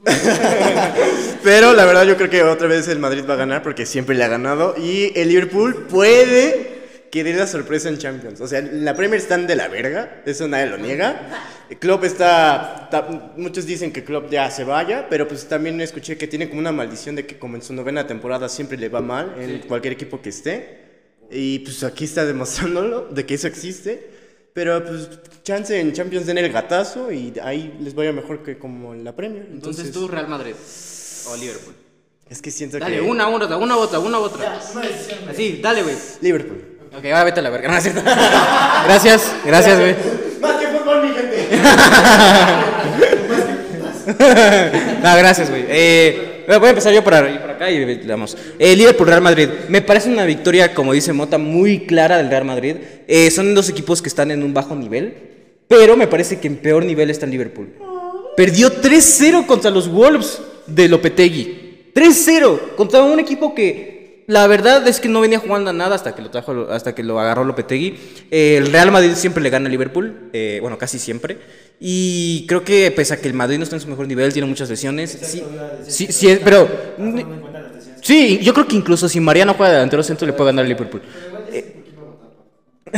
pero 1.43 1.73
la 1.73 1.85
verdad 1.85 2.05
yo 2.05 2.15
creo 2.15 2.29
que 2.29 2.43
otra 2.43 2.67
vez 2.67 2.87
el 2.87 2.99
Madrid 2.99 3.23
va 3.29 3.33
a 3.33 3.37
ganar 3.37 3.61
porque 3.61 3.85
siempre 3.85 4.15
le 4.15 4.23
ha 4.23 4.27
ganado 4.27 4.75
y 4.77 5.11
el 5.15 5.29
Liverpool 5.29 5.85
puede 5.89 6.74
que 7.15 7.23
dé 7.23 7.33
la 7.33 7.47
sorpresa 7.47 7.87
en 7.87 7.97
Champions. 7.97 8.41
O 8.41 8.47
sea, 8.47 8.59
la 8.61 8.93
Premier 8.93 9.21
están 9.21 9.47
de 9.47 9.55
la 9.55 9.69
verga, 9.69 10.21
eso 10.25 10.49
nadie 10.49 10.65
lo 10.65 10.77
niega. 10.77 11.63
Klopp 11.79 12.03
está, 12.03 12.81
está- 12.83 13.31
muchos 13.37 13.65
dicen 13.65 13.93
que 13.93 14.03
Klopp 14.03 14.29
ya 14.29 14.51
se 14.51 14.65
vaya, 14.65 15.07
pero 15.09 15.25
pues 15.25 15.47
también 15.47 15.79
escuché 15.79 16.17
que 16.17 16.27
tiene 16.27 16.49
como 16.49 16.59
una 16.59 16.73
maldición 16.73 17.15
de 17.15 17.25
que 17.25 17.39
como 17.39 17.55
en 17.55 17.61
su 17.61 17.73
novena 17.73 18.05
temporada 18.05 18.49
siempre 18.49 18.77
le 18.77 18.89
va 18.89 18.99
mal 18.99 19.33
en 19.39 19.59
cualquier 19.59 19.93
equipo 19.93 20.21
que 20.21 20.27
esté. 20.27 20.79
Y 21.31 21.59
pues 21.59 21.85
aquí 21.85 22.03
está 22.03 22.25
demostrándolo 22.25 23.07
de 23.09 23.25
que 23.25 23.35
eso 23.35 23.47
existe. 23.47 24.09
Pero 24.53 24.83
pues 24.83 25.09
chance 25.43 25.79
en 25.79 25.93
Champions 25.93 26.25
den 26.25 26.37
el 26.37 26.51
gatazo 26.51 27.13
y 27.13 27.33
ahí 27.41 27.77
les 27.79 27.95
vaya 27.95 28.11
mejor 28.11 28.43
que 28.43 28.57
como 28.57 28.93
en 28.93 29.05
la 29.05 29.15
Premier. 29.15 29.47
Entonces 29.49 29.85
Entonces, 29.85 29.91
tú, 29.93 30.07
Real 30.09 30.27
Madrid 30.27 30.53
o 31.29 31.37
Liverpool. 31.37 31.75
es 32.29 32.41
que 32.41 32.51
siento 32.51 32.77
Dale, 32.77 32.95
que 32.97 33.01
una, 33.01 33.27
una, 33.29 33.45
otra, 33.45 33.55
una, 33.57 33.77
otra, 33.77 33.99
una, 33.99 34.19
otra. 34.19 34.59
Así, 35.29 35.59
dale, 35.63 35.81
güey. 35.83 35.95
Liverpool. 36.21 36.74
Ok, 36.97 37.03
va, 37.11 37.23
vete 37.23 37.39
a 37.39 37.43
la 37.43 37.49
verga. 37.49 37.69
No, 37.69 37.77
es 37.77 37.83
cierto. 37.83 38.01
gracias, 38.85 39.31
gracias, 39.45 39.79
güey. 39.79 39.95
Más 40.41 40.55
que 40.57 40.67
fútbol, 40.67 41.01
mi 41.03 41.13
gente. 41.13 41.47
No, 44.05 45.15
gracias, 45.17 45.49
güey. 45.49 45.65
Eh, 45.67 46.43
voy 46.47 46.67
a 46.67 46.69
empezar 46.69 46.93
yo 46.93 47.03
por, 47.03 47.13
ahí- 47.15 47.39
por 47.39 47.49
acá 47.51 47.71
y 47.71 47.83
le 47.83 47.95
damos. 48.05 48.37
Eh, 48.59 48.75
Liverpool 48.75 49.07
Real 49.07 49.21
Madrid. 49.21 49.49
Me 49.67 49.81
parece 49.81 50.09
una 50.09 50.25
victoria, 50.25 50.73
como 50.75 50.93
dice 50.93 51.11
Mota, 51.11 51.37
muy 51.39 51.85
clara 51.87 52.17
del 52.17 52.29
Real 52.29 52.45
Madrid. 52.45 52.75
Eh, 53.07 53.31
son 53.31 53.53
dos 53.55 53.67
equipos 53.69 54.01
que 54.03 54.09
están 54.09 54.29
en 54.31 54.43
un 54.43 54.53
bajo 54.53 54.75
nivel, 54.75 55.15
pero 55.67 55.97
me 55.97 56.05
parece 56.07 56.39
que 56.39 56.47
en 56.47 56.57
peor 56.57 56.85
nivel 56.85 57.09
está 57.09 57.25
el 57.25 57.31
Liverpool. 57.31 57.69
Perdió 58.37 58.71
3-0 58.81 59.45
contra 59.47 59.71
los 59.71 59.89
Wolves 59.91 60.39
de 60.67 60.87
Lopetegui. 60.87 61.91
3-0 61.95 62.75
contra 62.75 63.01
un 63.01 63.19
equipo 63.19 63.55
que 63.55 63.94
la 64.27 64.47
verdad 64.47 64.87
es 64.87 64.99
que 64.99 65.07
no 65.07 65.21
venía 65.21 65.39
jugando 65.39 65.69
a 65.69 65.73
nada 65.73 65.95
hasta 65.95 66.15
que 66.15 66.21
lo 66.21 66.31
trajo, 66.31 66.67
hasta 66.71 66.95
que 66.95 67.03
lo 67.03 67.19
agarró 67.19 67.43
Lopetegui. 67.43 67.97
Eh, 68.31 68.57
el 68.57 68.71
Real 68.71 68.91
Madrid 68.91 69.13
siempre 69.13 69.43
le 69.43 69.49
gana 69.49 69.67
al 69.67 69.71
Liverpool, 69.71 70.29
eh, 70.33 70.57
bueno, 70.61 70.77
casi 70.77 70.97
siempre. 70.97 71.37
Y 71.79 72.45
creo 72.47 72.63
que 72.63 72.89
pese 72.91 73.13
a 73.13 73.17
que 73.17 73.27
el 73.27 73.33
Madrid 73.33 73.57
no 73.57 73.63
está 73.63 73.75
en 73.75 73.81
su 73.81 73.87
mejor 73.87 74.07
nivel, 74.07 74.33
tiene 74.33 74.47
muchas 74.47 74.69
lesiones. 74.69 75.11
Sí, 75.21 75.43
sí, 75.87 76.07
sí, 76.11 76.39
pero 76.43 76.67
sí, 78.01 78.39
yo 78.41 78.53
creo 78.53 78.67
que 78.67 78.75
incluso 78.75 79.07
si 79.07 79.19
Mariano 79.19 79.53
juega 79.53 79.71
de 79.71 79.75
delantero 79.77 80.01
centro 80.01 80.25
le 80.25 80.33
puede 80.33 80.49
ganar 80.49 80.63
al 80.63 80.69
Liverpool. 80.69 81.01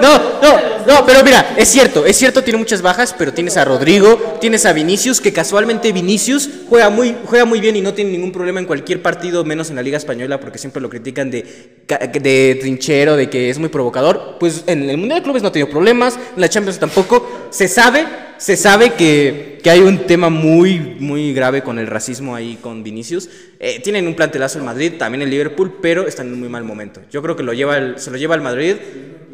No, 0.00 0.18
no, 0.40 0.60
no, 0.86 1.06
pero 1.06 1.22
mira, 1.22 1.54
es 1.58 1.68
cierto, 1.68 2.06
es 2.06 2.16
cierto, 2.16 2.42
tiene 2.42 2.58
muchas 2.58 2.80
bajas, 2.80 3.14
pero 3.16 3.34
tienes 3.34 3.58
a 3.58 3.66
Rodrigo, 3.66 4.38
tienes 4.40 4.64
a 4.64 4.72
Vinicius, 4.72 5.20
que 5.20 5.30
casualmente 5.30 5.92
Vinicius 5.92 6.48
juega 6.70 6.88
muy, 6.88 7.14
juega 7.26 7.44
muy 7.44 7.60
bien 7.60 7.76
y 7.76 7.82
no 7.82 7.92
tiene 7.92 8.12
ningún 8.12 8.32
problema 8.32 8.60
en 8.60 8.66
cualquier 8.66 9.02
partido, 9.02 9.44
menos 9.44 9.68
en 9.68 9.76
la 9.76 9.82
Liga 9.82 9.98
Española, 9.98 10.40
porque 10.40 10.56
siempre 10.56 10.80
lo 10.80 10.88
critican 10.88 11.30
de, 11.30 11.84
de 11.86 12.58
trinchero, 12.60 13.16
de 13.16 13.28
que 13.28 13.50
es 13.50 13.58
muy 13.58 13.68
provocador. 13.68 14.36
Pues 14.40 14.64
en 14.66 14.88
el 14.88 14.96
Mundial 14.96 15.20
de 15.20 15.24
Clubes 15.24 15.42
no 15.42 15.48
ha 15.48 15.52
tenido 15.52 15.70
problemas, 15.70 16.18
en 16.34 16.40
la 16.40 16.48
Champions 16.48 16.78
tampoco. 16.78 17.48
Se 17.50 17.68
sabe, 17.68 18.06
se 18.40 18.56
sabe 18.56 18.94
que, 18.94 19.60
que 19.62 19.68
hay 19.70 19.80
un 19.80 20.06
tema 20.06 20.30
muy, 20.30 20.80
muy 20.98 21.34
grave 21.34 21.62
con 21.62 21.78
el 21.78 21.86
racismo 21.86 22.34
ahí 22.34 22.58
con 22.62 22.82
Vinicius. 22.82 23.28
Eh, 23.58 23.80
tienen 23.84 24.06
un 24.06 24.14
plantelazo 24.14 24.58
el 24.58 24.64
Madrid, 24.64 24.94
también 24.98 25.20
el 25.20 25.28
Liverpool, 25.28 25.78
pero 25.82 26.06
están 26.06 26.28
en 26.28 26.32
un 26.32 26.40
muy 26.40 26.48
mal 26.48 26.64
momento. 26.64 27.02
Yo 27.10 27.20
creo 27.22 27.36
que 27.36 27.42
lo 27.42 27.52
lleva 27.52 27.76
el- 27.76 27.98
se 27.98 28.10
lo 28.10 28.16
lleva 28.16 28.34
el 28.34 28.40
Madrid 28.40 28.76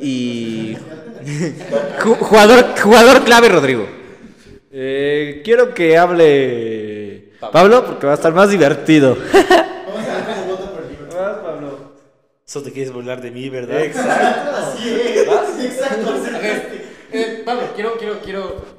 y... 0.01 0.77
Ju- 2.01 2.17
jugador, 2.19 2.67
jugador 2.83 3.23
clave, 3.25 3.49
Rodrigo. 3.49 3.87
Eh, 4.73 5.41
quiero 5.45 5.73
que 5.73 5.97
hable 5.97 7.31
Pablo 7.53 7.85
porque 7.87 8.07
va 8.07 8.13
a 8.13 8.17
estar 8.17 8.35
más 8.35 8.51
divertido. 8.51 9.17
Eso 12.47 12.63
te 12.63 12.73
quieres 12.73 12.93
burlar 12.93 13.21
de 13.21 13.31
mí, 13.31 13.49
¿verdad? 13.49 13.81
Eh, 17.13 17.43
Pablo, 17.45 17.63
quiero, 17.75 17.97
quiero, 17.99 18.21
quiero. 18.21 18.76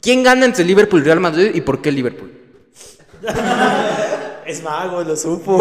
¿Quién 0.00 0.22
gana 0.22 0.44
entre 0.44 0.64
Liverpool 0.64 1.00
y 1.00 1.04
Real 1.04 1.20
Madrid 1.20 1.50
y 1.54 1.60
por 1.60 1.80
qué 1.80 1.90
Liverpool? 1.90 2.32
Es 4.46 4.62
mago, 4.62 5.02
lo 5.02 5.14
supo. 5.14 5.58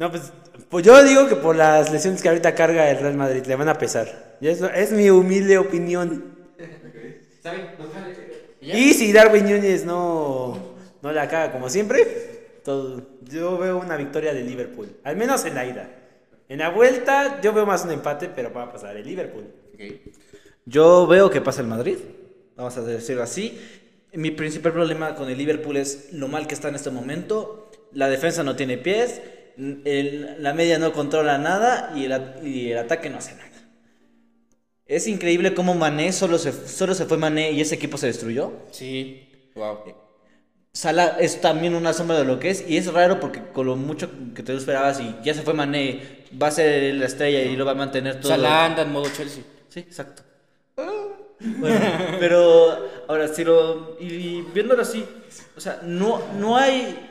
No, 0.00 0.10
pues, 0.10 0.32
pues 0.68 0.84
yo 0.84 1.02
digo 1.04 1.28
que 1.28 1.36
por 1.36 1.54
las 1.54 1.92
lesiones 1.92 2.20
que 2.20 2.28
ahorita 2.28 2.54
carga 2.56 2.90
el 2.90 2.98
Real 2.98 3.14
Madrid 3.14 3.44
le 3.46 3.54
van 3.54 3.68
a 3.68 3.78
pesar. 3.78 4.36
Y 4.40 4.48
es, 4.48 4.90
mi 4.90 5.08
humilde 5.10 5.56
opinión. 5.58 6.36
Y 8.60 8.92
si 8.94 9.12
Darwin 9.12 9.44
Núñez 9.44 9.84
no, 9.84 10.58
no 11.00 11.12
la 11.12 11.28
caga 11.28 11.52
como 11.52 11.68
siempre, 11.70 12.58
todo- 12.64 13.02
yo 13.22 13.56
veo 13.58 13.78
una 13.78 13.96
victoria 13.96 14.34
de 14.34 14.42
Liverpool. 14.42 14.88
Al 15.04 15.16
menos 15.16 15.44
en 15.44 15.54
la 15.54 15.64
ida. 15.64 15.88
En 16.48 16.58
la 16.58 16.70
vuelta 16.70 17.40
yo 17.40 17.52
veo 17.52 17.66
más 17.66 17.84
un 17.84 17.92
empate, 17.92 18.28
pero 18.28 18.52
va 18.52 18.64
a 18.64 18.72
pasar 18.72 18.96
el 18.96 19.06
Liverpool. 19.06 19.44
Yo 20.68 21.06
veo 21.06 21.30
que 21.30 21.40
pasa 21.40 21.60
el 21.62 21.66
Madrid, 21.68 21.96
vamos 22.56 22.76
a 22.76 22.82
decirlo 22.82 23.22
así. 23.22 23.58
Mi 24.12 24.30
principal 24.30 24.72
problema 24.72 25.14
con 25.14 25.28
el 25.30 25.38
Liverpool 25.38 25.76
es 25.76 26.12
lo 26.12 26.28
mal 26.28 26.46
que 26.46 26.54
está 26.54 26.68
en 26.68 26.74
este 26.74 26.90
momento. 26.90 27.70
La 27.92 28.08
defensa 28.08 28.42
no 28.42 28.56
tiene 28.56 28.76
pies, 28.78 29.20
el- 29.84 30.36
la 30.42 30.52
media 30.54 30.78
no 30.78 30.92
controla 30.92 31.38
nada 31.38 31.92
y 31.96 32.04
el, 32.04 32.12
at- 32.12 32.42
y 32.44 32.72
el 32.72 32.78
ataque 32.78 33.08
no 33.10 33.18
hace 33.18 33.34
nada. 33.34 33.48
Es 34.86 35.06
increíble 35.06 35.54
cómo 35.54 35.74
Mané 35.74 36.12
solo 36.12 36.38
se, 36.38 36.52
solo 36.52 36.94
se 36.94 37.04
fue 37.04 37.18
Mané 37.18 37.52
y 37.52 37.60
ese 37.60 37.74
equipo 37.74 37.98
se 37.98 38.06
destruyó. 38.06 38.52
Sí. 38.70 39.50
Wow. 39.54 39.78
Salah 40.72 41.16
es 41.18 41.40
también 41.40 41.74
una 41.74 41.92
sombra 41.92 42.18
de 42.18 42.24
lo 42.24 42.38
que 42.38 42.50
es 42.50 42.64
y 42.68 42.76
es 42.76 42.92
raro 42.92 43.20
porque 43.20 43.42
con 43.52 43.66
lo 43.66 43.76
mucho 43.76 44.10
que 44.34 44.42
te 44.42 44.54
esperabas 44.54 45.00
y 45.00 45.14
ya 45.24 45.34
se 45.34 45.42
fue 45.42 45.52
Mané, 45.54 46.24
va 46.40 46.48
a 46.48 46.50
ser 46.50 46.94
la 46.94 47.06
estrella 47.06 47.42
y 47.42 47.56
lo 47.56 47.64
va 47.64 47.72
a 47.72 47.74
mantener 47.74 48.20
todo. 48.20 48.30
Salah 48.32 48.66
anda 48.66 48.82
en 48.82 48.92
modo 48.92 49.06
Chelsea. 49.14 49.42
Sí, 49.68 49.80
exacto. 49.80 50.22
Bueno, 51.40 51.80
pero 52.20 52.88
ahora 53.08 53.28
si 53.28 53.44
lo 53.44 53.96
y, 54.00 54.42
viéndolo 54.54 54.82
así, 54.82 55.04
o 55.56 55.60
sea, 55.60 55.80
no 55.84 56.20
no 56.38 56.56
hay 56.56 57.04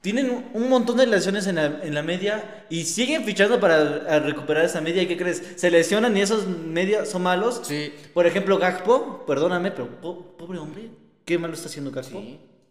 tienen 0.00 0.50
un- 0.52 0.68
montón 0.68 0.96
de 0.96 1.06
lesiones 1.06 1.46
en 1.46 1.54
la, 1.56 1.66
en 1.82 1.94
la 1.94 2.02
media 2.02 2.64
y 2.68 2.84
siguen 2.84 3.24
fichando 3.24 3.60
para 3.60 4.02
a 4.16 4.18
recuperar 4.18 4.64
esa 4.64 4.80
media. 4.80 5.02
¿Y 5.02 5.06
qué 5.06 5.16
crees? 5.16 5.42
Se 5.56 5.70
lesionan 5.70 6.16
y 6.16 6.20
esos 6.22 6.46
medias 6.48 7.08
son 7.08 7.22
malos. 7.22 7.60
Sí. 7.62 7.92
Por 8.12 8.26
ejemplo, 8.26 8.58
Gakpo, 8.58 9.24
perdóname, 9.26 9.70
pero 9.70 9.86
po- 10.00 10.36
pobre 10.36 10.58
hombre, 10.58 10.90
qué 11.24 11.38
malo 11.38 11.54
está 11.54 11.68
haciendo 11.68 11.92
Gakpo. 11.92 12.20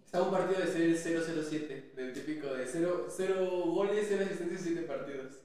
Está 0.06 0.22
un 0.24 0.30
partido 0.32 0.60
de 0.60 0.68
ser 0.68 1.16
0-0-7, 1.16 1.96
del 1.96 2.12
típico 2.12 2.48
de 2.54 2.66
0 2.68 3.08
goles, 3.68 4.06
0 4.10 4.24
asistencias, 4.26 4.62
7 4.64 4.82
partidos. 4.82 5.36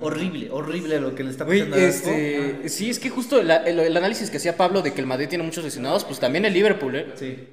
Horrible, 0.00 0.50
horrible 0.50 0.98
lo 1.00 1.14
que 1.14 1.22
le 1.22 1.30
está 1.30 1.46
pasando 1.46 1.76
a 1.76 1.78
este, 1.78 2.68
sí, 2.68 2.90
es 2.90 2.98
que 2.98 3.10
justo 3.10 3.40
el, 3.40 3.48
el- 3.50 3.78
el 3.78 3.96
análisis 3.96 4.28
que 4.28 4.38
hacía 4.38 4.56
Pablo 4.56 4.82
de 4.82 4.92
que 4.92 5.00
el 5.00 5.06
Madrid 5.06 5.28
tiene 5.28 5.44
muchos 5.44 5.62
lesionados, 5.62 6.04
pues 6.04 6.18
también 6.18 6.44
el 6.44 6.52
Liverpool, 6.52 6.96
¿eh? 6.96 7.06
Sí. 7.14 7.48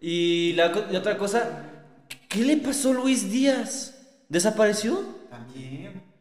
Y 0.00 0.52
la 0.52 0.72
y 0.92 0.94
otra 0.94 1.18
cosa, 1.18 1.64
¿qué 2.28 2.40
le 2.44 2.58
pasó 2.58 2.90
a 2.90 2.94
Luis 2.94 3.28
Díaz? 3.30 3.94
¿Desapareció? 4.28 5.02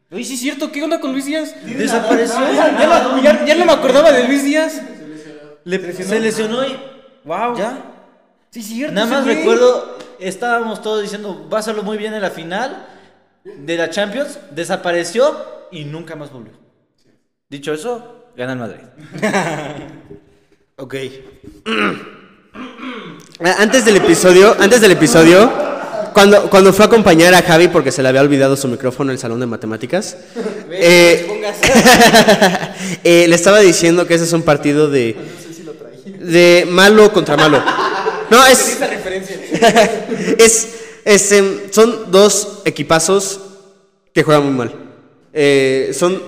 Oye, 0.10 0.24
sí 0.24 0.34
es 0.34 0.40
cierto, 0.40 0.72
¿qué 0.72 0.82
onda 0.84 1.00
con 1.00 1.12
Luis 1.12 1.26
Díaz? 1.26 1.54
¿Desapareció? 1.66 2.40
Ya, 2.56 2.72
no- 2.72 3.22
ya- 3.22 3.46
ya 3.46 3.56
no 3.56 3.66
me 3.66 3.74
acordaba 3.74 4.12
de 4.12 4.28
Luis 4.28 4.44
Díaz. 4.44 4.82
Le- 5.66 5.94
se 5.94 6.20
lesionó 6.20 6.66
y. 6.66 6.76
Wow. 7.26 7.58
¿Ya? 7.58 7.78
Sí, 8.50 8.62
es 8.62 8.66
cierto. 8.68 8.96
Nada 8.96 9.06
más 9.08 9.26
recuerdo, 9.26 10.00
estábamos 10.20 10.82
todos 10.82 11.04
diciendo, 11.04 11.48
va 11.52 11.58
a 11.58 11.60
hacerlo 11.60 11.84
muy 11.84 11.98
bien 11.98 12.14
en 12.16 12.22
la 12.22 12.32
final 12.32 12.88
de 13.60 13.78
la 13.78 13.90
Champions, 13.90 14.40
desapareció 14.52 15.68
y 15.72 15.86
nunca 15.86 16.16
más 16.16 16.32
volvió. 16.32 16.54
Dicho 17.50 17.74
eso, 17.74 18.26
gana 18.36 18.54
el 18.54 18.60
Madrid. 18.60 18.82
Ok. 20.80 20.94
Ah, 23.44 23.56
Antes 23.58 23.84
del 23.84 23.96
episodio, 23.98 24.56
antes 24.60 24.80
del 24.80 24.92
episodio, 24.92 25.52
cuando, 26.14 26.50
cuando 26.52 26.72
fue 26.72 26.86
a 26.86 26.88
acompañar 26.88 27.34
a 27.34 27.42
Javi 27.42 27.68
porque 27.68 27.92
se 27.92 28.04
le 28.04 28.10
había 28.10 28.22
olvidado 28.22 28.56
su 28.56 28.68
micrófono 28.68 29.10
en 29.10 29.16
el 29.16 29.20
salón 29.20 29.40
de 29.40 29.48
matemáticas, 29.48 30.18
eh, 30.72 31.42
eh, 33.04 33.26
le 33.28 33.36
estaba 33.36 33.60
diciendo 33.60 34.06
que 34.06 34.14
ese 34.14 34.26
es 34.26 34.34
un 34.34 34.44
partido 34.44 34.88
de, 34.88 35.16
de 36.20 36.68
malo 36.70 37.12
contra 37.12 37.38
malo. 37.38 37.60
No, 38.30 38.46
es, 38.46 38.78
es, 40.38 40.77
es, 41.08 41.32
em, 41.32 41.72
son 41.72 42.12
dos 42.12 42.62
equipazos 42.66 43.40
que 44.14 44.24
juegan 44.24 44.44
muy 44.44 44.54
mal. 44.54 44.76
Eh, 45.32 45.92
son, 45.94 46.22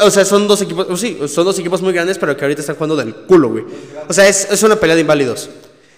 o 0.00 0.10
sea, 0.10 0.24
son 0.24 0.48
dos 0.48 0.60
equipos, 0.62 0.98
sí, 0.98 1.16
son 1.28 1.44
dos 1.44 1.58
equipos 1.58 1.80
muy 1.80 1.92
grandes, 1.92 2.18
pero 2.18 2.36
que 2.36 2.44
ahorita 2.44 2.60
están 2.60 2.74
jugando 2.74 2.96
del 2.96 3.14
culo, 3.14 3.50
güey. 3.50 3.64
O 4.08 4.12
sea, 4.12 4.26
es, 4.26 4.48
es 4.50 4.62
una 4.64 4.76
pelea 4.76 4.96
de 4.96 5.02
inválidos. 5.02 5.48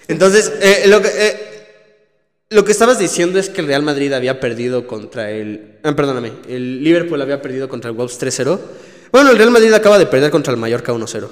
Entonces, 0.09 0.53
eh, 0.61 0.85
lo 0.87 1.01
que, 1.01 1.09
eh, 1.09 1.49
Lo 2.51 2.67
que 2.67 2.73
estabas 2.73 2.99
diciendo 2.99 3.39
es 3.39 3.49
que 3.49 3.63
el 3.63 3.67
Real 3.67 3.83
Madrid 3.83 4.13
había 4.13 4.39
perdido 4.39 4.87
contra 4.87 5.31
el. 5.31 5.79
Ah, 5.83 5.97
perdóname. 5.97 6.33
El 6.47 6.85
Liverpool 6.85 7.23
había 7.23 7.41
perdido 7.41 7.67
contra 7.67 7.91
el 7.91 7.97
Wolves 7.97 8.19
3-0. 8.21 8.59
Bueno, 9.11 9.31
el 9.31 9.39
Real 9.39 9.51
Madrid 9.51 9.73
acaba 9.73 9.99
de 9.99 10.05
perder 10.05 10.31
contra 10.31 10.53
el 10.53 10.59
Mallorca 10.59 10.93
1-0. 10.93 11.29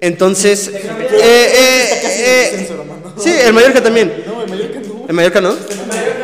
Entonces. 0.00 0.68
eh, 0.74 0.82
eh, 1.22 2.00
eh, 2.04 2.68
sí, 3.16 3.30
el 3.30 3.54
Mallorca 3.54 3.82
también. 3.82 4.12
¿El 4.26 4.50
Mallorca 4.50 4.81
no? 5.08 5.56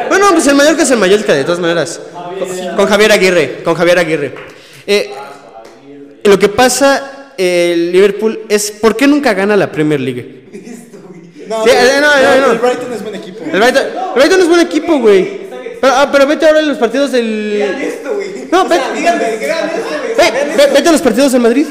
Bueno, 0.09 0.27
pues 0.33 0.47
el 0.47 0.55
Mallorca 0.55 0.83
es 0.83 0.91
el 0.91 0.99
Mallorca, 0.99 1.35
de 1.35 1.45
todas 1.45 1.59
maneras. 1.61 2.01
Con, 2.39 2.77
con 2.77 2.87
Javier 2.87 3.13
Aguirre. 3.13 3.63
Con 3.65 3.75
Javier 3.75 3.99
Aguirre. 3.99 4.35
Eh, 4.87 5.11
lo 6.25 6.39
que 6.39 6.49
pasa, 6.49 7.33
el 7.37 7.93
Liverpool, 7.93 8.41
es. 8.49 8.71
¿Por 8.71 8.97
qué 8.97 9.07
nunca 9.07 9.35
gana 9.35 9.57
la 9.57 9.71
Premier 9.71 10.01
League? 10.01 10.39
No, 11.49 11.65
Sí, 11.65 11.71
eh, 11.73 11.99
no, 12.01 12.01
no, 12.41 12.47
no. 12.47 12.53
el 12.53 12.59
Brighton 12.59 12.93
es 12.93 13.03
buen 13.03 13.15
equipo. 13.15 13.45
El 13.45 13.59
Brighton, 13.59 13.83
el 13.87 14.15
Brighton 14.15 14.41
es 14.41 14.49
buen 14.49 14.61
equipo, 14.61 14.99
güey. 14.99 15.49
Pero, 15.81 15.95
ah, 15.95 16.09
pero 16.13 16.27
vete 16.27 16.47
ahora 16.47 16.59
a 16.59 16.63
los 16.63 16.77
partidos 16.79 17.13
del. 17.13 17.59
No, 18.51 18.69
ve- 18.69 18.79
ve- 18.95 20.57
ve- 20.57 20.71
vete 20.75 20.89
a 20.89 20.93
los 20.93 21.01
partidos 21.03 21.33
del 21.33 21.41
Madrid. 21.43 21.67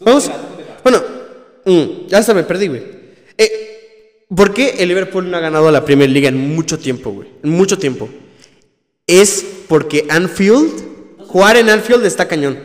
Vamos. 0.00 0.30
Bueno, 0.82 1.02
mm, 1.64 2.06
ya 2.08 2.18
hasta 2.18 2.34
me 2.34 2.42
perdí, 2.42 2.68
güey. 2.68 2.82
Eh, 3.38 3.71
¿Por 4.34 4.54
qué 4.54 4.76
el 4.78 4.88
Liverpool 4.88 5.30
no 5.30 5.36
ha 5.36 5.40
ganado 5.40 5.70
la 5.70 5.84
Premier 5.84 6.08
League 6.08 6.26
en 6.28 6.54
mucho 6.54 6.78
tiempo, 6.78 7.10
güey? 7.10 7.28
En 7.42 7.50
mucho 7.50 7.78
tiempo. 7.78 8.08
Es 9.06 9.44
porque 9.68 10.06
Anfield, 10.08 10.70
jugar 11.26 11.56
en 11.56 11.68
Anfield 11.68 12.06
está 12.06 12.26
cañón. 12.26 12.58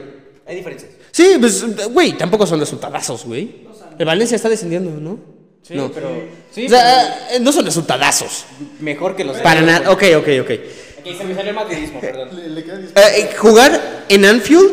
Hay 0.46 0.58
diferencias. 0.58 0.92
Sí, 1.12 1.36
pues, 1.40 1.92
güey, 1.92 2.14
tampoco 2.14 2.46
son 2.46 2.60
resultadazos, 2.60 3.26
güey. 3.26 3.68
El 3.98 4.06
Valencia 4.06 4.36
está 4.36 4.50
descendiendo, 4.50 4.92
¿no? 4.92 5.20
Sí, 5.64 5.74
no. 5.76 5.92
pero. 5.92 6.10
Sí, 6.52 6.68
O 6.68 6.70
sea, 6.70 7.28
eh, 7.32 7.40
no 7.40 7.52
son 7.52 7.66
resultadazos. 7.66 8.46
pero 8.58 8.72
mejor 8.80 9.16
que 9.16 9.26
los 9.26 9.38
Para 9.38 9.62
nada. 9.62 9.92
Ok, 9.92 10.04
ok, 10.18 10.28
ok. 10.42 10.52
Ok, 11.00 11.18
se 11.18 11.24
me 11.24 11.36
salió 11.36 11.50
el 11.50 11.56
madridismo, 11.56 12.00
perdón. 12.00 12.30
Eh, 12.40 12.92
eh, 12.96 13.30
jugar 13.38 14.06
en 14.08 14.26
Anfield 14.26 14.72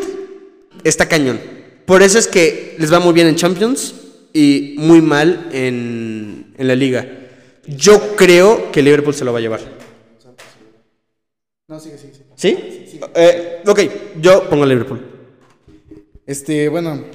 está 0.83 1.09
cañón. 1.09 1.41
Por 1.85 2.03
eso 2.03 2.17
es 2.19 2.27
que 2.27 2.75
les 2.77 2.93
va 2.93 2.99
muy 2.99 3.13
bien 3.13 3.27
en 3.27 3.35
Champions 3.35 3.95
y 4.35 4.75
muy 4.77 5.01
mal 5.01 5.47
en, 5.53 6.53
en 6.57 6.67
la 6.67 6.75
liga. 6.75 7.07
Yo 7.65 8.17
creo 8.17 8.69
que 8.69 8.83
Liverpool 8.83 9.13
se 9.13 9.23
lo 9.23 9.31
va 9.31 9.39
a 9.39 9.41
llevar. 9.41 9.61
No, 11.69 11.79
sigue, 11.79 11.97
sigue, 11.97 12.13
sigue. 12.13 12.29
¿Sí? 12.35 12.99
Eh, 13.15 13.63
ok, 13.65 13.79
yo 14.19 14.49
pongo 14.49 14.65
a 14.65 14.67
Liverpool. 14.67 14.99
Este, 16.25 16.67
bueno, 16.67 17.05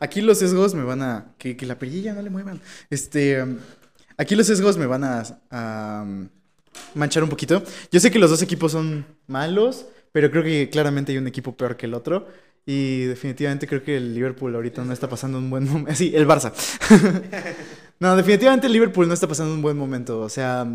aquí 0.00 0.22
los 0.22 0.38
sesgos 0.38 0.74
me 0.74 0.82
van 0.82 1.02
a. 1.02 1.34
Que, 1.36 1.58
que 1.58 1.66
la 1.66 1.78
perilla 1.78 2.14
no 2.14 2.22
le 2.22 2.30
muevan. 2.30 2.62
Este, 2.88 3.44
aquí 4.16 4.34
los 4.34 4.46
sesgos 4.46 4.78
me 4.78 4.86
van 4.86 5.04
a, 5.04 5.24
a, 5.50 6.04
um, 6.06 6.26
manchar 6.94 7.22
un 7.22 7.28
poquito. 7.28 7.62
Yo 7.92 8.00
sé 8.00 8.10
que 8.10 8.18
los 8.18 8.30
dos 8.30 8.40
equipos 8.40 8.72
son 8.72 9.04
malos, 9.26 9.86
pero 10.10 10.30
creo 10.30 10.42
que 10.42 10.70
claramente 10.70 11.12
hay 11.12 11.18
un 11.18 11.26
equipo 11.26 11.54
peor 11.54 11.76
que 11.76 11.84
el 11.84 11.92
otro. 11.92 12.26
Y 12.68 13.04
definitivamente 13.04 13.66
creo 13.68 13.84
que 13.84 13.96
el 13.96 14.12
Liverpool 14.12 14.52
ahorita 14.54 14.84
no 14.84 14.92
está 14.92 15.08
pasando 15.08 15.38
un 15.38 15.50
buen 15.50 15.64
momento. 15.68 15.92
Sí, 15.94 16.12
el 16.14 16.26
Barça. 16.26 16.52
no, 18.00 18.16
definitivamente 18.16 18.66
el 18.66 18.72
Liverpool 18.72 19.06
no 19.06 19.14
está 19.14 19.28
pasando 19.28 19.54
un 19.54 19.62
buen 19.62 19.76
momento. 19.76 20.20
O 20.20 20.28
sea, 20.28 20.66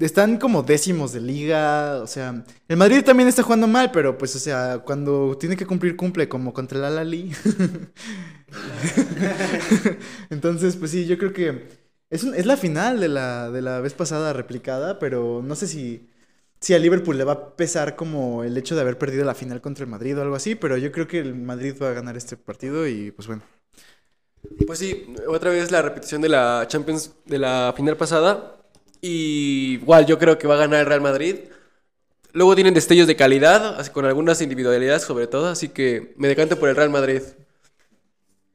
están 0.00 0.36
como 0.38 0.62
décimos 0.62 1.12
de 1.14 1.20
liga. 1.22 2.00
O 2.02 2.06
sea, 2.06 2.44
el 2.68 2.76
Madrid 2.76 3.02
también 3.04 3.26
está 3.28 3.42
jugando 3.42 3.66
mal, 3.66 3.90
pero 3.90 4.18
pues, 4.18 4.36
o 4.36 4.38
sea, 4.38 4.80
cuando 4.84 5.36
tiene 5.38 5.56
que 5.56 5.64
cumplir, 5.66 5.96
cumple, 5.96 6.28
como 6.28 6.52
contra 6.52 6.78
el 6.78 6.84
Alali. 6.84 7.32
Entonces, 10.30 10.76
pues 10.76 10.90
sí, 10.90 11.06
yo 11.06 11.18
creo 11.18 11.32
que 11.32 11.68
es, 12.10 12.24
un- 12.24 12.34
es 12.34 12.46
la 12.46 12.56
final 12.56 13.00
de 13.00 13.08
la, 13.08 13.50
de 13.50 13.62
la 13.62 13.80
vez 13.80 13.94
pasada 13.94 14.32
replicada, 14.32 14.98
pero 14.98 15.42
no 15.44 15.54
sé 15.54 15.66
si, 15.66 16.08
si 16.60 16.74
a 16.74 16.78
Liverpool 16.78 17.16
le 17.16 17.24
va 17.24 17.32
a 17.32 17.56
pesar 17.56 17.96
como 17.96 18.44
el 18.44 18.56
hecho 18.56 18.74
de 18.74 18.82
haber 18.82 18.98
perdido 18.98 19.24
la 19.24 19.34
final 19.34 19.60
contra 19.60 19.84
el 19.84 19.90
Madrid 19.90 20.18
o 20.18 20.22
algo 20.22 20.34
así, 20.34 20.54
pero 20.54 20.76
yo 20.76 20.92
creo 20.92 21.08
que 21.08 21.18
el 21.18 21.34
Madrid 21.34 21.74
va 21.80 21.88
a 21.88 21.92
ganar 21.94 22.16
este 22.16 22.36
partido 22.36 22.86
y 22.86 23.10
pues 23.12 23.26
bueno. 23.26 23.42
Pues 24.66 24.78
sí, 24.78 25.14
otra 25.28 25.50
vez 25.50 25.70
la 25.70 25.82
repetición 25.82 26.20
de 26.20 26.28
la 26.28 26.64
Champions 26.68 27.12
de 27.26 27.38
la 27.38 27.72
final 27.76 27.96
pasada. 27.96 28.56
Y 29.02 29.78
igual 29.80 30.04
yo 30.06 30.18
creo 30.18 30.36
que 30.38 30.46
va 30.46 30.54
a 30.54 30.58
ganar 30.58 30.80
el 30.80 30.86
Real 30.86 31.00
Madrid. 31.00 31.36
Luego 32.32 32.54
tienen 32.54 32.74
destellos 32.74 33.06
de 33.06 33.16
calidad, 33.16 33.80
así 33.80 33.90
con 33.90 34.04
algunas 34.04 34.40
individualidades 34.40 35.02
sobre 35.02 35.26
todo, 35.26 35.48
así 35.48 35.70
que 35.70 36.14
me 36.16 36.28
decanto 36.28 36.58
por 36.58 36.68
el 36.68 36.76
Real 36.76 36.90
Madrid. 36.90 37.22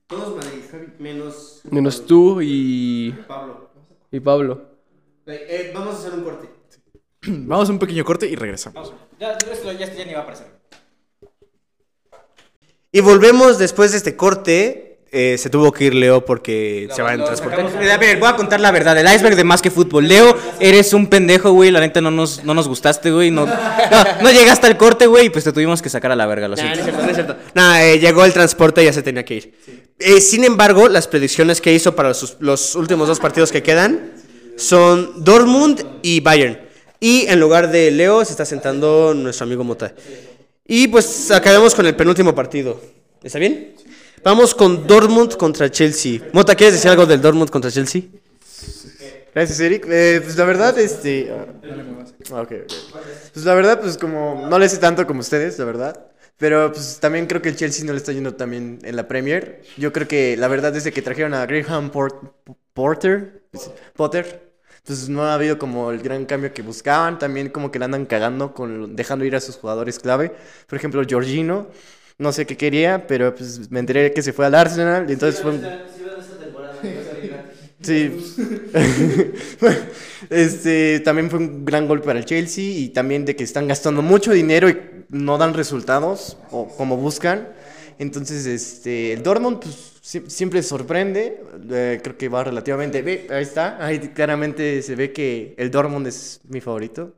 Todos 0.08 0.36
Madrid, 0.36 0.62
menos 1.00 1.62
Menos 1.70 2.06
tú 2.06 2.40
y, 2.42 3.12
Pablo. 3.28 3.70
y 4.12 4.20
Pablo. 4.20 4.62
Eh, 5.26 5.72
vamos 5.74 5.96
a 5.96 5.98
hacer 5.98 6.14
un 6.14 6.24
corte. 6.24 6.55
Vamos 7.48 7.70
a 7.70 7.72
un 7.72 7.80
pequeño 7.80 8.04
corte 8.06 8.28
y 8.28 8.36
regresamos. 8.36 8.94
Ya, 9.20 9.32
esto 9.52 9.72
ya, 9.72 9.94
ya 9.94 10.06
ni 10.06 10.14
va 10.14 10.20
a 10.20 10.24
aparecer. 10.24 10.48
Y 12.92 13.02
volvemos 13.02 13.58
después 13.58 13.92
de 13.92 13.98
este 13.98 14.16
corte. 14.16 14.82
Eh, 15.18 15.38
se 15.38 15.50
tuvo 15.50 15.72
que 15.72 15.86
ir 15.86 15.96
Leo 15.96 16.26
porque 16.26 16.90
se 16.94 17.02
va 17.02 17.14
en 17.14 17.24
transporte. 17.24 17.62
A 17.90 17.98
ver, 17.98 18.18
voy 18.20 18.28
a 18.28 18.36
contar 18.36 18.60
la 18.60 18.72
verdad. 18.72 18.98
El 18.98 19.06
iceberg 19.14 19.38
de 19.38 19.46
más 19.46 19.62
que 19.62 19.72
fútbol. 19.72 20.08
Leo, 20.10 20.36
eres 20.60 20.94
un 20.94 21.08
pendejo, 21.08 21.52
güey. 21.52 21.72
La 21.72 21.80
neta 21.80 22.02
no 22.02 22.12
nos, 22.12 22.44
no 22.44 22.54
nos 22.54 22.68
gustaste, 22.68 23.12
güey. 23.12 23.32
No, 23.32 23.46
no, 23.46 23.54
no 24.22 24.32
llegaste 24.32 24.68
al 24.68 24.76
corte, 24.76 25.08
güey. 25.08 25.28
Y 25.28 25.30
pues 25.30 25.46
te 25.46 25.54
tuvimos 25.54 25.82
que 25.82 25.90
sacar 25.90 26.12
a 26.12 26.18
la 26.18 26.26
verga, 26.26 26.50
lo 26.50 26.58
Nah, 26.58 26.64
no 26.64 26.74
siento. 26.76 26.80
es 26.80 26.86
cierto, 26.86 27.04
no 27.04 27.10
es 27.10 27.16
cierto. 27.16 27.38
Nah, 27.54 27.82
eh, 27.84 28.00
llegó 28.00 28.26
el 28.26 28.34
transporte 28.34 28.82
y 28.82 28.86
ya 28.86 28.94
se 28.94 29.04
tenía 29.04 29.24
que 29.24 29.36
ir. 29.36 29.58
Eh, 30.00 30.20
sin 30.20 30.44
embargo, 30.44 30.90
las 30.90 31.08
predicciones 31.08 31.62
que 31.62 31.72
hizo 31.74 31.96
para 31.96 32.14
sus- 32.14 32.36
los 32.40 32.76
últimos 32.76 33.08
dos 33.08 33.20
partidos 33.22 33.54
que 33.54 33.64
quedan 33.64 34.12
son 34.58 35.24
Dortmund 35.24 35.82
y 36.02 36.20
Bayern. 36.20 36.60
Y 37.06 37.28
en 37.28 37.40
lugar 37.40 37.70
de 37.70 37.92
Leo 37.92 38.26
se 38.26 38.32
está 38.32 38.46
sentando 38.46 39.14
nuestro 39.14 39.44
amigo 39.46 39.64
Mota. 39.64 39.94
Y 40.66 40.88
pues 40.88 41.30
acabemos 41.30 41.76
con 41.76 41.86
el 41.86 41.96
penúltimo 41.96 42.34
partido. 42.34 42.82
¿Está 43.22 43.38
bien? 43.38 43.76
Vamos 44.24 44.56
con 44.56 44.88
Dortmund 44.88 45.36
contra 45.38 45.70
Chelsea. 45.70 46.22
Mota, 46.34 46.56
¿quieres 46.56 46.74
decir 46.74 46.90
algo 46.90 47.06
del 47.06 47.22
Dortmund 47.22 47.52
contra 47.52 47.70
Chelsea? 47.70 48.02
Gracias, 49.36 49.60
Eric. 49.60 49.86
Eh, 49.88 50.20
pues 50.24 50.36
la 50.36 50.46
verdad, 50.46 50.80
este. 50.80 51.30
ah, 51.32 51.46
ah, 52.32 52.42
ok, 52.42 52.52
ok. 52.64 52.74
Pues 53.34 53.46
la 53.46 53.54
verdad, 53.54 53.80
pues 53.82 54.00
como 54.00 54.48
no 54.50 54.58
le 54.58 54.68
sé 54.68 54.78
tanto 54.80 55.06
como 55.06 55.20
ustedes, 55.20 55.60
la 55.60 55.66
verdad. 55.66 56.08
Pero 56.38 56.72
pues 56.74 56.98
también 57.00 57.28
creo 57.28 57.40
que 57.40 57.50
el 57.50 57.56
Chelsea 57.56 57.86
no 57.86 57.92
le 57.92 58.00
está 58.00 58.14
yendo 58.14 58.34
también 58.34 58.80
en 58.82 58.96
la 58.96 59.08
Premier. 59.08 59.62
Yo 59.78 59.94
creo 59.94 60.08
que 60.08 60.38
la 60.38 60.48
verdad, 60.48 60.74
desde 60.74 60.92
que 60.92 61.04
trajeron 61.04 61.36
a 61.36 61.46
Graham 61.46 61.92
Port- 61.92 62.34
Porter, 62.74 63.44
pues, 63.52 63.70
Potter, 63.96 64.45
pues 64.86 65.10
no 65.10 65.24
ha 65.24 65.34
habido 65.36 65.58
como 65.58 65.92
el 65.92 66.00
gran 66.02 66.26
cambio 66.26 66.54
que 66.54 66.62
buscaban. 66.62 67.20
También 67.20 67.50
como 67.50 67.72
que 67.72 67.80
la 67.80 67.86
andan 67.86 68.06
cagando 68.06 68.54
con 68.54 68.96
dejando 68.96 69.26
ir 69.26 69.36
a 69.36 69.42
sus 69.42 69.58
jugadores 69.58 70.00
clave. 70.00 70.32
Por 70.68 70.78
ejemplo, 70.78 71.02
Jorginho. 71.10 71.68
No 72.18 72.32
sé 72.32 72.46
qué 72.46 72.56
quería, 72.58 73.08
pero 73.08 73.36
pues 73.36 73.70
me 73.72 73.80
enteré 73.80 74.14
que 74.14 74.22
se 74.22 74.32
fue 74.34 74.46
al 74.46 74.56
Arsenal. 74.56 75.10
Y 75.10 75.14
entonces 75.14 75.42
fue 75.42 75.52
un- 75.52 75.62
Sí. 77.82 78.18
este, 80.30 81.00
también 81.02 81.30
fue 81.30 81.40
un 81.40 81.66
gran 81.66 81.88
golpe 81.88 82.06
para 82.06 82.20
el 82.20 82.26
Chelsea 82.26 82.64
y 82.64 82.90
también 82.90 83.26
de 83.26 83.36
que 83.36 83.44
están 83.44 83.68
gastando 83.68 84.02
mucho 84.02 84.32
dinero 84.32 84.70
y 84.70 84.78
no 85.10 85.38
dan 85.38 85.54
resultados 85.54 86.38
o 86.52 86.68
como 86.76 86.98
buscan. 86.98 87.50
Entonces, 88.00 88.46
este, 88.46 89.14
el 89.14 89.24
Dortmund 89.24 89.60
pues, 89.62 89.95
siempre 90.06 90.62
sorprende. 90.62 91.42
eh, 91.72 92.00
creo 92.04 92.18
que 92.18 92.30
va 92.30 92.44
relativamente 92.44 93.02
bien. 93.02 93.28
Ahí 93.30 93.44
está. 93.44 93.84
Ahí 93.84 94.00
claramente 94.00 94.82
se 94.82 94.96
ve 94.96 95.12
que 95.12 95.56
el 95.58 95.72
Dortmund 95.72 96.08
es 96.08 96.42
mi 96.48 96.62
favorito. 96.62 97.14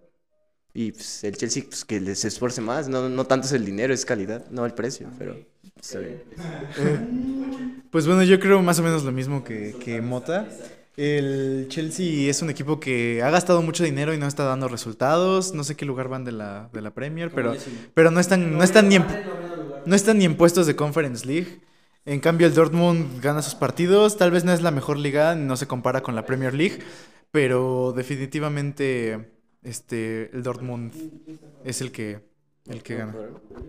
Y 0.73 0.91
pues, 0.91 1.23
el 1.23 1.35
Chelsea 1.35 1.63
pues, 1.67 1.83
que 1.83 1.99
les 1.99 2.23
esfuerce 2.23 2.61
más. 2.61 2.87
No, 2.87 3.09
no 3.09 3.25
tanto 3.25 3.47
es 3.47 3.53
el 3.53 3.65
dinero, 3.65 3.93
es 3.93 4.05
calidad, 4.05 4.49
no 4.51 4.65
el 4.65 4.73
precio. 4.73 5.09
Pero 5.17 5.37
está 5.79 5.99
bien. 5.99 6.21
Pues 7.91 8.05
bueno, 8.05 8.23
yo 8.23 8.39
creo 8.39 8.61
más 8.61 8.79
o 8.79 8.83
menos 8.83 9.03
lo 9.03 9.11
mismo 9.11 9.43
que, 9.43 9.75
que 9.79 10.01
Mota. 10.01 10.47
El 10.95 11.67
Chelsea 11.69 12.29
es 12.29 12.41
un 12.41 12.49
equipo 12.49 12.79
que 12.79 13.21
ha 13.21 13.29
gastado 13.29 13.61
mucho 13.61 13.83
dinero 13.83 14.13
y 14.13 14.17
no 14.17 14.27
está 14.27 14.43
dando 14.43 14.67
resultados. 14.67 15.53
No 15.53 15.63
sé 15.63 15.75
qué 15.75 15.85
lugar 15.85 16.07
van 16.07 16.23
de 16.25 16.31
la, 16.31 16.69
de 16.73 16.81
la 16.81 16.91
Premier, 16.91 17.31
pero, 17.31 17.55
pero 17.93 18.11
no 18.11 18.19
están, 18.19 18.57
no 18.57 18.63
están 18.63 18.89
ni 18.89 18.95
en, 18.95 19.05
no 19.85 19.95
están 19.95 20.17
ni 20.17 20.25
en 20.25 20.35
puestos 20.35 20.67
de 20.67 20.75
Conference 20.75 21.25
League. 21.25 21.59
En 22.07 22.21
cambio, 22.21 22.47
el 22.47 22.53
Dortmund 22.53 23.21
gana 23.21 23.41
sus 23.41 23.53
partidos. 23.53 24.15
Tal 24.15 24.31
vez 24.31 24.45
no 24.45 24.53
es 24.53 24.61
la 24.61 24.71
mejor 24.71 24.97
liga, 24.97 25.35
no 25.35 25.57
se 25.57 25.67
compara 25.67 26.01
con 26.01 26.15
la 26.15 26.25
Premier 26.25 26.53
League, 26.53 26.79
pero 27.31 27.93
definitivamente 27.93 29.33
este, 29.61 30.31
el 30.33 30.41
Dortmund 30.41 30.93
es 31.65 31.81
el 31.81 31.91
que, 31.91 32.21
el 32.69 32.81
que 32.81 32.95
gana. 32.95 33.13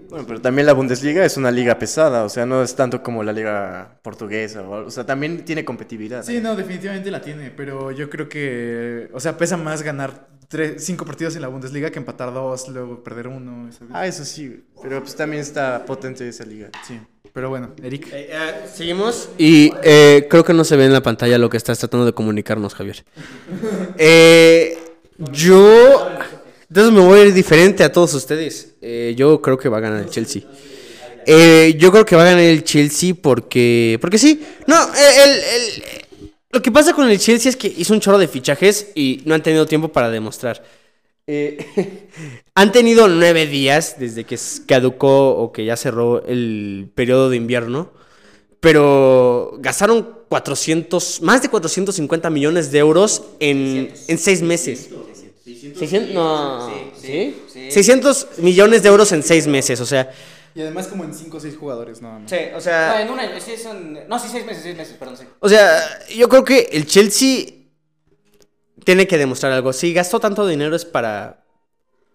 Bueno, 0.09 0.24
pero 0.24 0.41
también 0.41 0.66
la 0.66 0.72
Bundesliga 0.72 1.24
es 1.24 1.36
una 1.36 1.51
liga 1.51 1.80
pesada, 1.80 2.22
o 2.22 2.28
sea, 2.28 2.47
no 2.47 2.62
es 2.62 2.76
tanto 2.76 3.03
como 3.03 3.24
la 3.24 3.32
liga 3.32 3.99
portuguesa, 4.05 4.62
o, 4.62 4.89
sea, 4.89 5.05
también 5.05 5.45
tiene 5.45 5.64
competitividad. 5.64 6.22
Sí, 6.22 6.41
no, 6.41 6.55
definitivamente 6.55 7.11
la 7.11 7.20
tiene, 7.20 7.51
pero 7.51 7.91
yo 7.91 8.09
creo 8.09 8.28
que, 8.28 9.11
o 9.12 9.18
sea, 9.18 9.36
pesa 9.36 9.57
más 9.57 9.82
ganar 9.82 10.28
tres, 10.47 10.84
cinco 10.84 11.05
partidos 11.05 11.34
en 11.34 11.43
la 11.43 11.49
Bundesliga 11.49 11.91
que 11.91 11.99
empatar 11.99 12.32
dos, 12.32 12.68
luego 12.68 13.03
perder 13.03 13.26
uno. 13.26 13.72
¿sabes? 13.72 13.93
Ah, 13.93 14.07
eso 14.07 14.24
sí, 14.24 14.64
pero 14.80 15.01
pues 15.01 15.16
también 15.16 15.43
está 15.43 15.84
potente 15.84 16.28
esa 16.28 16.45
liga. 16.45 16.70
Sí. 16.86 17.01
Pero 17.32 17.48
bueno, 17.50 17.72
Eric. 17.82 18.08
Seguimos. 18.74 19.28
Y 19.38 19.72
eh, 19.82 20.26
creo 20.28 20.44
que 20.44 20.52
no 20.52 20.64
se 20.64 20.76
ve 20.76 20.84
en 20.86 20.92
la 20.92 21.02
pantalla 21.02 21.38
lo 21.38 21.48
que 21.50 21.56
estás 21.56 21.78
tratando 21.78 22.06
de 22.06 22.12
comunicarnos, 22.12 22.74
Javier. 22.74 23.04
Eh, 23.98 24.78
yo. 25.32 26.08
Entonces 26.68 26.92
me 26.92 27.00
voy 27.00 27.20
a 27.20 27.24
ir 27.24 27.32
diferente 27.34 27.82
a 27.84 27.90
todos 27.92 28.12
ustedes. 28.14 28.74
Eh, 28.82 29.14
yo 29.16 29.40
creo 29.40 29.56
que 29.58 29.68
va 29.68 29.78
a 29.78 29.80
ganar 29.80 30.00
el 30.02 30.10
Chelsea. 30.10 30.42
Eh, 31.26 31.74
yo 31.78 31.90
creo 31.90 32.04
que 32.04 32.16
va 32.16 32.22
a 32.22 32.26
ganar 32.26 32.40
el 32.40 32.62
Chelsea 32.64 33.14
porque. 33.20 33.98
Porque 34.00 34.18
sí. 34.18 34.42
No, 34.66 34.82
eh, 34.94 35.22
el, 35.24 35.30
el- 35.30 35.82
lo 36.50 36.62
que 36.62 36.72
pasa 36.72 36.94
con 36.94 37.08
el 37.10 37.18
Chelsea 37.18 37.50
es 37.50 37.56
que 37.56 37.68
hizo 37.76 37.92
un 37.92 38.00
chorro 38.00 38.16
de 38.18 38.26
fichajes 38.26 38.88
y 38.94 39.20
no 39.26 39.34
han 39.34 39.42
tenido 39.42 39.66
tiempo 39.66 39.88
para 39.88 40.08
demostrar. 40.10 40.64
Eh, 41.30 42.08
han 42.54 42.72
tenido 42.72 43.06
nueve 43.06 43.46
días 43.46 43.96
desde 43.98 44.24
que 44.24 44.38
caducó 44.66 45.36
o 45.36 45.52
que 45.52 45.64
ya 45.66 45.76
cerró 45.76 46.24
el 46.26 46.90
periodo 46.94 47.28
de 47.30 47.36
invierno. 47.36 47.92
Pero 48.60 49.52
gastaron 49.60 50.08
400, 50.28 51.22
más 51.22 51.42
de 51.42 51.48
450 51.48 52.28
millones 52.30 52.72
de 52.72 52.78
euros 52.78 53.22
en, 53.38 53.92
en 54.08 54.18
seis 54.18 54.42
meses. 54.42 54.88
600, 55.44 56.14
no, 56.14 56.68
¿sí? 57.00 57.36
600 57.70 58.26
millones 58.38 58.82
de 58.82 58.88
euros 58.88 59.12
en 59.12 59.22
seis 59.22 59.46
meses, 59.46 59.80
o 59.80 59.86
sea, 59.86 60.10
Y 60.54 60.60
además 60.60 60.88
como 60.88 61.04
en 61.04 61.14
5 61.14 61.36
o 61.36 61.40
6 61.40 61.56
jugadores, 61.56 62.02
más. 62.02 62.28
sí, 62.28 62.36
o 62.54 62.60
sea, 62.60 62.92
Ah, 62.94 63.02
en 63.02 63.10
un 63.10 63.18
año, 63.20 63.32
sí, 63.40 63.52
son... 63.56 63.98
No, 64.08 64.18
sí, 64.18 64.28
seis 64.30 64.44
meses, 64.44 64.62
seis 64.64 64.76
meses, 64.76 64.96
perdón, 64.98 65.16
sí. 65.16 65.24
o 65.38 65.48
sea, 65.48 65.80
yo 66.16 66.28
creo 66.28 66.44
que 66.44 66.68
el 66.72 66.86
Chelsea 66.86 67.46
tiene 68.89 69.07
que 69.07 69.18
demostrar 69.18 69.53
algo. 69.53 69.74
Si 69.74 69.93
gastó 69.93 70.18
tanto 70.18 70.47
dinero 70.47 70.74
es 70.74 70.86
para 70.86 71.45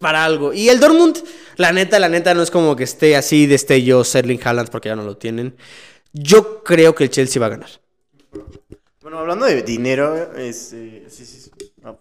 para 0.00 0.24
algo. 0.24 0.52
Y 0.52 0.70
el 0.70 0.80
Dortmund, 0.80 1.22
la 1.54 1.70
neta, 1.70 2.00
la 2.00 2.08
neta 2.08 2.34
no 2.34 2.42
es 2.42 2.50
como 2.50 2.74
que 2.74 2.82
esté 2.82 3.14
así 3.14 3.46
destello 3.46 4.02
Erling 4.12 4.40
Haaland 4.42 4.70
porque 4.70 4.88
ya 4.88 4.96
no 4.96 5.04
lo 5.04 5.16
tienen. 5.16 5.54
Yo 6.12 6.64
creo 6.64 6.92
que 6.92 7.04
el 7.04 7.10
Chelsea 7.10 7.38
va 7.38 7.46
a 7.46 7.50
ganar. 7.50 7.70
Bueno, 9.00 9.20
hablando 9.20 9.46
de 9.46 9.62
dinero, 9.62 10.34
este, 10.36 11.04
sí, 11.08 11.24
sí, 11.24 11.42
sí. 11.42 11.50
Ah, 11.84 11.94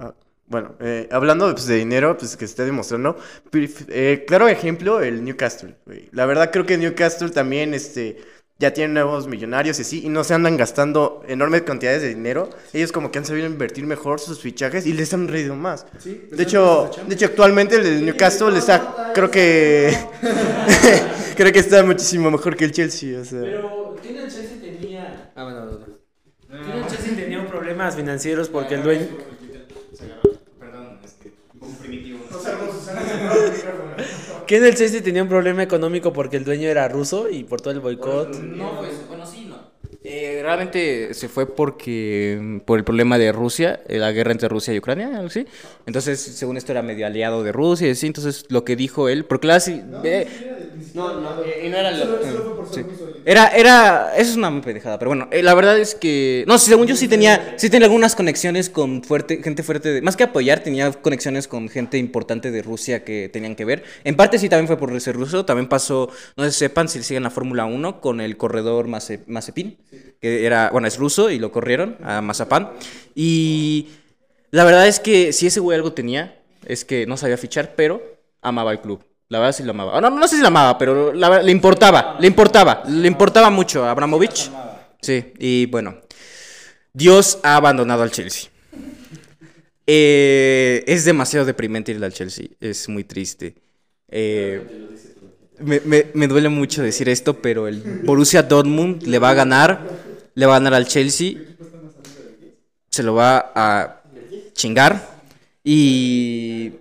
ah, 0.00 0.14
bueno, 0.48 0.74
eh, 0.80 1.08
hablando 1.12 1.52
pues, 1.52 1.66
de 1.66 1.76
dinero, 1.76 2.18
pues 2.18 2.36
que 2.36 2.46
esté 2.46 2.64
demostrando. 2.64 3.16
eh, 3.52 4.24
claro 4.26 4.48
ejemplo, 4.48 5.02
el 5.02 5.24
Newcastle. 5.24 5.76
La 6.10 6.26
verdad 6.26 6.50
creo 6.50 6.66
que 6.66 6.76
Newcastle 6.78 7.30
también, 7.30 7.74
este, 7.74 8.18
ya 8.58 8.72
tiene 8.72 8.94
nuevos 8.94 9.26
millonarios 9.26 9.78
y 9.78 9.82
así, 9.82 10.06
y 10.06 10.08
no 10.08 10.22
se 10.22 10.32
andan 10.32 10.56
gastando 10.56 11.22
enormes 11.26 11.62
cantidades 11.62 12.02
de 12.02 12.08
dinero. 12.08 12.50
Ellos 12.72 12.92
como 12.92 13.10
que 13.10 13.18
han 13.18 13.24
sabido 13.24 13.46
invertir 13.46 13.84
mejor 13.84 14.20
sus 14.20 14.40
fichajes 14.40 14.86
y 14.86 14.92
les 14.92 15.12
han 15.12 15.26
reído 15.28 15.56
más. 15.56 15.86
De 16.04 16.42
hecho, 16.42 16.90
de 17.06 17.14
hecho 17.14 17.26
actualmente 17.26 17.76
el 17.76 18.04
Newcastle 18.04 18.56
está, 18.56 19.12
creo 19.14 19.30
que, 19.30 19.96
creo 21.36 21.52
que 21.52 21.58
está 21.58 21.82
muchísimo 21.82 22.30
mejor 22.30 22.56
que 22.56 22.64
el 22.64 22.72
Chelsea. 22.72 23.20
O 23.20 23.24
sea. 23.24 23.40
Pero 23.40 23.96
tiene 24.00 24.24
el 24.24 24.30
Chelsea 24.30 24.60
tenía. 24.60 25.32
Ah, 25.34 25.44
bueno, 25.44 25.64
no, 25.64 25.72
no. 25.72 26.64
Tiene 26.64 26.80
el 26.80 26.86
Chelsea 26.86 27.16
tenía 27.16 27.46
problemas 27.46 27.96
financieros 27.96 28.48
porque 28.48 28.76
el 28.76 28.82
dueño. 28.84 29.08
Que 34.46 34.56
en 34.58 34.64
el 34.64 34.74
Chelsea 34.74 35.02
tenía 35.02 35.22
un 35.22 35.28
problema 35.28 35.62
económico 35.62 36.12
porque 36.12 36.36
el 36.36 36.44
dueño 36.44 36.68
era 36.68 36.88
ruso 36.88 37.28
y 37.30 37.44
por 37.44 37.60
todo 37.60 37.72
el 37.74 37.80
boicot. 37.80 38.46
No, 38.52 38.76
pues, 38.76 39.06
bueno, 39.06 39.26
sí, 39.26 39.44
no. 39.46 39.63
Eh, 40.06 40.40
realmente 40.42 41.14
se 41.14 41.30
fue 41.30 41.46
porque 41.46 42.60
por 42.66 42.78
el 42.78 42.84
problema 42.84 43.16
de 43.16 43.32
Rusia, 43.32 43.80
eh, 43.88 43.96
la 43.98 44.12
guerra 44.12 44.32
entre 44.32 44.50
Rusia 44.50 44.74
y 44.74 44.78
Ucrania, 44.78 45.20
así. 45.24 45.46
Entonces, 45.86 46.20
según 46.20 46.58
esto 46.58 46.72
era 46.72 46.82
medio 46.82 47.06
aliado 47.06 47.42
de 47.42 47.52
Rusia 47.52 47.88
y 47.88 47.92
así, 47.92 48.06
entonces 48.06 48.44
lo 48.50 48.64
que 48.66 48.76
dijo 48.76 49.08
él, 49.08 49.24
porque 49.24 49.46
claro, 49.46 49.60
sí, 49.60 49.80
eh, 50.04 50.28
No, 50.92 51.18
no, 51.20 51.30
y 51.42 51.68
no 51.70 51.76
era 51.78 51.90
lo... 51.90 52.18
Sí. 52.70 52.82
Era, 53.24 53.48
era, 53.48 54.12
eso 54.16 54.32
es 54.32 54.36
una 54.36 54.60
pendejada, 54.60 54.98
pero 54.98 55.08
bueno, 55.08 55.28
eh, 55.30 55.42
la 55.42 55.54
verdad 55.54 55.78
es 55.78 55.94
que, 55.94 56.44
no, 56.46 56.58
según 56.58 56.86
yo 56.86 56.96
sí 56.96 57.08
tenía, 57.08 57.54
sí 57.56 57.70
tenía 57.70 57.86
algunas 57.86 58.14
conexiones 58.14 58.68
con 58.68 59.02
fuerte, 59.02 59.42
gente 59.42 59.62
fuerte, 59.62 59.90
de, 59.90 60.02
más 60.02 60.16
que 60.16 60.24
apoyar, 60.24 60.60
tenía 60.60 60.92
conexiones 60.92 61.48
con 61.48 61.70
gente 61.70 61.96
importante 61.96 62.50
de 62.50 62.60
Rusia 62.60 63.04
que 63.04 63.30
tenían 63.32 63.56
que 63.56 63.64
ver. 63.64 63.84
En 64.04 64.16
parte 64.16 64.38
sí 64.38 64.50
también 64.50 64.66
fue 64.66 64.76
por 64.76 65.00
ser 65.00 65.16
ruso, 65.16 65.46
también 65.46 65.66
pasó, 65.68 66.10
no 66.36 66.44
sé 66.44 66.52
si 66.52 66.58
sepan 66.58 66.88
si 66.90 67.02
siguen 67.02 67.22
la 67.22 67.30
Fórmula 67.30 67.64
1 67.64 68.02
con 68.02 68.20
el 68.20 68.36
corredor 68.36 68.86
Maze- 68.86 69.20
Mazepin, 69.26 69.76
que 70.20 70.46
era, 70.46 70.70
bueno, 70.70 70.88
es 70.88 70.96
ruso 70.96 71.30
y 71.30 71.38
lo 71.38 71.52
corrieron 71.52 71.96
a 72.02 72.20
Mazapán. 72.20 72.70
Y 73.14 73.88
la 74.50 74.64
verdad 74.64 74.86
es 74.86 75.00
que 75.00 75.32
si 75.32 75.46
ese 75.46 75.60
güey 75.60 75.76
algo 75.76 75.92
tenía, 75.92 76.40
es 76.66 76.84
que 76.84 77.06
no 77.06 77.16
sabía 77.16 77.36
fichar, 77.36 77.74
pero 77.76 78.02
amaba 78.40 78.72
el 78.72 78.80
club. 78.80 79.04
La 79.28 79.38
verdad 79.38 79.52
sí 79.52 79.62
lo 79.62 79.70
amaba. 79.70 80.00
No, 80.00 80.10
no 80.10 80.28
sé 80.28 80.36
si 80.36 80.42
lo 80.42 80.48
amaba, 80.48 80.78
pero 80.78 81.12
le 81.12 81.50
importaba, 81.50 82.16
le 82.20 82.26
importaba, 82.26 82.82
le 82.88 83.08
importaba 83.08 83.50
mucho 83.50 83.84
a 83.84 83.90
Abramovich. 83.90 84.50
Sí, 85.00 85.32
y 85.38 85.66
bueno, 85.66 85.96
Dios 86.92 87.38
ha 87.42 87.56
abandonado 87.56 88.02
al 88.02 88.10
Chelsea. 88.10 88.50
Eh, 89.86 90.82
es 90.86 91.04
demasiado 91.04 91.44
deprimente 91.44 91.92
ir 91.92 92.02
al 92.02 92.12
Chelsea, 92.12 92.46
es 92.60 92.88
muy 92.88 93.04
triste. 93.04 93.54
Eh, 94.08 94.62
me, 95.58 95.80
me- 95.80 96.06
me 96.14 96.26
duele 96.28 96.48
mucho 96.48 96.82
decir 96.82 97.08
esto, 97.08 97.40
pero 97.40 97.68
el 97.68 97.80
Borussia 98.04 98.42
Dortmund 98.42 99.02
le 99.04 99.18
va 99.18 99.30
a 99.30 99.34
ganar, 99.34 99.80
le 100.34 100.46
va 100.46 100.56
a 100.56 100.58
ganar 100.58 100.74
al 100.74 100.86
Chelsea, 100.86 101.34
se 102.90 103.02
lo 103.02 103.14
va 103.14 103.52
a 103.54 104.02
chingar 104.52 105.14
y 105.62 106.72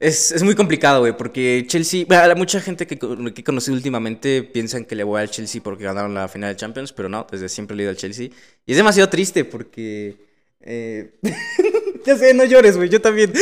es, 0.00 0.32
es 0.32 0.42
muy 0.42 0.54
complicado, 0.56 1.00
güey, 1.00 1.16
porque 1.16 1.64
Chelsea, 1.68 2.04
mucha 2.36 2.60
gente 2.60 2.86
que, 2.88 2.98
que 2.98 3.40
he 3.40 3.44
conocido 3.44 3.76
últimamente 3.76 4.42
piensan 4.42 4.84
que 4.84 4.96
le 4.96 5.04
voy 5.04 5.20
al 5.20 5.30
Chelsea 5.30 5.60
porque 5.62 5.84
ganaron 5.84 6.12
la 6.14 6.26
final 6.26 6.50
de 6.52 6.56
Champions, 6.56 6.92
pero 6.92 7.08
no, 7.08 7.24
desde 7.30 7.48
siempre 7.48 7.76
le 7.76 7.82
he 7.82 7.84
ido 7.84 7.90
al 7.90 7.96
Chelsea. 7.96 8.28
Y 8.66 8.72
es 8.72 8.76
demasiado 8.76 9.08
triste 9.08 9.44
porque... 9.44 10.16
eh, 10.60 11.12
ya 12.04 12.16
sé, 12.16 12.34
no 12.34 12.44
llores, 12.44 12.76
güey, 12.76 12.88
yo 12.88 13.00
también. 13.00 13.32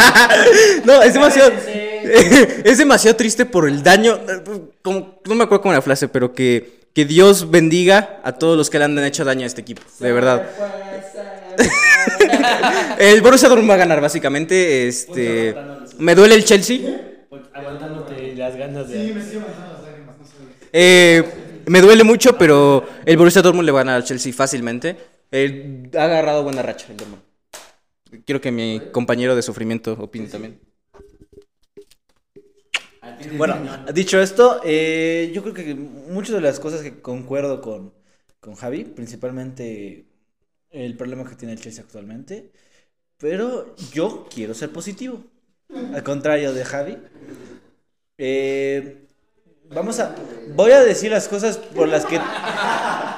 no, 0.86 1.02
es 1.02 1.12
demasiado... 1.12 1.52
es 2.64 2.78
demasiado 2.78 3.16
triste 3.16 3.46
por 3.46 3.68
el 3.68 3.82
daño, 3.82 4.20
como, 4.82 5.20
no 5.24 5.34
me 5.34 5.44
acuerdo 5.44 5.62
cómo 5.62 5.72
era 5.72 5.78
la 5.78 5.82
frase, 5.82 6.08
pero 6.08 6.32
que, 6.32 6.80
que 6.92 7.04
Dios 7.04 7.50
bendiga 7.50 8.20
a 8.24 8.32
todos 8.32 8.56
los 8.56 8.70
que 8.70 8.78
le 8.78 8.84
han 8.84 8.98
hecho 8.98 9.24
daño 9.24 9.44
a 9.44 9.46
este 9.46 9.60
equipo, 9.60 9.82
de 9.98 10.12
verdad. 10.12 10.48
El 12.98 13.20
Borussia 13.20 13.48
Dortmund 13.48 13.70
va 13.70 13.74
a 13.74 13.78
ganar, 13.78 14.00
básicamente. 14.00 14.88
Este, 14.88 15.54
me 15.98 16.14
duele 16.14 16.34
el 16.34 16.44
Chelsea. 16.44 16.80
Aguantándote 17.52 18.34
las 18.34 18.56
ganas 18.56 18.88
de. 18.88 19.14
Eh, 20.72 21.24
me 21.66 21.80
duele 21.80 22.04
mucho, 22.04 22.36
pero 22.36 22.84
el 23.04 23.16
Borussia 23.16 23.42
Dortmund 23.42 23.66
le 23.66 23.72
va 23.72 23.80
a 23.80 23.84
ganar 23.84 23.96
al 23.96 24.04
Chelsea 24.04 24.32
fácilmente. 24.32 24.96
Eh, 25.30 25.90
ha 25.96 26.04
agarrado 26.04 26.42
buena 26.42 26.62
racha 26.62 26.86
el 26.90 26.96
Dortmund. 26.96 27.22
Quiero 28.24 28.40
que 28.40 28.50
mi 28.50 28.80
compañero 28.92 29.34
de 29.34 29.42
sufrimiento 29.42 29.96
opine 29.98 30.28
también. 30.28 30.58
Bueno, 33.32 33.56
dicho 33.92 34.20
esto, 34.20 34.60
eh, 34.64 35.30
yo 35.34 35.42
creo 35.42 35.54
que 35.54 35.74
muchas 35.74 36.34
de 36.34 36.40
las 36.40 36.60
cosas 36.60 36.82
que 36.82 37.00
concuerdo 37.00 37.60
con, 37.60 37.92
con 38.40 38.54
Javi, 38.54 38.84
principalmente 38.84 40.06
el 40.70 40.96
problema 40.96 41.28
que 41.28 41.36
tiene 41.36 41.54
el 41.54 41.60
Chelsea 41.60 41.82
actualmente, 41.84 42.52
pero 43.18 43.74
yo 43.92 44.26
quiero 44.32 44.54
ser 44.54 44.70
positivo, 44.72 45.24
al 45.94 46.02
contrario 46.02 46.52
de 46.52 46.64
Javi. 46.64 46.98
Eh, 48.18 49.06
vamos 49.70 50.00
a, 50.00 50.14
voy 50.54 50.72
a 50.72 50.82
decir 50.82 51.10
las 51.10 51.28
cosas 51.28 51.58
por 51.58 51.88
las 51.88 52.06
que, 52.06 52.20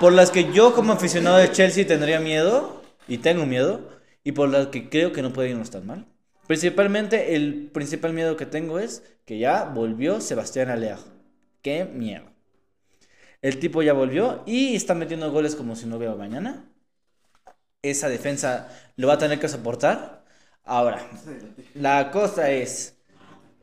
por 0.00 0.12
las 0.12 0.30
que 0.30 0.52
yo 0.52 0.74
como 0.74 0.92
aficionado 0.92 1.38
de 1.38 1.50
Chelsea 1.52 1.86
tendría 1.86 2.20
miedo 2.20 2.82
y 3.08 3.18
tengo 3.18 3.46
miedo 3.46 3.88
y 4.24 4.32
por 4.32 4.48
las 4.48 4.68
que 4.68 4.88
creo 4.88 5.12
que 5.12 5.22
no 5.22 5.32
puede 5.32 5.50
irnos 5.50 5.70
tan 5.70 5.86
mal. 5.86 6.06
Principalmente, 6.46 7.34
el 7.36 7.70
principal 7.72 8.12
miedo 8.12 8.36
que 8.36 8.46
tengo 8.46 8.78
es 8.78 9.02
que 9.24 9.38
ya 9.38 9.64
volvió 9.64 10.20
Sebastián 10.20 10.70
Aleajo. 10.70 11.08
Qué 11.62 11.84
miedo. 11.84 12.24
El 13.40 13.58
tipo 13.60 13.82
ya 13.82 13.94
volvió 13.94 14.42
y 14.46 14.74
está 14.76 14.94
metiendo 14.94 15.30
goles 15.32 15.56
como 15.56 15.74
si 15.74 15.86
no 15.86 15.96
hubiera 15.96 16.14
mañana. 16.14 16.70
Esa 17.82 18.08
defensa 18.08 18.68
lo 18.96 19.08
va 19.08 19.14
a 19.14 19.18
tener 19.18 19.38
que 19.38 19.48
soportar. 19.48 20.24
Ahora, 20.64 21.08
la 21.74 22.10
cosa 22.10 22.50
es, 22.50 22.96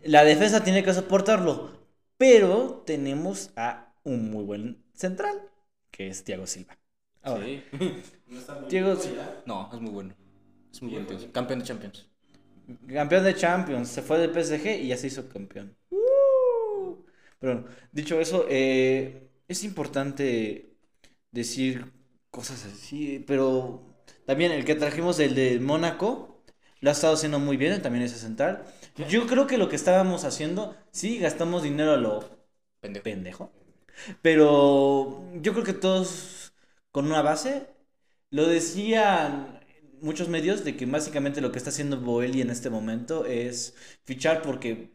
la 0.04 0.24
defensa 0.24 0.64
tiene 0.64 0.84
que 0.84 0.94
soportarlo, 0.94 1.88
pero 2.18 2.84
tenemos 2.86 3.52
a 3.56 3.94
un 4.04 4.32
muy 4.32 4.46
buen 4.46 4.84
central, 4.94 5.42
que 5.92 6.08
es 6.08 6.24
Thiago 6.24 6.48
Silva. 6.48 6.78
Ahora, 7.24 7.46
Thiago 8.68 8.96
Silva. 8.98 9.44
No, 9.46 9.70
es 9.74 9.82
muy 9.82 9.92
bueno. 9.92 10.16
Es 10.74 10.82
muy 10.82 10.92
bueno. 10.92 11.08
Campeón 11.34 11.60
de 11.60 11.66
Champions. 11.66 12.10
Campeón 12.88 13.24
de 13.24 13.36
Champions, 13.36 13.90
se 13.90 14.02
fue 14.02 14.20
del 14.20 14.32
PSG 14.32 14.82
y 14.82 14.88
ya 14.88 14.98
se 14.98 15.08
hizo 15.08 15.28
campeón. 15.30 15.76
Pero 17.40 17.56
bueno, 17.56 17.68
dicho 17.92 18.20
eso, 18.20 18.46
eh, 18.50 19.30
es 19.48 19.64
importante 19.64 20.78
decir 21.32 21.92
cosas 22.32 22.66
así, 22.66 23.24
pero 23.28 23.96
también 24.26 24.52
el 24.52 24.66
que 24.66 24.76
trajimos, 24.76 25.20
el 25.20 25.36
de 25.36 25.60
Mónaco, 25.60 26.44
lo 26.80 26.90
ha 26.90 26.94
estado 26.94 27.14
haciendo 27.14 27.40
muy 27.40 27.58
bien, 27.58 27.82
también 27.82 28.06
ese 28.06 28.18
central. 28.18 28.64
Yo 29.10 29.28
creo 29.28 29.48
que 29.48 29.58
lo 29.58 29.70
que 29.70 29.76
estábamos 29.76 30.24
haciendo, 30.26 30.76
sí, 30.92 31.20
gastamos 31.20 31.64
dinero 31.64 31.92
a 31.94 31.98
lo 31.98 32.46
pendejo. 33.04 33.52
Pero 34.22 35.26
yo 35.42 35.54
creo 35.54 35.64
que 35.64 35.74
todos 35.74 36.54
con 36.92 37.06
una 37.08 37.22
base, 37.22 37.68
lo 38.30 38.48
decían 38.48 39.63
muchos 40.04 40.30
medios 40.30 40.64
de 40.64 40.76
que 40.78 40.86
básicamente 40.86 41.42
lo 41.42 41.52
que 41.52 41.58
está 41.58 41.70
haciendo 41.72 42.00
Boeli 42.00 42.42
en 42.42 42.50
este 42.50 42.70
momento 42.70 43.26
es 43.26 43.76
fichar 44.06 44.42
porque 44.42 44.92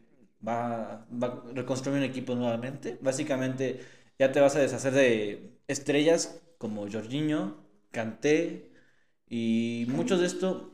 va, 0.47 1.07
va 1.11 1.29
a 1.29 1.53
reconstruir 1.55 1.99
un 1.99 2.05
equipo 2.05 2.35
nuevamente. 2.35 2.99
Básicamente 3.01 3.81
ya 4.19 4.33
te 4.33 4.41
vas 4.41 4.57
a 4.57 4.61
deshacer 4.61 4.93
de 4.95 5.59
estrellas 5.69 6.41
como 6.59 6.91
Jorginho, 6.91 7.57
Kanté 7.91 8.71
y 9.29 9.87
muchos 9.89 10.21
de 10.21 10.27
esto 10.27 10.71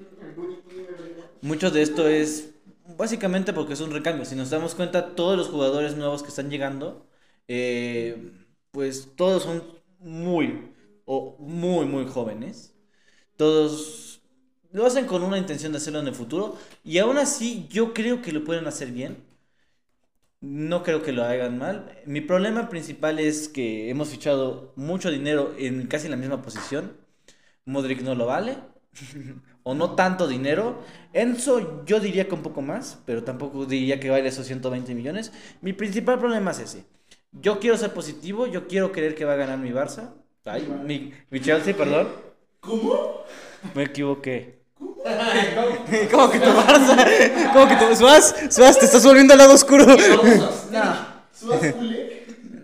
muchos 1.42 1.72
de 1.72 1.82
esto 1.82 2.08
es 2.08 2.54
básicamente 2.96 3.52
porque 3.52 3.74
es 3.74 3.80
un 3.80 3.92
recambio. 3.92 4.24
Si 4.24 4.34
nos 4.36 4.50
damos 4.50 4.74
cuenta, 4.74 5.14
todos 5.14 5.36
los 5.36 5.48
jugadores 5.48 5.96
nuevos 5.96 6.22
que 6.22 6.28
están 6.28 6.50
llegando, 6.50 7.06
eh, 7.48 8.32
pues 8.70 9.10
todos 9.16 9.42
son 9.44 9.62
muy, 9.98 10.72
o 11.04 11.36
muy, 11.38 11.86
muy 11.86 12.06
jóvenes. 12.06 12.74
Todos 13.36 14.13
lo 14.74 14.84
hacen 14.84 15.06
con 15.06 15.22
una 15.22 15.38
intención 15.38 15.70
de 15.72 15.78
hacerlo 15.78 16.00
en 16.00 16.08
el 16.08 16.14
futuro. 16.14 16.58
Y 16.82 16.98
aún 16.98 17.16
así, 17.16 17.68
yo 17.70 17.94
creo 17.94 18.22
que 18.22 18.32
lo 18.32 18.42
pueden 18.44 18.66
hacer 18.66 18.90
bien. 18.90 19.18
No 20.40 20.82
creo 20.82 21.02
que 21.02 21.12
lo 21.12 21.22
hagan 21.24 21.58
mal. 21.58 22.02
Mi 22.06 22.20
problema 22.20 22.68
principal 22.68 23.20
es 23.20 23.48
que 23.48 23.88
hemos 23.88 24.10
fichado 24.10 24.72
mucho 24.74 25.10
dinero 25.12 25.54
en 25.58 25.86
casi 25.86 26.08
la 26.08 26.16
misma 26.16 26.42
posición. 26.42 26.96
Modric 27.64 28.02
no 28.02 28.16
lo 28.16 28.26
vale. 28.26 28.56
o 29.62 29.74
no 29.76 29.94
tanto 29.94 30.26
dinero. 30.26 30.82
Enzo 31.12 31.84
yo 31.84 32.00
diría 32.00 32.26
que 32.26 32.34
un 32.34 32.42
poco 32.42 32.60
más, 32.60 33.00
pero 33.06 33.22
tampoco 33.22 33.66
diría 33.66 34.00
que 34.00 34.10
vale 34.10 34.28
esos 34.28 34.44
120 34.44 34.92
millones. 34.96 35.32
Mi 35.62 35.72
principal 35.72 36.18
problema 36.18 36.50
es 36.50 36.58
ese. 36.58 36.84
Yo 37.30 37.60
quiero 37.60 37.76
ser 37.78 37.92
positivo, 37.94 38.48
yo 38.48 38.66
quiero 38.66 38.90
creer 38.90 39.14
que 39.14 39.24
va 39.24 39.34
a 39.34 39.36
ganar 39.36 39.58
mi 39.58 39.70
Barça. 39.70 40.14
Ay, 40.44 40.66
mi, 40.84 41.12
mi 41.30 41.40
Chelsea, 41.40 41.76
perdón. 41.76 42.08
¿Cómo? 42.60 43.22
Me 43.74 43.84
equivoqué. 43.84 44.63
¿Cómo 46.10 46.30
que 46.30 46.38
tu 46.38 46.46
Barça? 46.50 47.52
¿Cómo 47.52 47.68
que 47.68 47.76
tu 47.76 47.96
Suaz? 47.96 48.34
Suaz, 48.50 48.78
te 48.78 48.86
estás 48.86 49.04
volviendo 49.04 49.32
al 49.34 49.38
lado 49.38 49.54
oscuro. 49.54 49.86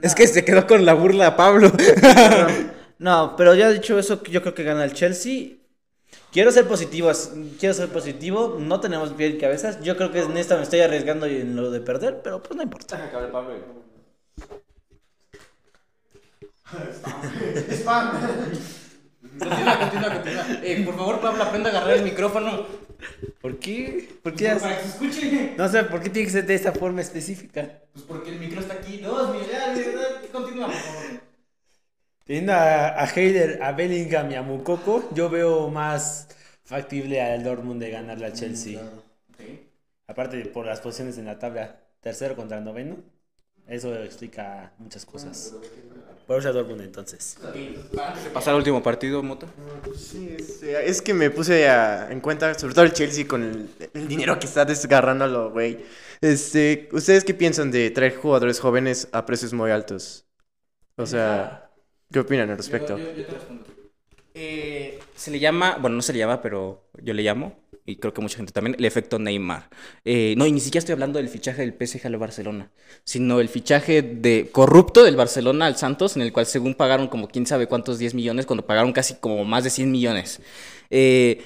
Es 0.02 0.14
que 0.14 0.26
se 0.26 0.46
quedó 0.46 0.66
con 0.66 0.86
la 0.86 0.94
burla 0.94 1.36
Pablo. 1.36 1.70
No, 2.98 3.36
pero 3.36 3.54
ya 3.54 3.68
dicho 3.68 3.98
eso, 3.98 4.22
yo 4.22 4.40
creo 4.40 4.54
que 4.54 4.64
gana 4.64 4.82
el 4.84 4.94
Chelsea. 4.94 5.58
Quiero 6.32 6.50
ser 6.50 6.66
positivo, 6.66 7.12
quiero 7.58 7.74
ser 7.74 7.90
positivo, 7.90 8.56
no 8.58 8.80
tenemos 8.80 9.10
pie 9.10 9.26
y 9.26 9.38
cabezas. 9.38 9.78
Yo 9.82 9.98
creo 9.98 10.10
que 10.10 10.20
en 10.20 10.38
esta 10.38 10.56
me 10.56 10.62
estoy 10.62 10.80
arriesgando 10.80 11.26
en 11.26 11.54
lo 11.54 11.70
de 11.70 11.80
perder, 11.80 12.22
pero 12.22 12.42
pues 12.42 12.56
no 12.56 12.62
importa. 12.62 12.96
Continúa, 19.50 19.78
continúa, 19.78 20.14
continúa. 20.14 20.44
Eh, 20.62 20.82
por 20.84 20.96
favor, 20.96 21.20
Pablo, 21.20 21.42
aprenda 21.42 21.70
a 21.70 21.72
agarrar 21.72 21.96
el 21.96 22.04
micrófono. 22.04 22.66
¿Por 23.40 23.58
qué? 23.58 24.08
¿Por 24.22 24.34
qué? 24.34 24.50
Para 24.50 24.76
que 24.76 24.82
se 24.82 24.88
escuche. 24.88 25.54
No 25.56 25.68
sé, 25.68 25.84
¿por 25.84 26.00
qué 26.00 26.10
tiene 26.10 26.26
que 26.26 26.32
ser 26.32 26.46
de 26.46 26.54
esta 26.54 26.72
forma 26.72 27.00
específica? 27.00 27.68
Pues 27.92 28.04
porque 28.04 28.30
el 28.30 28.38
micro 28.38 28.60
está 28.60 28.74
aquí. 28.74 29.00
No, 29.02 29.24
es 29.24 29.30
mi 29.30 29.46
idea. 29.46 29.74
Continúa, 30.30 30.66
por 30.66 30.76
favor. 30.76 31.20
Teniendo 32.24 32.52
a, 32.52 33.02
a 33.02 33.06
Heider, 33.06 33.60
a 33.62 33.72
Bellingham 33.72 34.30
y 34.30 34.34
a 34.36 34.42
Mukoko, 34.42 35.08
yo 35.14 35.28
veo 35.28 35.68
más 35.68 36.28
factible 36.62 37.20
al 37.20 37.42
Dortmund 37.42 37.82
de 37.82 37.90
ganarle 37.90 38.26
al 38.26 38.34
Chelsea. 38.34 38.80
Aparte 40.06 40.44
por 40.46 40.66
las 40.66 40.80
posiciones 40.80 41.18
en 41.18 41.24
la 41.24 41.38
tabla, 41.38 41.80
tercero 42.00 42.36
contra 42.36 42.60
noveno, 42.60 42.98
eso 43.66 43.94
explica 44.02 44.72
muchas 44.78 45.04
cosas. 45.04 45.54
Por 45.54 45.99
eso 46.38 46.52
Dortmund 46.52 46.82
entonces. 46.82 47.36
Antes 47.44 48.24
de 48.24 48.30
pasar 48.30 48.52
al 48.54 48.58
último 48.58 48.82
partido, 48.82 49.22
Moto. 49.22 49.46
Sí, 49.96 50.34
es, 50.38 50.62
eh, 50.62 50.82
es 50.86 51.02
que 51.02 51.12
me 51.14 51.30
puse 51.30 51.68
a- 51.68 52.10
en 52.10 52.20
cuenta, 52.20 52.54
sobre 52.58 52.74
todo 52.74 52.84
el 52.84 52.92
Chelsea, 52.92 53.26
con 53.26 53.42
el, 53.42 53.68
el 53.94 54.08
dinero 54.08 54.38
que 54.38 54.46
está 54.46 54.64
desgarrándolo, 54.64 55.50
güey. 55.50 55.80
Este, 56.20 56.88
¿Ustedes 56.92 57.24
qué 57.24 57.34
piensan 57.34 57.70
de 57.70 57.90
traer 57.90 58.14
jugadores 58.16 58.60
jóvenes 58.60 59.08
a 59.12 59.24
precios 59.26 59.52
muy 59.52 59.70
altos? 59.70 60.26
O 60.96 61.06
sea, 61.06 61.70
¿qué 62.12 62.20
opinan 62.20 62.50
al 62.50 62.56
respecto? 62.58 62.96
Yo, 62.98 63.04
yo- 63.10 63.16
yo 63.16 63.26
te 63.26 63.32
respondo. 63.32 63.64
Eh, 64.34 64.98
se 65.16 65.30
le 65.30 65.40
llama, 65.40 65.78
bueno, 65.80 65.96
no 65.96 66.02
se 66.02 66.12
le 66.12 66.18
llama, 66.20 66.40
pero 66.40 66.84
yo 67.02 67.12
le 67.14 67.22
llamo, 67.22 67.58
y 67.86 67.96
creo 67.96 68.12
que 68.12 68.20
mucha 68.20 68.36
gente 68.36 68.52
también, 68.52 68.76
el 68.78 68.84
efecto 68.84 69.18
Neymar. 69.18 69.68
Eh, 70.04 70.34
no, 70.36 70.46
y 70.46 70.52
ni 70.52 70.60
siquiera 70.60 70.80
estoy 70.80 70.92
hablando 70.94 71.18
del 71.18 71.28
fichaje 71.28 71.62
del 71.62 71.74
PSG 71.74 72.06
al 72.06 72.16
Barcelona, 72.16 72.70
sino 73.04 73.40
el 73.40 73.48
fichaje 73.48 74.02
de 74.02 74.48
corrupto 74.52 75.02
del 75.04 75.16
Barcelona 75.16 75.66
al 75.66 75.76
Santos, 75.76 76.16
en 76.16 76.22
el 76.22 76.32
cual 76.32 76.46
según 76.46 76.74
pagaron 76.74 77.08
como 77.08 77.28
quién 77.28 77.46
sabe 77.46 77.66
cuántos 77.66 77.98
10 77.98 78.14
millones, 78.14 78.46
cuando 78.46 78.66
pagaron 78.66 78.92
casi 78.92 79.14
como 79.14 79.44
más 79.44 79.64
de 79.64 79.70
100 79.70 79.90
millones. 79.90 80.40
Eh, 80.90 81.42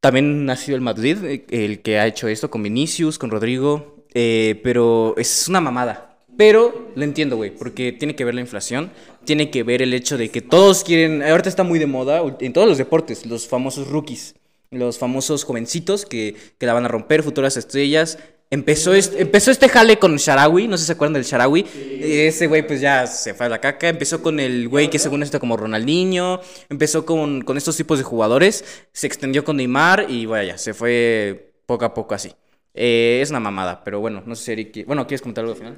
también 0.00 0.48
ha 0.50 0.56
sido 0.56 0.76
el 0.76 0.82
Madrid 0.82 1.18
eh, 1.24 1.46
el 1.50 1.82
que 1.82 1.98
ha 1.98 2.06
hecho 2.06 2.28
esto 2.28 2.50
con 2.50 2.62
Vinicius, 2.62 3.18
con 3.18 3.30
Rodrigo, 3.30 4.04
pero 4.12 5.14
es 5.16 5.48
una 5.48 5.60
mamada. 5.60 6.08
Pero 6.38 6.92
lo 6.94 7.02
entiendo, 7.02 7.34
güey, 7.34 7.50
porque 7.50 7.90
tiene 7.90 8.14
que 8.14 8.24
ver 8.24 8.32
la 8.32 8.40
inflación, 8.40 8.92
tiene 9.24 9.50
que 9.50 9.64
ver 9.64 9.82
el 9.82 9.92
hecho 9.92 10.16
de 10.16 10.28
que 10.30 10.40
todos 10.40 10.84
quieren, 10.84 11.20
ahorita 11.20 11.48
está 11.48 11.64
muy 11.64 11.80
de 11.80 11.86
moda 11.86 12.22
en 12.38 12.52
todos 12.52 12.68
los 12.68 12.78
deportes, 12.78 13.26
los 13.26 13.48
famosos 13.48 13.88
rookies, 13.88 14.36
los 14.70 14.98
famosos 14.98 15.44
jovencitos 15.44 16.04
que, 16.04 16.36
que 16.58 16.66
la 16.66 16.74
van 16.74 16.84
a 16.84 16.88
romper, 16.88 17.22
futuras 17.22 17.56
estrellas. 17.56 18.18
Empezó 18.50 18.94
este, 18.94 19.20
empezó 19.20 19.50
este 19.50 19.68
jale 19.68 19.98
con 19.98 20.16
Sharawi, 20.16 20.68
no 20.68 20.78
sé 20.78 20.84
si 20.84 20.86
se 20.86 20.92
acuerdan 20.92 21.14
del 21.14 21.24
Sharawi. 21.24 21.66
Ese 22.00 22.46
güey 22.46 22.66
pues 22.66 22.80
ya 22.80 23.06
se 23.06 23.34
fue 23.34 23.46
a 23.46 23.48
la 23.50 23.60
caca. 23.60 23.88
Empezó 23.88 24.22
con 24.22 24.40
el 24.40 24.68
güey 24.68 24.88
que 24.88 24.98
según 24.98 25.22
esto 25.22 25.38
como 25.38 25.56
Ronaldinho. 25.56 26.40
Empezó 26.70 27.04
con, 27.04 27.42
con 27.42 27.58
estos 27.58 27.76
tipos 27.76 27.98
de 27.98 28.04
jugadores. 28.04 28.64
Se 28.92 29.06
extendió 29.06 29.44
con 29.44 29.58
Neymar 29.58 30.06
y 30.08 30.24
vaya, 30.24 30.56
se 30.56 30.72
fue 30.72 31.52
poco 31.66 31.84
a 31.84 31.92
poco 31.92 32.14
así. 32.14 32.32
Eh, 32.72 33.18
es 33.20 33.28
una 33.30 33.40
mamada, 33.40 33.82
pero 33.84 34.00
bueno, 34.00 34.22
no 34.24 34.34
sé 34.34 34.44
si 34.44 34.52
Eric... 34.52 34.86
Bueno, 34.86 35.06
¿quieres 35.06 35.20
comentar 35.20 35.42
algo 35.42 35.52
al 35.52 35.58
final? 35.58 35.76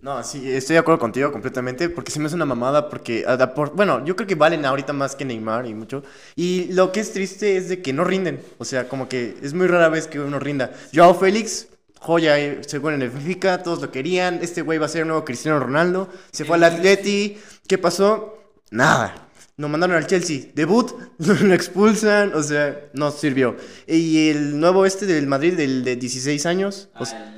No, 0.00 0.22
sí, 0.22 0.48
estoy 0.52 0.74
de 0.74 0.78
acuerdo 0.78 1.00
contigo 1.00 1.32
completamente, 1.32 1.88
porque 1.90 2.12
se 2.12 2.20
me 2.20 2.26
hace 2.26 2.36
una 2.36 2.44
mamada, 2.44 2.88
porque, 2.88 3.24
a 3.26 3.36
da 3.36 3.52
por- 3.52 3.74
bueno, 3.74 4.04
yo 4.04 4.14
creo 4.14 4.28
que 4.28 4.36
valen 4.36 4.64
ahorita 4.64 4.92
más 4.92 5.16
que 5.16 5.24
Neymar 5.24 5.66
y 5.66 5.74
mucho, 5.74 6.04
y 6.36 6.72
lo 6.72 6.92
que 6.92 7.00
es 7.00 7.12
triste 7.12 7.56
es 7.56 7.68
de 7.68 7.82
que 7.82 7.92
no 7.92 8.04
rinden, 8.04 8.40
o 8.58 8.64
sea, 8.64 8.88
como 8.88 9.08
que 9.08 9.36
es 9.42 9.54
muy 9.54 9.66
rara 9.66 9.88
vez 9.88 10.06
que 10.06 10.20
uno 10.20 10.38
rinda. 10.38 10.70
Joao 10.94 11.14
Félix, 11.18 11.66
joya, 11.98 12.38
eh, 12.38 12.60
según 12.64 12.94
en 12.94 13.02
el 13.02 13.10
Benfica, 13.10 13.60
todos 13.64 13.82
lo 13.82 13.90
querían, 13.90 14.38
este 14.40 14.62
güey 14.62 14.78
va 14.78 14.86
a 14.86 14.88
ser 14.88 15.00
el 15.02 15.08
nuevo 15.08 15.24
Cristiano 15.24 15.58
Ronaldo, 15.58 16.08
se 16.30 16.44
fue 16.44 16.54
al 16.56 16.64
Atleti, 16.64 17.36
¿qué 17.66 17.76
pasó? 17.76 18.38
Nada. 18.70 19.24
Lo 19.56 19.68
mandaron 19.68 19.96
al 19.96 20.06
Chelsea. 20.06 20.42
Debut, 20.54 20.92
lo 21.18 21.52
expulsan, 21.52 22.32
o 22.36 22.44
sea, 22.44 22.78
no 22.92 23.10
sirvió. 23.10 23.56
Y 23.88 24.28
el 24.28 24.60
nuevo 24.60 24.86
este 24.86 25.06
del 25.06 25.26
Madrid, 25.26 25.54
del 25.54 25.82
de 25.82 25.96
16 25.96 26.46
años, 26.46 26.88
o 27.00 27.04
sea, 27.04 27.34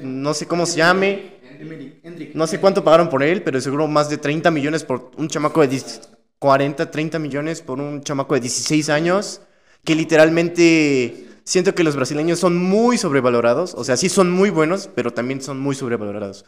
no 0.00 0.34
sé 0.34 0.46
cómo 0.46 0.66
se 0.66 0.76
llame. 0.76 1.34
No 2.34 2.46
sé 2.46 2.60
cuánto 2.60 2.84
pagaron 2.84 3.08
por 3.08 3.22
él, 3.22 3.42
pero 3.42 3.60
seguro 3.60 3.86
más 3.86 4.08
de 4.08 4.18
30 4.18 4.50
millones 4.50 4.84
por 4.84 5.10
un 5.16 5.28
chamaco 5.28 5.60
de 5.60 5.68
10 5.68 6.16
40, 6.38 6.90
30 6.90 7.18
millones 7.18 7.62
por 7.62 7.80
un 7.80 8.02
chamaco 8.02 8.34
de 8.34 8.40
16 8.40 8.90
años, 8.90 9.40
que 9.84 9.94
literalmente 9.94 11.26
siento 11.44 11.74
que 11.74 11.84
los 11.84 11.96
brasileños 11.96 12.38
son 12.38 12.56
muy 12.56 12.98
sobrevalorados, 12.98 13.74
o 13.74 13.84
sea, 13.84 13.96
sí 13.96 14.08
son 14.08 14.30
muy 14.30 14.50
buenos, 14.50 14.88
pero 14.94 15.12
también 15.12 15.40
son 15.40 15.58
muy 15.58 15.74
sobrevalorados. 15.74 16.44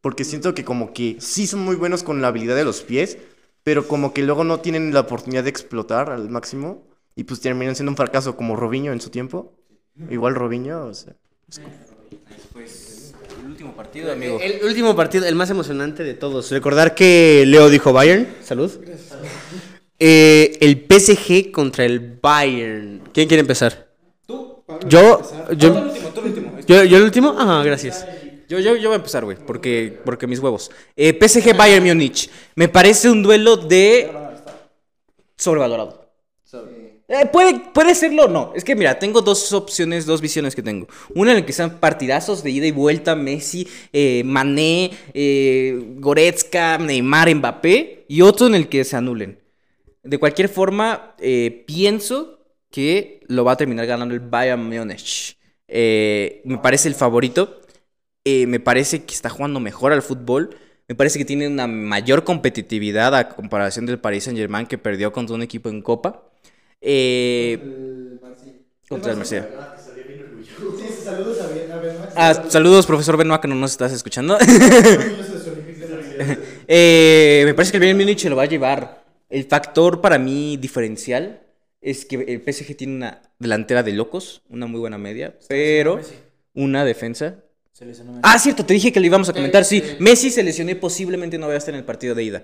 Porque 0.00 0.24
siento 0.24 0.54
que 0.54 0.64
como 0.64 0.92
que 0.92 1.16
sí 1.20 1.46
son 1.46 1.60
muy 1.60 1.76
buenos 1.76 2.02
con 2.02 2.20
la 2.20 2.28
habilidad 2.28 2.56
de 2.56 2.64
los 2.64 2.82
pies, 2.82 3.16
pero 3.62 3.88
como 3.88 4.12
que 4.12 4.22
luego 4.22 4.44
no 4.44 4.60
tienen 4.60 4.92
la 4.92 5.00
oportunidad 5.00 5.44
de 5.44 5.50
explotar 5.50 6.10
al 6.10 6.28
máximo 6.28 6.86
y 7.16 7.24
pues 7.24 7.40
terminan 7.40 7.74
siendo 7.74 7.92
un 7.92 7.96
fracaso 7.96 8.36
como 8.36 8.56
Robinho 8.56 8.92
en 8.92 9.00
su 9.00 9.08
tiempo. 9.08 9.54
Igual 10.10 10.34
Robinho, 10.34 10.84
o 10.84 10.94
sea. 10.94 11.14
Pues 11.46 11.58
el 11.58 11.68
último 13.64 13.76
partido, 13.76 14.12
amigo. 14.12 14.38
El 14.40 14.64
último 14.64 14.94
partido, 14.94 15.26
el 15.26 15.34
más 15.34 15.48
emocionante 15.48 16.04
de 16.04 16.12
todos. 16.14 16.50
Recordar 16.50 16.94
que 16.94 17.44
Leo 17.46 17.70
dijo 17.70 17.92
Bayern. 17.92 18.28
Salud. 18.42 18.70
Eh, 19.98 20.58
el 20.60 20.86
PSG 20.86 21.50
contra 21.50 21.84
el 21.86 22.18
Bayern. 22.20 23.02
¿Quién 23.12 23.26
quiere 23.26 23.40
empezar? 23.40 23.88
Tú, 24.26 24.62
Yo, 24.86 25.22
yo, 25.56 25.72
Tú 25.72 25.78
el 25.78 25.84
último, 25.86 26.08
tú 26.10 26.20
el 26.20 26.26
último. 26.26 26.52
yo, 26.66 26.84
yo 26.84 26.96
el 26.98 27.02
último. 27.04 27.34
Ajá, 27.38 27.62
gracias. 27.62 28.06
Yo, 28.48 28.58
yo, 28.58 28.76
yo 28.76 28.90
voy 28.90 28.94
a 28.94 28.96
empezar, 28.96 29.24
güey, 29.24 29.38
porque, 29.38 29.98
porque 30.04 30.26
mis 30.26 30.40
huevos. 30.40 30.70
Eh, 30.94 31.18
PSG 31.18 31.56
Bayern 31.56 31.86
Múnich. 31.86 32.28
Me 32.56 32.68
parece 32.68 33.08
un 33.08 33.22
duelo 33.22 33.56
de. 33.56 34.10
Sobrevalorado. 35.36 36.03
Eh, 37.06 37.26
puede, 37.30 37.60
puede 37.72 37.94
serlo 37.94 38.28
no. 38.28 38.52
Es 38.54 38.64
que 38.64 38.74
mira, 38.74 38.98
tengo 38.98 39.20
dos 39.20 39.52
opciones, 39.52 40.06
dos 40.06 40.20
visiones 40.20 40.54
que 40.54 40.62
tengo. 40.62 40.88
Una 41.14 41.32
en 41.32 41.38
la 41.38 41.46
que 41.46 41.52
sean 41.52 41.78
partidazos 41.78 42.42
de 42.42 42.50
ida 42.50 42.66
y 42.66 42.70
vuelta, 42.70 43.14
Messi, 43.14 43.68
eh, 43.92 44.22
Mané, 44.24 44.90
eh, 45.12 45.78
Goretzka, 45.98 46.78
Neymar, 46.78 47.34
Mbappé. 47.34 48.06
Y 48.08 48.22
otro 48.22 48.46
en 48.46 48.54
el 48.54 48.68
que 48.68 48.84
se 48.84 48.96
anulen. 48.96 49.38
De 50.02 50.18
cualquier 50.18 50.48
forma, 50.48 51.14
eh, 51.18 51.64
pienso 51.66 52.40
que 52.70 53.20
lo 53.28 53.44
va 53.44 53.52
a 53.52 53.56
terminar 53.56 53.86
ganando 53.86 54.14
el 54.14 54.20
Bayern 54.20 54.62
Múnich. 54.64 55.36
Me 55.68 56.58
parece 56.62 56.88
el 56.88 56.94
favorito. 56.94 57.60
Me 58.24 58.60
parece 58.60 59.04
que 59.04 59.14
está 59.14 59.28
jugando 59.28 59.60
mejor 59.60 59.92
al 59.92 60.02
fútbol. 60.02 60.56
Me 60.88 60.94
parece 60.94 61.18
que 61.18 61.24
tiene 61.24 61.48
una 61.48 61.66
mayor 61.66 62.24
competitividad 62.24 63.14
a 63.14 63.28
comparación 63.30 63.86
del 63.86 63.98
Paris 63.98 64.24
Saint 64.24 64.38
Germain 64.38 64.66
que 64.66 64.78
perdió 64.78 65.12
contra 65.12 65.34
un 65.34 65.42
equipo 65.42 65.68
en 65.68 65.82
Copa. 65.82 66.22
Eh, 66.86 67.58
contra 68.88 69.12
el 69.12 69.16
Marsella. 69.16 69.48
Ah, 72.14 72.44
saludos, 72.48 72.86
profesor 72.86 73.16
Benoit, 73.16 73.40
que 73.40 73.48
no 73.48 73.54
nos 73.54 73.72
estás 73.72 73.92
escuchando. 73.92 74.38
Eh, 76.66 77.42
me 77.44 77.54
parece 77.54 77.72
que 77.72 77.76
el 77.76 77.82
Bayern 77.82 77.98
Múnich 77.98 78.24
lo 78.24 78.36
va 78.36 78.44
a 78.44 78.46
llevar. 78.46 79.04
El 79.28 79.44
factor 79.44 80.00
para 80.00 80.18
mí 80.18 80.56
diferencial 80.56 81.40
es 81.80 82.04
que 82.06 82.16
el 82.16 82.40
PSG 82.40 82.76
tiene 82.76 82.96
una 82.96 83.22
delantera 83.38 83.82
de 83.82 83.92
locos, 83.92 84.42
una 84.48 84.66
muy 84.66 84.80
buena 84.80 84.96
media, 84.96 85.34
pero 85.48 86.00
una 86.54 86.84
defensa. 86.84 87.36
Ah, 88.22 88.38
cierto, 88.38 88.64
te 88.64 88.72
dije 88.74 88.92
que 88.92 89.00
lo 89.00 89.06
íbamos 89.06 89.28
a 89.28 89.32
comentar. 89.32 89.64
Sí, 89.64 89.82
Messi 89.98 90.30
se 90.30 90.42
lesionó 90.42 90.70
y 90.70 90.76
posiblemente 90.76 91.36
no 91.36 91.46
vaya 91.46 91.56
a 91.56 91.58
estar 91.58 91.74
en 91.74 91.80
el 91.80 91.84
partido 91.84 92.14
de 92.14 92.22
ida. 92.22 92.42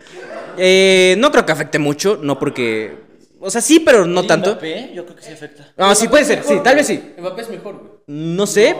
Eh, 0.58 1.14
no 1.18 1.30
creo 1.30 1.46
que 1.46 1.52
afecte 1.52 1.78
mucho, 1.78 2.18
no 2.22 2.38
porque. 2.38 3.09
O 3.40 3.50
sea, 3.50 3.60
sí, 3.60 3.80
pero 3.80 4.06
no 4.06 4.24
tanto. 4.26 4.50
Mbappé, 4.50 4.92
yo 4.94 5.04
creo 5.04 5.16
que 5.16 5.22
sí 5.22 5.32
afecta. 5.32 5.72
No, 5.76 5.94
sí 5.94 6.08
puede 6.08 6.24
ser, 6.24 6.44
sí, 6.44 6.56
tal 6.62 6.76
vez 6.76 6.86
sí. 6.86 7.02
Mbappé 7.18 7.42
es 7.42 7.48
mejor, 7.48 7.78
güey. 7.78 7.90
No 8.06 8.46
sé, 8.46 8.76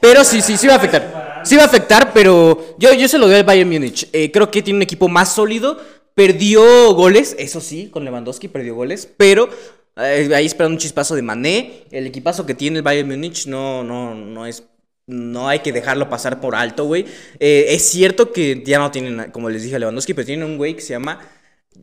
pero 0.00 0.24
sí, 0.24 0.40
sí, 0.40 0.56
sí 0.56 0.66
va 0.66 0.74
a 0.74 0.76
afectar. 0.76 1.42
Sí 1.44 1.56
va 1.56 1.62
a 1.62 1.66
afectar, 1.66 2.12
pero 2.12 2.74
yo, 2.78 2.92
yo 2.94 3.08
se 3.08 3.18
lo 3.18 3.26
doy 3.26 3.36
al 3.36 3.44
Bayern 3.44 3.70
Múnich. 3.70 4.08
Eh, 4.12 4.30
creo 4.32 4.50
que 4.50 4.62
tiene 4.62 4.78
un 4.78 4.82
equipo 4.82 5.08
más 5.08 5.34
sólido. 5.34 5.78
Perdió 6.14 6.92
goles, 6.94 7.36
eso 7.38 7.60
sí, 7.60 7.88
con 7.88 8.04
Lewandowski 8.04 8.48
perdió 8.48 8.74
goles, 8.74 9.08
pero 9.16 9.48
eh, 9.96 10.28
ahí 10.34 10.44
esperando 10.44 10.74
un 10.74 10.78
chispazo 10.78 11.14
de 11.14 11.22
Mané. 11.22 11.84
El 11.90 12.06
equipazo 12.06 12.44
que 12.46 12.54
tiene 12.54 12.78
el 12.78 12.82
Bayern 12.82 13.08
Múnich 13.08 13.46
no, 13.46 13.84
no, 13.84 14.14
no 14.14 14.46
es... 14.46 14.64
No 15.06 15.48
hay 15.48 15.58
que 15.58 15.72
dejarlo 15.72 16.08
pasar 16.08 16.40
por 16.40 16.54
alto, 16.54 16.84
güey. 16.84 17.04
Eh, 17.40 17.66
es 17.70 17.88
cierto 17.88 18.32
que 18.32 18.62
ya 18.64 18.78
no 18.78 18.92
tienen, 18.92 19.32
como 19.32 19.50
les 19.50 19.64
dije 19.64 19.74
a 19.74 19.78
Lewandowski, 19.80 20.14
pero 20.14 20.26
tienen 20.26 20.46
un 20.46 20.56
güey 20.56 20.74
que 20.74 20.82
se 20.82 20.92
llama 20.92 21.20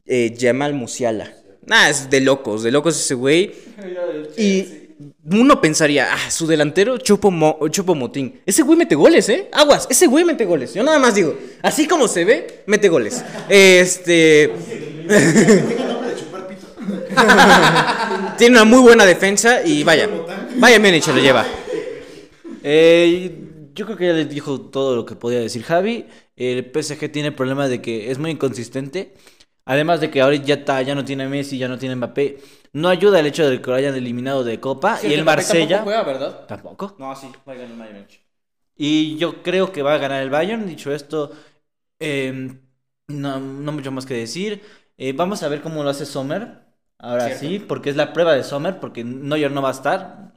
eh, 0.05 0.33
Jamal 0.39 0.73
Musiala. 0.73 1.33
Nah, 1.67 1.89
es 1.89 2.09
de 2.09 2.21
locos, 2.21 2.63
de 2.63 2.71
locos 2.71 2.99
ese 2.99 3.13
güey. 3.13 3.51
Y 4.37 4.65
uno 5.31 5.61
pensaría, 5.61 6.07
ah, 6.11 6.31
su 6.31 6.47
delantero 6.47 6.97
Chupo, 6.97 7.29
Mo- 7.29 7.59
Chupo 7.69 7.93
Motín. 7.93 8.41
Ese 8.45 8.63
güey 8.63 8.77
mete 8.77 8.95
goles, 8.95 9.29
¿eh? 9.29 9.47
Aguas, 9.51 9.85
ese 9.91 10.07
güey 10.07 10.25
mete 10.25 10.43
goles. 10.45 10.73
Yo 10.73 10.81
nada 10.83 10.97
más 10.97 11.13
digo, 11.13 11.37
así 11.61 11.87
como 11.87 12.07
se 12.07 12.25
ve, 12.25 12.63
mete 12.65 12.89
goles. 12.89 13.23
Este. 13.47 14.51
Tiene 18.37 18.55
una 18.55 18.65
muy 18.65 18.79
buena 18.79 19.05
defensa 19.05 19.63
y 19.63 19.83
vaya. 19.83 20.09
Vaya 20.57 20.79
Múnich 20.79 21.03
se 21.03 21.13
lo 21.13 21.19
lleva. 21.19 21.45
Eh, 22.63 23.31
yo 23.73 23.85
creo 23.85 23.97
que 23.97 24.05
ya 24.07 24.13
les 24.13 24.29
dijo 24.29 24.61
todo 24.61 24.95
lo 24.95 25.05
que 25.05 25.15
podía 25.15 25.39
decir 25.39 25.63
Javi. 25.63 26.05
El 26.35 26.71
PSG 26.73 27.11
tiene 27.11 27.29
el 27.29 27.35
problema 27.35 27.67
de 27.67 27.81
que 27.81 28.11
es 28.11 28.19
muy 28.19 28.31
inconsistente. 28.31 29.13
Además 29.67 29.99
de 29.99 30.09
que 30.09 30.21
ahora 30.21 30.37
ya, 30.37 30.55
está, 30.55 30.81
ya 30.81 30.95
no 30.95 31.03
tiene 31.03 31.27
Messi, 31.27 31.57
ya 31.57 31.67
no 31.67 31.77
tiene 31.77 31.95
Mbappé. 31.95 32.37
No 32.73 32.87
ayuda 32.87 33.19
el 33.19 33.25
hecho 33.25 33.49
de 33.49 33.61
que 33.61 33.69
lo 33.69 33.75
hayan 33.75 33.95
eliminado 33.95 34.43
de 34.43 34.59
Copa. 34.59 34.99
y 35.03 35.13
el 35.13 35.25
Marsella. 35.25 35.81
juega, 35.83 36.03
¿verdad? 36.03 36.45
Tampoco. 36.47 36.95
No, 36.97 37.13
sí, 37.15 37.29
va 37.47 37.53
a 37.53 37.55
ganar 37.55 37.71
el 37.71 37.77
Bayern. 37.77 38.07
Y 38.77 39.17
yo 39.17 39.43
creo 39.43 39.71
que 39.71 39.81
va 39.81 39.95
a 39.95 39.97
ganar 39.97 40.23
el 40.23 40.29
Bayern. 40.29 40.65
Dicho 40.65 40.93
esto, 40.93 41.31
eh, 41.99 42.57
no, 43.07 43.39
no 43.39 43.71
mucho 43.73 43.91
más 43.91 44.05
que 44.05 44.13
decir. 44.13 44.61
Eh, 44.97 45.13
vamos 45.13 45.43
a 45.43 45.49
ver 45.49 45.61
cómo 45.61 45.83
lo 45.83 45.89
hace 45.89 46.05
Sommer. 46.05 46.65
Ahora 46.99 47.35
sí, 47.35 47.59
porque 47.59 47.89
es 47.89 47.95
la 47.95 48.13
prueba 48.13 48.33
de 48.33 48.43
Sommer, 48.43 48.79
porque 48.79 49.03
Neuer 49.03 49.51
no 49.51 49.61
va 49.61 49.69
a 49.69 49.73
estar. 49.73 50.33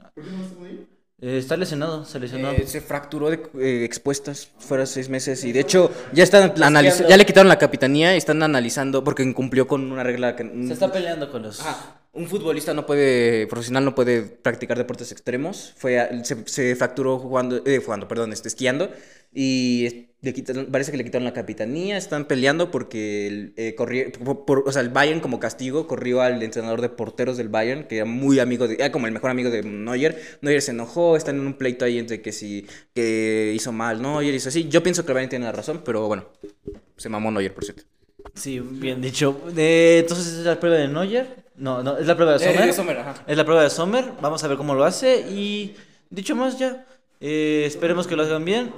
Eh, 1.22 1.36
está 1.38 1.56
lesionado, 1.56 2.04
se 2.06 2.18
lesionó. 2.18 2.50
Eh, 2.52 2.64
se 2.66 2.80
fracturó 2.80 3.28
de 3.30 3.42
eh, 3.60 3.84
expuestas 3.84 4.48
fuera 4.58 4.86
seis 4.86 5.08
meses 5.10 5.44
y 5.44 5.52
de 5.52 5.60
hecho 5.60 5.90
ya 6.12 6.22
están 6.24 6.54
analiz- 6.54 7.06
ya 7.06 7.16
le 7.16 7.26
quitaron 7.26 7.48
la 7.48 7.58
capitanía 7.58 8.14
y 8.14 8.18
están 8.18 8.42
analizando 8.42 9.04
porque 9.04 9.22
incumplió 9.22 9.66
con 9.68 9.92
una 9.92 10.02
regla 10.02 10.34
que 10.34 10.44
Se 10.66 10.72
está 10.72 10.90
peleando 10.90 11.30
con 11.30 11.42
los. 11.42 11.60
Ajá. 11.60 11.96
Un 12.12 12.26
futbolista 12.26 12.74
no 12.74 12.86
puede, 12.86 13.46
profesional 13.46 13.84
no 13.84 13.94
puede 13.94 14.22
practicar 14.22 14.76
deportes 14.78 15.12
extremos. 15.12 15.74
Fue, 15.76 16.00
a- 16.00 16.24
se, 16.24 16.36
se 16.48 16.74
fracturó 16.74 17.18
jugando, 17.18 17.62
eh, 17.66 17.80
jugando, 17.84 18.08
perdón, 18.08 18.32
este, 18.32 18.48
esquiando. 18.48 18.90
Y 19.32 20.09
le 20.22 20.34
quitaron- 20.34 20.66
parece 20.66 20.90
que 20.90 20.98
le 20.98 21.04
quitaron 21.04 21.24
la 21.24 21.32
capitanía. 21.32 21.96
Están 21.96 22.26
peleando 22.26 22.70
porque 22.70 23.26
el, 23.26 23.54
eh, 23.56 23.74
corri- 23.76 24.10
por- 24.18 24.44
por- 24.44 24.64
o 24.68 24.72
sea, 24.72 24.82
el 24.82 24.90
Bayern 24.90 25.20
como 25.20 25.40
castigo 25.40 25.86
corrió 25.86 26.20
al 26.20 26.42
entrenador 26.42 26.80
de 26.82 26.90
porteros 26.90 27.36
del 27.38 27.48
Bayern, 27.48 27.84
que 27.84 27.96
era 27.96 28.04
muy 28.04 28.38
amigo 28.38 28.68
de, 28.68 28.74
era 28.74 28.92
como 28.92 29.06
el 29.06 29.12
mejor 29.12 29.30
amigo 29.30 29.48
de 29.50 29.62
Neuer. 29.62 30.20
Neuer 30.42 30.60
se 30.60 30.72
enojó, 30.72 31.16
están 31.16 31.36
en 31.36 31.46
un 31.46 31.54
pleito 31.54 31.84
ahí 31.84 31.98
entre 31.98 32.20
que 32.20 32.32
si 32.32 32.66
que 32.94 33.52
hizo 33.54 33.72
mal 33.72 34.02
Neuer, 34.02 34.34
hizo 34.34 34.50
así. 34.50 34.68
Yo 34.68 34.82
pienso 34.82 35.04
que 35.04 35.12
el 35.12 35.14
Bayern 35.14 35.30
tiene 35.30 35.44
la 35.46 35.52
razón, 35.52 35.82
pero 35.84 36.06
bueno, 36.06 36.26
se 36.96 37.08
mamó 37.08 37.30
Neuer, 37.30 37.54
por 37.54 37.64
cierto. 37.64 37.84
Sí, 38.34 38.58
bien 38.60 39.00
dicho. 39.00 39.40
Eh, 39.56 39.98
entonces 40.02 40.26
es 40.26 40.44
la 40.44 40.60
prueba 40.60 40.76
de 40.76 40.88
Neuer. 40.88 41.48
No, 41.56 41.82
no, 41.82 41.96
es 41.98 42.06
la 42.06 42.14
prueba 42.14 42.36
de 42.36 42.44
Eh, 42.44 42.48
Sommer. 42.52 42.66
de 42.66 42.72
Sommer, 42.72 42.98
ajá. 42.98 43.24
Es 43.26 43.36
la 43.36 43.44
prueba 43.44 43.62
de 43.62 43.70
Sommer. 43.70 44.04
Vamos 44.20 44.44
a 44.44 44.48
ver 44.48 44.56
cómo 44.56 44.74
lo 44.74 44.84
hace. 44.84 45.20
Y 45.30 45.74
dicho 46.10 46.34
más 46.36 46.58
ya, 46.58 46.86
eh, 47.20 47.64
esperemos 47.66 48.06
que 48.06 48.16
lo 48.16 48.22
hagan 48.22 48.44
bien. 48.44 48.70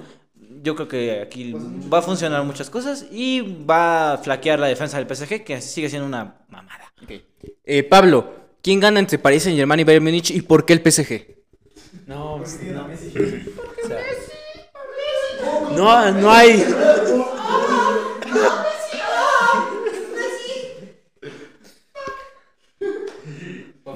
Yo 0.62 0.76
creo 0.76 0.86
que 0.86 1.20
aquí 1.20 1.54
va 1.92 1.98
a 1.98 2.02
funcionar 2.02 2.44
muchas 2.44 2.70
cosas 2.70 3.06
y 3.10 3.40
va 3.40 4.12
a 4.12 4.18
flaquear 4.18 4.60
la 4.60 4.68
defensa 4.68 4.96
del 4.96 5.12
PSG, 5.12 5.42
que 5.42 5.60
sigue 5.60 5.88
siendo 5.88 6.06
una 6.06 6.36
mamada. 6.48 6.92
Eh, 7.64 7.82
Pablo, 7.82 8.32
¿quién 8.62 8.78
gana 8.78 9.00
entre 9.00 9.18
Paris 9.18 9.42
Saint 9.42 9.58
Germain 9.58 9.80
y 9.80 9.84
Bayern 9.84 10.04
Múnich 10.04 10.30
y 10.30 10.40
por 10.42 10.64
qué 10.64 10.74
el 10.74 10.80
PSG? 10.80 11.42
No, 12.06 12.36
pues, 12.38 12.60
no. 12.62 12.86
O 12.86 13.88
sea, 13.88 13.98
no, 15.74 16.12
no 16.12 16.30
hay. 16.30 16.64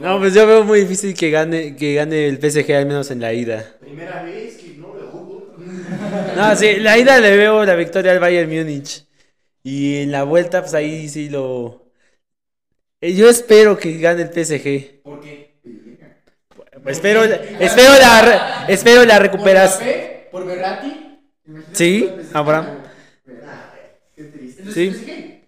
No, 0.01 0.19
pues 0.19 0.35
yo 0.35 0.47
veo 0.47 0.64
muy 0.64 0.81
difícil 0.81 1.14
que 1.14 1.31
gane, 1.31 1.75
que 1.75 1.95
gane 1.95 2.29
el 2.29 2.39
PSG 2.39 2.73
al 2.73 2.87
menos 2.87 3.11
en 3.11 3.21
la 3.21 3.33
ida. 3.33 3.77
Primera 3.81 4.23
vez 4.23 4.57
que. 4.57 4.66
No, 6.37 6.57
sí, 6.57 6.77
la 6.77 6.99
ida 6.99 7.19
le 7.21 7.37
veo 7.37 7.65
la 7.65 7.75
victoria 7.75 8.13
al 8.13 8.21
Bayern 8.21 8.51
Múnich. 8.51 9.05
Y 9.63 10.03
en 10.03 10.13
la 10.13 10.23
vuelta, 10.23 10.61
pues 10.61 10.75
ahí 10.75 11.09
sí 11.09 11.29
lo. 11.29 11.87
Eh, 13.01 13.15
Yo 13.15 13.29
espero 13.29 13.77
que 13.77 13.99
gane 13.99 14.23
el 14.23 14.29
PSG. 14.29 15.03
¿Por 15.03 15.21
qué? 15.21 15.57
Espero, 16.87 17.25
espero 17.25 17.93
la, 17.99 18.67
espero 18.69 19.05
la 19.05 19.19
recuperación. 19.19 19.89
¿Por 20.31 20.47
Berratti? 20.47 21.19
Sí, 21.73 22.09
Abraham. 22.33 22.79
Sí. 24.73 25.43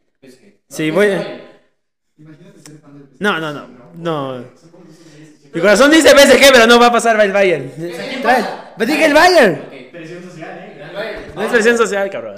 Sí, 0.68 0.90
voy 0.90 1.06
a... 1.08 1.40
No, 3.18 3.38
no, 3.38 3.52
no. 3.52 3.68
No. 3.94 4.44
Mi 5.52 5.60
corazón 5.60 5.90
dice 5.90 6.10
PSG, 6.10 6.52
pero 6.52 6.66
no 6.66 6.78
va 6.78 6.86
a 6.86 6.92
pasar 6.92 7.20
el 7.20 7.32
Bayern. 7.32 7.70
Trae. 8.22 8.44
Me 8.76 8.86
dije 8.86 9.04
el 9.06 9.14
Bayern. 9.14 9.77
No 11.34 11.42
es 11.42 11.48
presión 11.50 11.76
social, 11.78 12.10
cabrón. 12.10 12.34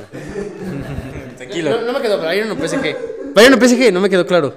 Tranquilo. 1.36 1.70
No, 1.70 1.80
no 1.86 1.92
me 1.94 2.00
quedó, 2.02 2.16
pero 2.16 2.28
Bayern 2.28 2.48
no 2.48 2.56
PSG. 2.56 2.96
Bayern 3.34 3.54
o 3.54 3.58
PSG, 3.58 3.92
no 3.92 4.00
me 4.00 4.10
quedó 4.10 4.26
claro. 4.26 4.54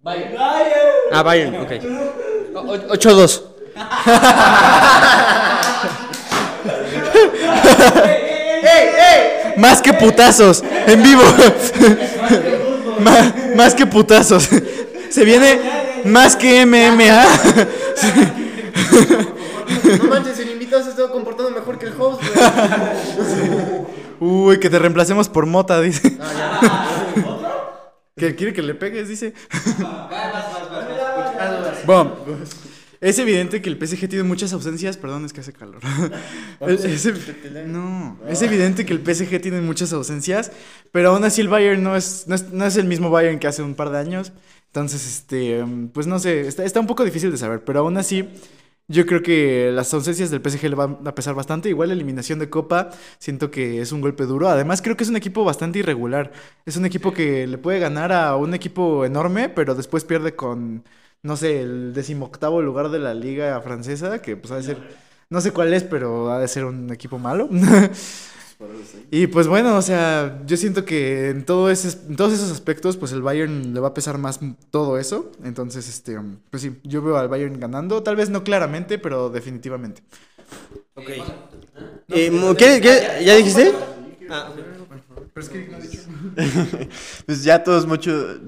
Bayern. 0.00 0.34
Ah, 1.12 1.22
Bayern, 1.22 1.56
ok. 1.56 1.72
O- 2.54 2.60
o- 2.60 2.96
8-2. 2.96 3.42
Más 9.56 9.82
que 9.82 9.92
putazos, 9.92 10.62
en 10.86 11.02
vivo. 11.02 11.22
Ma- 13.00 13.34
más 13.56 13.74
que 13.74 13.86
putazos. 13.86 14.48
Se 15.10 15.24
viene 15.24 15.58
más 16.04 16.36
que 16.36 16.64
MMA. 16.64 17.24
No 19.98 20.04
manches, 20.08 20.36
se 20.80 20.90
está 20.90 21.08
comportando 21.08 21.50
mejor 21.50 21.78
que 21.78 21.86
el 21.86 21.94
host, 21.98 22.22
güey. 22.22 23.82
Uy, 24.20 24.60
que 24.60 24.70
te 24.70 24.78
reemplacemos 24.78 25.28
por 25.28 25.46
mota, 25.46 25.80
dice. 25.80 26.16
Que 28.16 28.36
quiere 28.36 28.52
que 28.52 28.62
le 28.62 28.74
pegues, 28.74 29.08
dice. 29.08 29.34
Bueno, 31.84 32.14
es 33.00 33.18
evidente 33.18 33.60
que 33.60 33.68
el 33.68 33.76
PSG 33.76 34.08
tiene 34.08 34.22
muchas 34.22 34.52
ausencias. 34.52 34.96
Perdón, 34.96 35.24
es 35.24 35.32
que 35.32 35.40
hace 35.40 35.52
calor. 35.52 35.80
Es, 36.60 37.04
no, 37.66 38.16
es 38.28 38.42
evidente 38.42 38.86
que 38.86 38.92
el 38.92 39.00
PSG 39.00 39.40
tiene 39.40 39.60
muchas 39.60 39.92
ausencias, 39.92 40.52
pero 40.92 41.10
aún 41.10 41.24
así 41.24 41.40
el 41.40 41.48
Bayern 41.48 41.82
no 41.82 41.96
es, 41.96 42.28
no 42.28 42.36
es, 42.36 42.52
no 42.52 42.64
es 42.64 42.76
el 42.76 42.86
mismo 42.86 43.10
Bayern 43.10 43.40
que 43.40 43.48
hace 43.48 43.62
un 43.64 43.74
par 43.74 43.90
de 43.90 43.98
años. 43.98 44.32
Entonces, 44.68 45.04
este, 45.04 45.64
pues 45.92 46.06
no 46.06 46.20
sé, 46.20 46.46
está, 46.46 46.64
está 46.64 46.78
un 46.78 46.86
poco 46.86 47.04
difícil 47.04 47.32
de 47.32 47.38
saber, 47.38 47.64
pero 47.64 47.80
aún 47.80 47.96
así 47.96 48.28
yo 48.88 49.06
creo 49.06 49.22
que 49.22 49.70
las 49.72 49.92
ausencias 49.94 50.30
del 50.30 50.42
PSG 50.42 50.68
le 50.68 50.74
van 50.74 50.98
a 51.06 51.14
pesar 51.14 51.34
bastante. 51.34 51.68
Igual 51.68 51.88
la 51.88 51.94
eliminación 51.94 52.38
de 52.38 52.50
Copa, 52.50 52.90
siento 53.18 53.50
que 53.50 53.80
es 53.80 53.92
un 53.92 54.00
golpe 54.00 54.24
duro. 54.24 54.48
Además, 54.48 54.82
creo 54.82 54.96
que 54.96 55.04
es 55.04 55.10
un 55.10 55.16
equipo 55.16 55.44
bastante 55.44 55.78
irregular. 55.78 56.32
Es 56.66 56.76
un 56.76 56.84
equipo 56.84 57.12
que 57.12 57.46
le 57.46 57.58
puede 57.58 57.78
ganar 57.78 58.12
a 58.12 58.36
un 58.36 58.54
equipo 58.54 59.04
enorme, 59.04 59.48
pero 59.48 59.74
después 59.74 60.04
pierde 60.04 60.36
con 60.36 60.84
no 61.22 61.36
sé, 61.36 61.60
el 61.62 61.92
decimoctavo 61.94 62.62
lugar 62.62 62.90
de 62.90 62.98
la 62.98 63.14
liga 63.14 63.60
francesa, 63.60 64.20
que 64.20 64.36
pues 64.36 64.50
ha 64.52 64.56
de 64.56 64.62
ser, 64.64 64.78
no 65.30 65.40
sé 65.40 65.52
cuál 65.52 65.72
es, 65.72 65.84
pero 65.84 66.30
ha 66.32 66.38
de 66.38 66.48
ser 66.48 66.64
un 66.64 66.92
equipo 66.92 67.18
malo. 67.18 67.48
y 69.10 69.26
pues 69.26 69.46
bueno, 69.48 69.76
o 69.76 69.82
sea, 69.82 70.40
yo 70.46 70.56
siento 70.56 70.84
que 70.84 71.30
en, 71.30 71.44
todo 71.44 71.70
ese, 71.70 71.88
en 72.08 72.16
todos 72.16 72.32
esos 72.32 72.50
aspectos, 72.50 72.96
pues 72.96 73.12
el 73.12 73.22
Bayern 73.22 73.74
le 73.74 73.80
va 73.80 73.88
a 73.88 73.94
pesar 73.94 74.18
más 74.18 74.40
todo 74.70 74.98
eso. 74.98 75.30
Entonces, 75.44 75.88
este, 75.88 76.16
pues 76.50 76.62
sí, 76.62 76.78
yo 76.84 77.02
veo 77.02 77.16
al 77.16 77.28
Bayern 77.28 77.58
ganando, 77.60 78.02
tal 78.02 78.16
vez 78.16 78.30
no 78.30 78.44
claramente, 78.44 78.98
pero 78.98 79.30
definitivamente. 79.30 80.02
Eh, 82.08 82.30
mo- 82.30 82.54
¿qué, 82.54 82.80
qué? 82.80 83.24
¿Ya 83.24 83.34
dijiste? 83.36 83.72
Pero 85.34 85.46
es 85.46 85.50
que 85.50 85.66
no 85.70 85.78
dicho. 85.80 86.00
pues 87.26 87.42
ya 87.42 87.64
todos 87.64 87.86
muchos, 87.86 88.40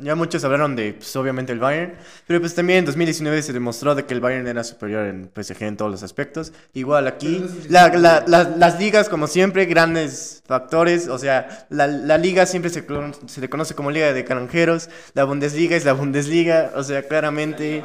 ya 0.00 0.14
muchos 0.16 0.42
hablaron 0.42 0.74
de, 0.74 0.94
pues 0.94 1.14
obviamente 1.14 1.52
el 1.52 1.60
Bayern, 1.60 1.94
pero 2.26 2.40
pues 2.40 2.52
también 2.54 2.80
en 2.80 2.84
2019 2.86 3.42
se 3.42 3.52
demostró 3.52 3.94
de 3.94 4.04
que 4.06 4.14
el 4.14 4.20
Bayern 4.20 4.46
era 4.48 4.64
superior 4.64 5.06
en 5.06 5.30
PSG 5.32 5.62
en 5.62 5.76
todos 5.76 5.90
los 5.92 6.02
aspectos. 6.02 6.52
Igual 6.74 7.06
aquí, 7.06 7.44
la- 7.68 7.88
la- 7.90 8.24
la- 8.26 8.42
las 8.56 8.78
ligas 8.80 9.08
como 9.08 9.28
siempre, 9.28 9.66
grandes 9.66 10.42
factores, 10.44 11.06
o 11.08 11.16
sea, 11.18 11.66
la, 11.70 11.86
la 11.86 12.18
liga 12.18 12.44
siempre 12.46 12.70
se, 12.72 12.84
se 13.26 13.40
le 13.40 13.48
conoce 13.48 13.74
como 13.76 13.92
liga 13.92 14.12
de 14.12 14.18
extranjeros, 14.20 14.90
la 15.14 15.22
Bundesliga 15.24 15.76
es 15.76 15.84
la 15.84 15.92
Bundesliga, 15.92 16.72
o 16.74 16.82
sea, 16.82 17.02
claramente, 17.06 17.84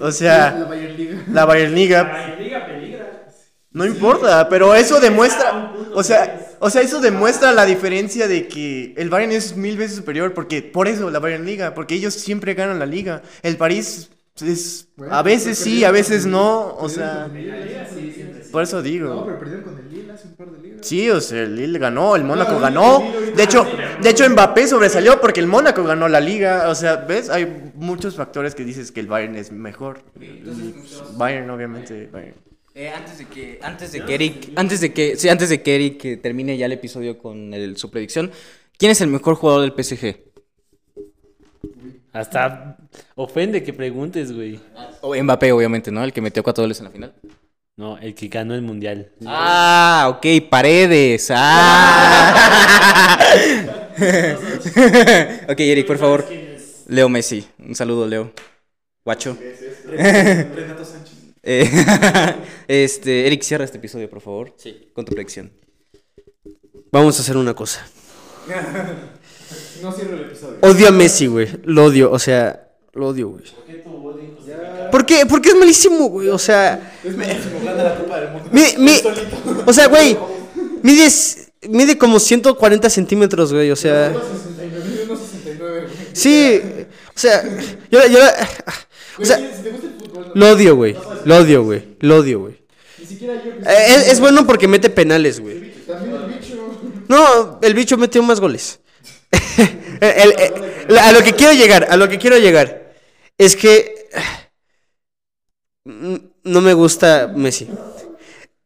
o 0.00 0.12
sea, 0.12 0.52
La 0.58 0.64
Bayern 0.66 0.96
Liga. 0.96 1.22
la 1.28 1.44
Bayern 1.44 1.74
Liga. 1.74 2.91
No 3.72 3.86
importa, 3.86 4.48
pero 4.50 4.74
eso 4.74 5.00
demuestra, 5.00 5.72
o 5.94 6.02
sea, 6.02 6.50
o 6.58 6.68
sea, 6.68 6.82
eso 6.82 7.00
demuestra 7.00 7.52
la 7.52 7.64
diferencia 7.64 8.28
de 8.28 8.46
que 8.46 8.92
el 8.98 9.08
Bayern 9.08 9.32
es 9.32 9.56
mil 9.56 9.78
veces 9.78 9.96
superior, 9.96 10.34
porque 10.34 10.60
por 10.62 10.88
eso 10.88 11.10
la 11.10 11.18
Bayern 11.20 11.46
Liga, 11.46 11.72
porque 11.74 11.94
ellos 11.94 12.12
siempre 12.12 12.52
ganan 12.54 12.78
la 12.78 12.86
liga. 12.86 13.22
El 13.42 13.56
París 13.56 14.10
es 14.40 14.88
a 15.10 15.22
veces 15.22 15.58
sí, 15.58 15.84
a 15.84 15.90
veces 15.90 16.26
no, 16.26 16.74
o 16.76 16.88
sea, 16.88 17.30
por 18.50 18.62
eso 18.62 18.76
No, 18.76 18.82
digo. 18.82 19.24
pero 19.26 19.38
perdieron 19.38 19.64
con 19.64 19.78
el 19.78 19.88
Lille 19.90 20.12
hace 20.12 20.28
un 20.28 20.34
par 20.34 20.50
de 20.50 20.58
ligas. 20.58 20.86
Sí, 20.86 21.10
o 21.10 21.20
sea, 21.20 21.42
el 21.42 21.56
Lille 21.56 21.78
ganó, 21.78 22.16
el 22.16 22.24
Mónaco 22.24 22.58
ganó. 22.58 23.02
De 23.34 23.42
hecho, 23.42 23.66
de 24.02 24.10
hecho 24.10 24.28
Mbappé 24.28 24.66
sobresalió 24.68 25.20
porque 25.20 25.40
el 25.40 25.46
Mónaco 25.46 25.84
ganó 25.84 26.08
la 26.08 26.20
liga. 26.20 26.68
O 26.68 26.74
sea, 26.74 26.96
¿ves? 26.96 27.30
Hay 27.30 27.72
muchos 27.74 28.16
factores 28.16 28.54
que 28.54 28.64
dices 28.64 28.92
que 28.92 29.00
el 29.00 29.06
Bayern 29.06 29.36
es 29.36 29.50
mejor. 29.52 30.02
Bayern, 31.16 31.48
obviamente, 31.50 32.08
Bayern. 32.12 32.36
Eh, 32.74 32.88
antes 32.88 33.18
de 33.18 33.26
que, 33.26 33.58
antes 33.62 33.92
de 33.92 34.04
que 34.04 34.14
Eric, 34.14 34.52
antes 34.56 34.80
de 34.80 34.92
que, 34.94 35.16
sí, 35.16 35.28
antes 35.28 35.50
de 35.50 35.62
que 35.62 35.74
Eric 35.74 36.04
eh, 36.06 36.16
termine 36.16 36.56
ya 36.56 36.66
el 36.66 36.72
episodio 36.72 37.18
con 37.18 37.52
el- 37.52 37.76
su 37.76 37.90
predicción, 37.90 38.30
¿quién 38.78 38.90
es 38.92 39.00
el 39.02 39.08
mejor 39.08 39.34
jugador 39.34 39.60
del 39.62 39.72
PSG? 39.72 40.16
Hasta 42.12 42.76
ofende 43.14 43.62
que 43.62 43.72
preguntes, 43.72 44.32
güey. 44.32 44.58
O 45.02 45.14
Mbappé, 45.14 45.52
obviamente, 45.52 45.90
¿no? 45.90 46.02
El 46.04 46.12
que 46.12 46.20
metió 46.20 46.42
cuatro 46.42 46.64
goles 46.64 46.78
en 46.78 46.84
la 46.84 46.90
final. 46.90 47.14
No, 47.76 47.96
el 47.98 48.14
que 48.14 48.28
ganó 48.28 48.54
el 48.54 48.60
mundial. 48.62 49.10
Ah, 49.26 50.14
ok, 50.16 50.26
Paredes. 50.50 51.28
Ah. 51.34 53.18
ok, 55.48 55.60
Eric, 55.60 55.86
por 55.86 55.98
favor. 55.98 56.26
Leo 56.88 57.08
Messi. 57.08 57.46
Un 57.58 57.74
saludo, 57.74 58.06
Leo. 58.06 58.32
Guacho. 59.04 59.36
Eh, 61.42 61.68
este, 62.68 63.26
Eric, 63.26 63.42
cierra 63.42 63.64
este 63.64 63.78
episodio, 63.78 64.08
por 64.08 64.20
favor. 64.20 64.54
Sí. 64.56 64.90
Con 64.94 65.04
tu 65.04 65.12
predicción. 65.12 65.52
Vamos 66.90 67.18
a 67.18 67.22
hacer 67.22 67.36
una 67.36 67.54
cosa. 67.54 67.86
No 69.82 69.92
cierro 69.92 70.14
el 70.14 70.22
episodio. 70.22 70.58
Odio 70.60 70.88
a 70.88 70.90
Messi, 70.90 71.26
güey. 71.26 71.48
Lo 71.64 71.84
odio, 71.86 72.10
o 72.10 72.18
sea, 72.18 72.68
lo 72.92 73.08
odio, 73.08 73.28
güey. 73.30 73.44
¿Por 74.90 75.06
qué? 75.06 75.24
Porque 75.26 75.48
es 75.50 75.56
malísimo, 75.56 76.08
güey. 76.08 76.28
O 76.28 76.38
sea, 76.38 76.92
Es 77.02 77.16
malísimo, 77.16 77.60
gana 77.64 77.82
la 77.82 77.96
Copa 77.96 78.20
del 78.20 78.30
Mundo. 78.32 78.50
mi, 78.52 78.62
mi, 78.78 79.00
o 79.66 79.72
sea, 79.72 79.88
güey, 79.88 80.16
mide, 80.82 81.08
mide 81.68 81.96
como 81.96 82.20
140 82.20 82.90
centímetros, 82.90 83.52
güey. 83.52 83.70
O 83.70 83.76
sea, 83.76 84.12
69, 84.12 85.04
unos 85.08 85.18
69, 85.20 85.80
güey. 85.80 85.92
sí, 86.12 86.60
o 87.14 87.18
sea, 87.18 87.42
yo, 87.90 88.06
yo, 88.06 88.18
o 89.18 89.24
sea, 89.24 89.38
si 89.38 89.62
te 89.62 89.70
gusta 89.70 89.86
el 89.86 89.94
lo 90.34 90.50
odio, 90.52 90.76
güey. 90.76 90.96
Lo 91.24 91.36
odio, 91.38 91.62
güey. 91.64 91.96
Lo 92.00 92.16
odio, 92.18 92.40
güey. 92.40 92.58
ni 92.98 93.06
siquiera 93.06 93.34
yo 93.36 93.42
que 93.42 93.48
Eh, 93.70 93.94
Es, 93.96 94.08
es 94.12 94.20
bueno 94.20 94.46
porque 94.46 94.68
mete 94.68 94.90
penales, 94.90 95.40
güey. 95.40 95.72
También 95.86 96.14
el 96.16 96.38
bicho. 96.38 96.80
No, 97.08 97.58
el 97.62 97.74
bicho 97.74 97.96
metió 97.96 98.22
más 98.22 98.40
goles. 98.40 98.80
El- 100.00 100.34
el- 100.88 100.98
a 100.98 101.12
lo 101.12 101.22
que 101.22 101.32
quiero 101.32 101.52
llegar, 101.52 101.86
a 101.88 101.96
lo 101.96 102.08
que 102.08 102.18
quiero 102.18 102.36
llegar, 102.36 102.92
es 103.38 103.54
que 103.54 104.08
mm, 105.84 106.16
no 106.44 106.60
me 106.60 106.74
gusta 106.74 107.32
Messi. 107.34 107.68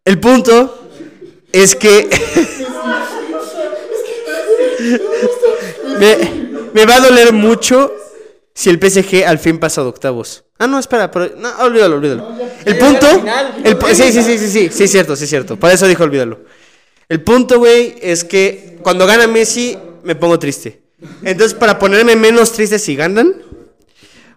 El 0.04 0.18
punto 0.18 0.88
es 1.52 1.76
que 1.76 2.08
me, 5.98 6.16
me 6.72 6.86
va 6.86 6.96
a 6.96 7.00
doler 7.00 7.32
mucho 7.34 7.92
si 8.54 8.70
el 8.70 8.80
PSG 8.80 9.24
al 9.26 9.38
fin 9.38 9.58
pasa 9.58 9.82
de 9.82 9.88
octavos. 9.88 10.44
Ah, 10.58 10.66
no, 10.66 10.78
espera, 10.78 11.10
pero 11.10 11.34
no, 11.36 11.50
olvídalo, 11.60 11.96
olvídalo. 11.96 12.28
El 12.64 12.78
punto, 12.78 13.06
el, 13.62 13.76
sí, 13.94 14.10
sí, 14.10 14.22
sí, 14.22 14.38
sí, 14.38 14.48
sí, 14.48 14.68
sí, 14.72 14.84
es 14.84 14.90
cierto, 14.90 15.14
sí, 15.14 15.24
es 15.24 15.30
cierto. 15.30 15.56
Por 15.56 15.70
eso 15.70 15.86
dijo 15.86 16.02
olvídalo. 16.04 16.40
El 17.08 17.22
punto, 17.22 17.58
güey, 17.58 17.96
es 18.00 18.24
que 18.24 18.78
cuando 18.82 19.06
gana 19.06 19.26
Messi 19.26 19.76
me 20.02 20.14
pongo 20.14 20.38
triste. 20.38 20.80
Entonces, 21.22 21.54
para 21.54 21.78
ponerme 21.78 22.16
menos 22.16 22.52
triste 22.52 22.78
si 22.78 22.96
ganan, 22.96 23.34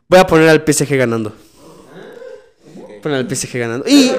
voy 0.07 0.19
a 0.19 0.27
poner 0.27 0.49
al 0.49 0.63
PSG 0.65 0.97
ganando. 0.97 1.33
Poner 3.01 3.19
al 3.19 3.33
PSG 3.35 3.57
ganando. 3.57 3.87
Y 3.87 4.11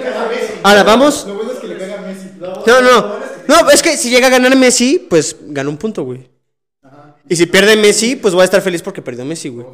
ahora 0.62 0.82
vamos. 0.84 1.26
Lo 1.26 1.34
bueno 1.34 1.52
es 1.52 1.58
que 1.58 1.66
le 1.68 1.74
pega 1.76 1.98
a 1.98 2.00
Messi. 2.00 2.30
No, 2.38 2.64
No, 2.66 2.80
no, 2.80 3.16
no, 3.46 3.70
es 3.70 3.82
que 3.82 3.96
si 3.98 4.08
llega 4.08 4.28
a 4.28 4.30
ganar 4.30 4.56
Messi, 4.56 5.06
pues 5.08 5.36
gana 5.42 5.68
un 5.68 5.76
punto, 5.76 6.02
güey. 6.04 6.30
Y 7.28 7.36
si 7.36 7.46
pierde 7.46 7.76
Messi, 7.76 8.16
pues 8.16 8.32
voy 8.34 8.42
a 8.42 8.44
estar 8.44 8.62
feliz 8.62 8.82
porque 8.82 9.02
perdió 9.02 9.24
Messi, 9.24 9.50
güey. 9.50 9.66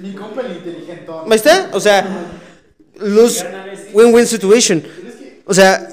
Mi 0.00 0.12
compa 0.12 0.42
el 0.42 0.52
inteligentón. 0.52 1.30
¿Ahí 1.30 1.36
está? 1.36 1.70
O 1.72 1.80
sea, 1.80 2.06
lose 2.98 3.44
win-win 3.92 4.26
situation. 4.26 4.82
O 5.46 5.54
sea. 5.54 5.88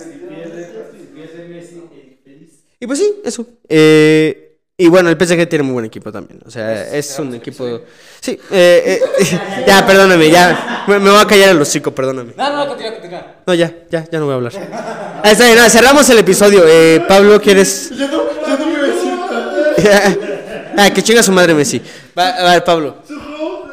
Y 2.80 2.88
pues 2.88 2.98
sí, 3.00 3.22
eso. 3.24 3.46
Eh, 3.70 4.52
y 4.82 4.88
bueno, 4.88 5.12
el 5.12 5.16
PSG 5.16 5.48
tiene 5.48 5.62
muy 5.62 5.74
buen 5.74 5.86
equipo 5.86 6.12
también. 6.12 6.42
O 6.44 6.50
sea, 6.50 6.92
es 6.92 7.20
un 7.20 7.36
equipo. 7.36 7.82
Sí, 8.20 8.40
eh, 8.50 9.00
eh, 9.20 9.40
ya, 9.68 9.86
perdóname, 9.86 10.32
ya. 10.32 10.86
Me, 10.88 10.98
me 10.98 11.12
voy 11.12 11.22
a 11.22 11.28
callar 11.28 11.50
el 11.50 11.62
hocico, 11.62 11.92
perdóname. 11.94 12.34
No, 12.36 12.56
no, 12.56 12.68
continúa, 12.68 12.94
continúa. 12.94 13.36
No, 13.46 13.54
ya, 13.54 13.72
ya, 13.92 14.08
ya 14.12 14.18
no 14.18 14.26
voy 14.26 14.32
a 14.32 14.36
hablar. 14.38 14.54
Ah, 14.74 15.22
está 15.26 15.46
bien, 15.46 15.60
cerramos 15.70 16.10
el 16.10 16.18
episodio. 16.18 16.64
Eh, 16.68 17.06
Pablo, 17.08 17.40
¿quieres.? 17.40 17.92
Yo 17.92 18.08
no, 18.08 18.24
yo 18.48 18.58
no 18.58 18.66
me 18.66 18.80
voy 18.80 18.90
a 18.90 18.94
decir 18.94 19.14
nada. 19.14 20.74
ah, 20.78 20.90
que 20.92 21.04
chinga 21.04 21.22
su 21.22 21.32
madre 21.32 21.54
Messi. 21.54 21.80
Va, 22.18 22.30
a 22.30 22.54
ver, 22.54 22.64
Pablo. 22.64 22.98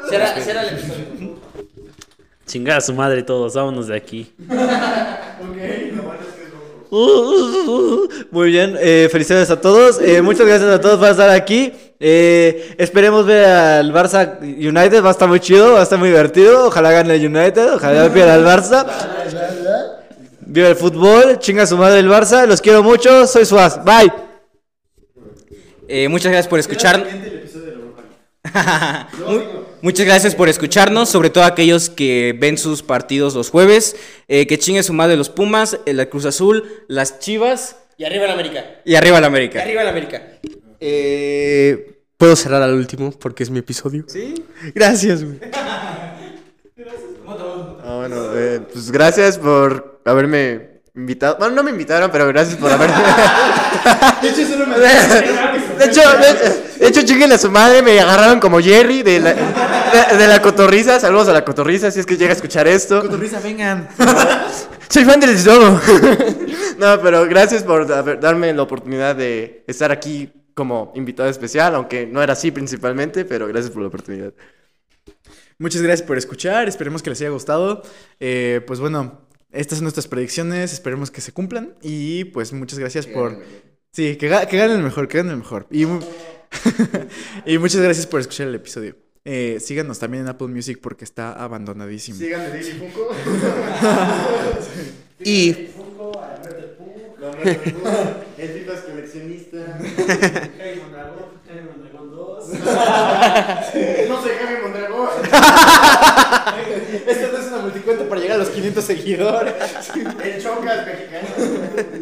Cierra, 0.08 0.34
cierra 0.40 0.62
el 0.62 0.68
episodio. 0.78 1.38
Chingada 2.46 2.80
su 2.80 2.94
madre 2.94 3.22
todos, 3.22 3.54
vámonos 3.54 3.88
de 3.88 3.96
aquí. 3.96 4.32
Muy 8.30 8.50
bien, 8.50 8.76
eh, 8.80 9.08
felicidades 9.12 9.50
a 9.50 9.60
todos. 9.60 10.00
eh, 10.00 10.22
muchas 10.22 10.46
gracias 10.46 10.70
a 10.70 10.80
todos 10.80 10.98
por 10.98 11.08
estar 11.08 11.28
aquí. 11.28 11.72
Eh, 12.00 12.74
esperemos 12.78 13.26
ver 13.26 13.44
al 13.44 13.92
Barça 13.92 14.40
United. 14.40 15.02
Va 15.04 15.08
a 15.08 15.12
estar 15.12 15.28
muy 15.28 15.40
chido, 15.40 15.74
va 15.74 15.80
a 15.80 15.82
estar 15.82 15.98
muy 15.98 16.08
divertido. 16.08 16.68
Ojalá 16.68 16.92
gane 16.92 17.14
el 17.14 17.26
United, 17.26 17.74
ojalá 17.74 18.10
pierda 18.12 18.36
el 18.36 18.44
Barça. 18.44 18.86
Viva 20.40 20.68
el 20.68 20.76
fútbol, 20.76 21.38
chinga 21.40 21.66
su 21.66 21.76
madre 21.76 22.00
el 22.00 22.08
Barça. 22.08 22.46
Los 22.46 22.62
quiero 22.62 22.82
mucho, 22.82 23.26
soy 23.26 23.44
Suaz. 23.44 23.84
Bye. 23.84 24.10
Eh, 25.88 26.08
muchas 26.08 26.32
gracias 26.32 26.48
por 26.48 26.58
escuchar. 26.58 27.04
Mu- 29.26 29.40
Muchas 29.82 30.06
gracias 30.06 30.34
por 30.34 30.48
escucharnos, 30.48 31.08
sobre 31.08 31.30
todo 31.30 31.44
aquellos 31.44 31.90
que 31.90 32.36
ven 32.38 32.56
sus 32.58 32.82
partidos 32.82 33.34
los 33.34 33.50
jueves. 33.50 33.96
Eh, 34.28 34.46
que 34.46 34.58
chingue 34.58 34.82
su 34.82 34.92
madre 34.92 35.16
los 35.16 35.28
Pumas, 35.30 35.78
el 35.86 36.08
Cruz 36.08 36.24
Azul, 36.24 36.64
las 36.88 37.18
Chivas 37.20 37.76
Y 37.96 38.04
arriba 38.04 38.24
en 38.26 38.30
América. 38.32 38.64
y 38.84 38.94
arriba 38.94 39.18
el 39.18 39.24
América. 39.24 39.60
Arriba 39.62 39.82
en 39.82 39.88
América. 39.88 40.22
Eh, 40.80 42.00
¿Puedo 42.16 42.34
cerrar 42.36 42.62
al 42.62 42.74
último? 42.74 43.12
Porque 43.12 43.42
es 43.44 43.50
mi 43.50 43.58
episodio. 43.60 44.04
Sí. 44.08 44.34
Gracias, 44.74 45.22
güey. 45.24 45.38
Ah, 47.84 47.96
bueno, 47.98 48.16
eh, 48.34 48.60
pues 48.72 48.90
gracias 48.90 49.38
por 49.38 50.00
haberme 50.04 50.80
invitado. 50.94 51.36
Bueno, 51.38 51.54
no 51.54 51.62
me 51.62 51.70
invitaron, 51.70 52.10
pero 52.10 52.26
gracias 52.28 52.56
por 52.56 52.70
haberme. 52.72 52.96
De 54.22 54.28
hecho, 54.30 54.46
solo 54.46 54.66
me 54.66 54.76
De 55.78 55.84
hecho, 55.86 56.00
de, 56.00 56.78
de 56.80 56.88
hecho, 56.88 57.02
chinguen 57.02 57.32
a 57.32 57.38
su 57.38 57.50
madre, 57.50 57.82
me 57.82 57.98
agarraron 58.00 58.40
como 58.40 58.60
Jerry 58.60 59.02
de 59.02 59.20
la, 59.20 59.34
de, 59.34 60.16
de 60.16 60.26
la 60.26 60.42
cotorriza. 60.42 60.98
Saludos 61.00 61.28
a 61.28 61.32
la 61.32 61.44
cotorriza, 61.44 61.90
si 61.90 62.00
es 62.00 62.06
que 62.06 62.16
llega 62.16 62.30
a 62.30 62.36
escuchar 62.36 62.66
esto. 62.66 63.02
Risa, 63.02 63.40
vengan. 63.40 63.88
Soy 64.88 65.04
fan 65.04 65.20
del 65.20 65.38
Zorro. 65.38 65.80
no, 66.78 67.00
pero 67.02 67.26
gracias 67.26 67.62
por 67.62 67.86
darme 68.20 68.52
la 68.52 68.62
oportunidad 68.62 69.14
de 69.14 69.64
estar 69.66 69.92
aquí 69.92 70.30
como 70.54 70.92
invitado 70.94 71.28
especial, 71.28 71.74
aunque 71.74 72.06
no 72.06 72.22
era 72.22 72.32
así 72.32 72.50
principalmente, 72.50 73.24
pero 73.24 73.46
gracias 73.46 73.70
por 73.70 73.82
la 73.82 73.88
oportunidad. 73.88 74.32
Muchas 75.58 75.82
gracias 75.82 76.06
por 76.06 76.16
escuchar, 76.16 76.68
esperemos 76.68 77.02
que 77.02 77.10
les 77.10 77.20
haya 77.20 77.30
gustado. 77.30 77.82
Eh, 78.18 78.62
pues 78.66 78.80
bueno, 78.80 79.20
estas 79.52 79.78
son 79.78 79.84
nuestras 79.84 80.08
predicciones, 80.08 80.72
esperemos 80.72 81.10
que 81.10 81.20
se 81.20 81.32
cumplan 81.32 81.74
y 81.82 82.24
pues 82.24 82.52
muchas 82.52 82.78
gracias 82.78 83.06
por... 83.06 83.42
Sí, 83.92 84.16
que, 84.16 84.28
que 84.28 84.56
ganen 84.56 84.76
el 84.76 84.82
mejor, 84.82 85.08
que 85.08 85.18
ganen 85.18 85.32
el 85.32 85.38
mejor. 85.38 85.66
Y, 85.70 85.84
y 87.46 87.58
muchas 87.58 87.80
gracias 87.80 88.06
por 88.06 88.20
escuchar 88.20 88.48
el 88.48 88.54
episodio. 88.54 88.96
Eh, 89.24 89.58
síganos 89.60 89.98
también 89.98 90.22
en 90.22 90.28
Apple 90.30 90.48
Music 90.48 90.78
porque 90.80 91.04
está 91.04 91.32
abandonadísimo. 91.32 92.18
Síganme 92.18 92.48
Daily 92.48 92.72
Funko. 92.72 93.10
Y 95.20 95.48
El 98.38 98.48
FIFA 98.48 98.72
es 98.72 98.80
coleccionista. 98.80 99.78
No 104.08 104.22
soy 104.22 104.32
Jaime 104.38 104.62
Mondragón. 104.62 105.08
Esto 107.06 107.28
no 107.32 107.38
es 107.38 107.46
una 107.48 107.58
multicuenta 107.58 108.04
para 108.08 108.20
llegar 108.20 108.36
a 108.36 108.38
los 108.38 108.48
500 108.48 108.84
seguidores. 108.84 109.54
El 110.24 110.42
Chocas 110.42 110.86
mexicano. 110.86 111.28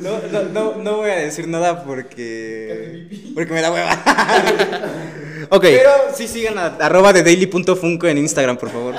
No, 0.00 0.20
no, 0.32 0.42
no, 0.48 0.82
no 0.82 0.96
voy 0.98 1.10
a 1.10 1.16
decir 1.16 1.46
nada 1.48 1.84
porque. 1.84 3.08
Porque 3.34 3.52
me 3.52 3.62
da 3.62 3.72
hueva. 3.72 3.90
Ok. 5.48 5.62
Pero 5.62 5.90
sí 6.12 6.26
sigan 6.26 6.58
a 6.58 6.66
arroba 6.80 7.12
de 7.12 7.22
daily.funko 7.22 8.08
en 8.08 8.18
Instagram, 8.18 8.56
por 8.56 8.68
favor. 8.68 8.94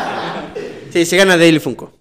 Sí, 0.94 1.06
sigan 1.06 1.30
a 1.30 1.36
Daily 1.36 1.60
Funko. 1.60 1.92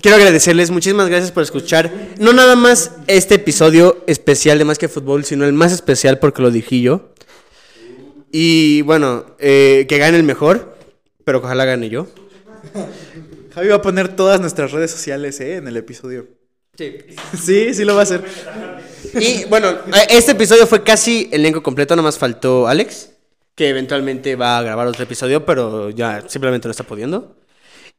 Quiero 0.00 0.16
agradecerles, 0.16 0.70
muchísimas 0.70 1.08
gracias 1.08 1.32
por 1.32 1.42
escuchar. 1.42 1.90
No 2.18 2.32
nada 2.32 2.54
más 2.54 2.92
este 3.08 3.34
episodio 3.34 4.04
especial 4.06 4.56
de 4.58 4.64
Más 4.64 4.78
que 4.78 4.88
Fútbol, 4.88 5.24
sino 5.24 5.44
el 5.44 5.52
más 5.52 5.72
especial 5.72 6.20
porque 6.20 6.40
lo 6.40 6.52
dije 6.52 6.80
yo. 6.80 7.10
Y 8.30 8.82
bueno, 8.82 9.26
eh, 9.38 9.86
que 9.88 9.98
gane 9.98 10.16
el 10.16 10.22
mejor, 10.22 10.76
pero 11.24 11.40
que 11.40 11.46
ojalá 11.46 11.64
gane 11.64 11.88
yo. 11.88 12.06
Javi 13.54 13.68
va 13.68 13.76
a 13.76 13.82
poner 13.82 14.14
todas 14.14 14.40
nuestras 14.40 14.72
redes 14.72 14.90
sociales 14.90 15.40
eh, 15.40 15.56
en 15.56 15.68
el 15.68 15.76
episodio. 15.76 16.28
Sí. 16.76 16.96
Sí, 17.36 17.74
sí 17.74 17.84
lo 17.84 17.94
va 17.94 18.00
a 18.00 18.02
hacer. 18.04 18.22
Y 19.14 19.44
bueno, 19.46 19.70
eh, 19.70 20.06
este 20.10 20.32
episodio 20.32 20.66
fue 20.66 20.82
casi 20.84 21.28
el 21.32 21.40
elenco 21.40 21.62
completo, 21.62 21.96
nada 21.96 22.04
más 22.04 22.18
faltó 22.18 22.68
Alex, 22.68 23.10
que 23.54 23.68
eventualmente 23.68 24.36
va 24.36 24.58
a 24.58 24.62
grabar 24.62 24.86
otro 24.86 25.02
episodio, 25.02 25.44
pero 25.44 25.90
ya 25.90 26.22
simplemente 26.28 26.68
no 26.68 26.70
está 26.70 26.84
pudiendo. 26.84 27.36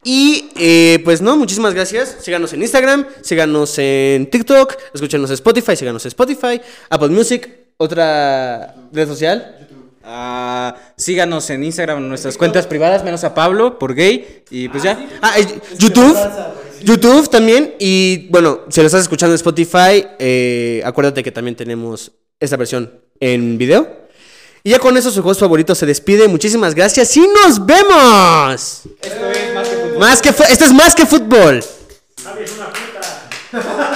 Y 0.04 0.50
eh, 0.58 1.02
pues 1.04 1.22
no, 1.22 1.36
muchísimas 1.36 1.74
gracias. 1.74 2.18
Síganos 2.22 2.54
en 2.54 2.62
Instagram, 2.62 3.06
síganos 3.22 3.78
en 3.80 4.30
TikTok, 4.30 4.78
escúchenos 4.94 5.30
en 5.30 5.34
Spotify, 5.34 5.76
síganos 5.76 6.06
en 6.06 6.08
Spotify, 6.08 6.62
Apple 6.90 7.10
Music, 7.10 7.50
otra 7.76 8.76
red 8.94 9.08
social. 9.08 9.69
Ah, 10.04 10.76
síganos 10.96 11.50
en 11.50 11.64
Instagram 11.64 12.00
en 12.00 12.10
nuestras 12.10 12.38
cuentas 12.38 12.66
privadas, 12.68 13.04
menos 13.04 13.24
a 13.24 13.34
Pablo 13.34 13.78
por 13.80 13.94
gay. 13.96 14.44
Y 14.50 14.70
pues 14.70 14.84
ya. 14.84 15.08
Ah, 15.22 15.36
YouTube. 15.78 16.18
YouTube 16.82 17.30
también. 17.30 17.76
Y 17.80 18.28
bueno, 18.30 18.62
si 18.70 18.80
lo 18.80 18.86
estás 18.88 19.02
escuchando 19.02 19.34
en 19.34 19.36
Spotify, 19.36 20.06
eh, 20.20 20.82
acuérdate 20.86 21.22
que 21.24 21.32
también 21.32 21.56
tenemos 21.56 22.12
esta 22.40 22.56
versión 22.58 23.02
en 23.20 23.58
video. 23.58 24.08
Y 24.64 24.72
ya 24.72 24.80
con 24.80 24.96
eso 24.98 25.10
su 25.12 25.26
host 25.28 25.40
favorito 25.40 25.74
se 25.76 25.86
despide. 25.86 26.28
Muchísimas 26.28 26.76
gracias 26.76 27.16
y 27.18 27.22
nos 27.28 27.66
vemos. 27.66 28.82
Esto 29.02 29.32
es 29.32 29.54
más 29.54 29.68
que 29.70 29.76
fútbol. 29.76 30.00
Más 30.00 30.22
que 30.22 30.34
fu- 30.34 30.44
esto 30.44 30.66
es 30.66 30.74
más 30.74 30.96
que 30.96 31.06
fútbol. 31.06 31.58
Es 31.60 31.76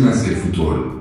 más 0.00 0.22
que 0.22 0.30
fútbol. 0.36 0.93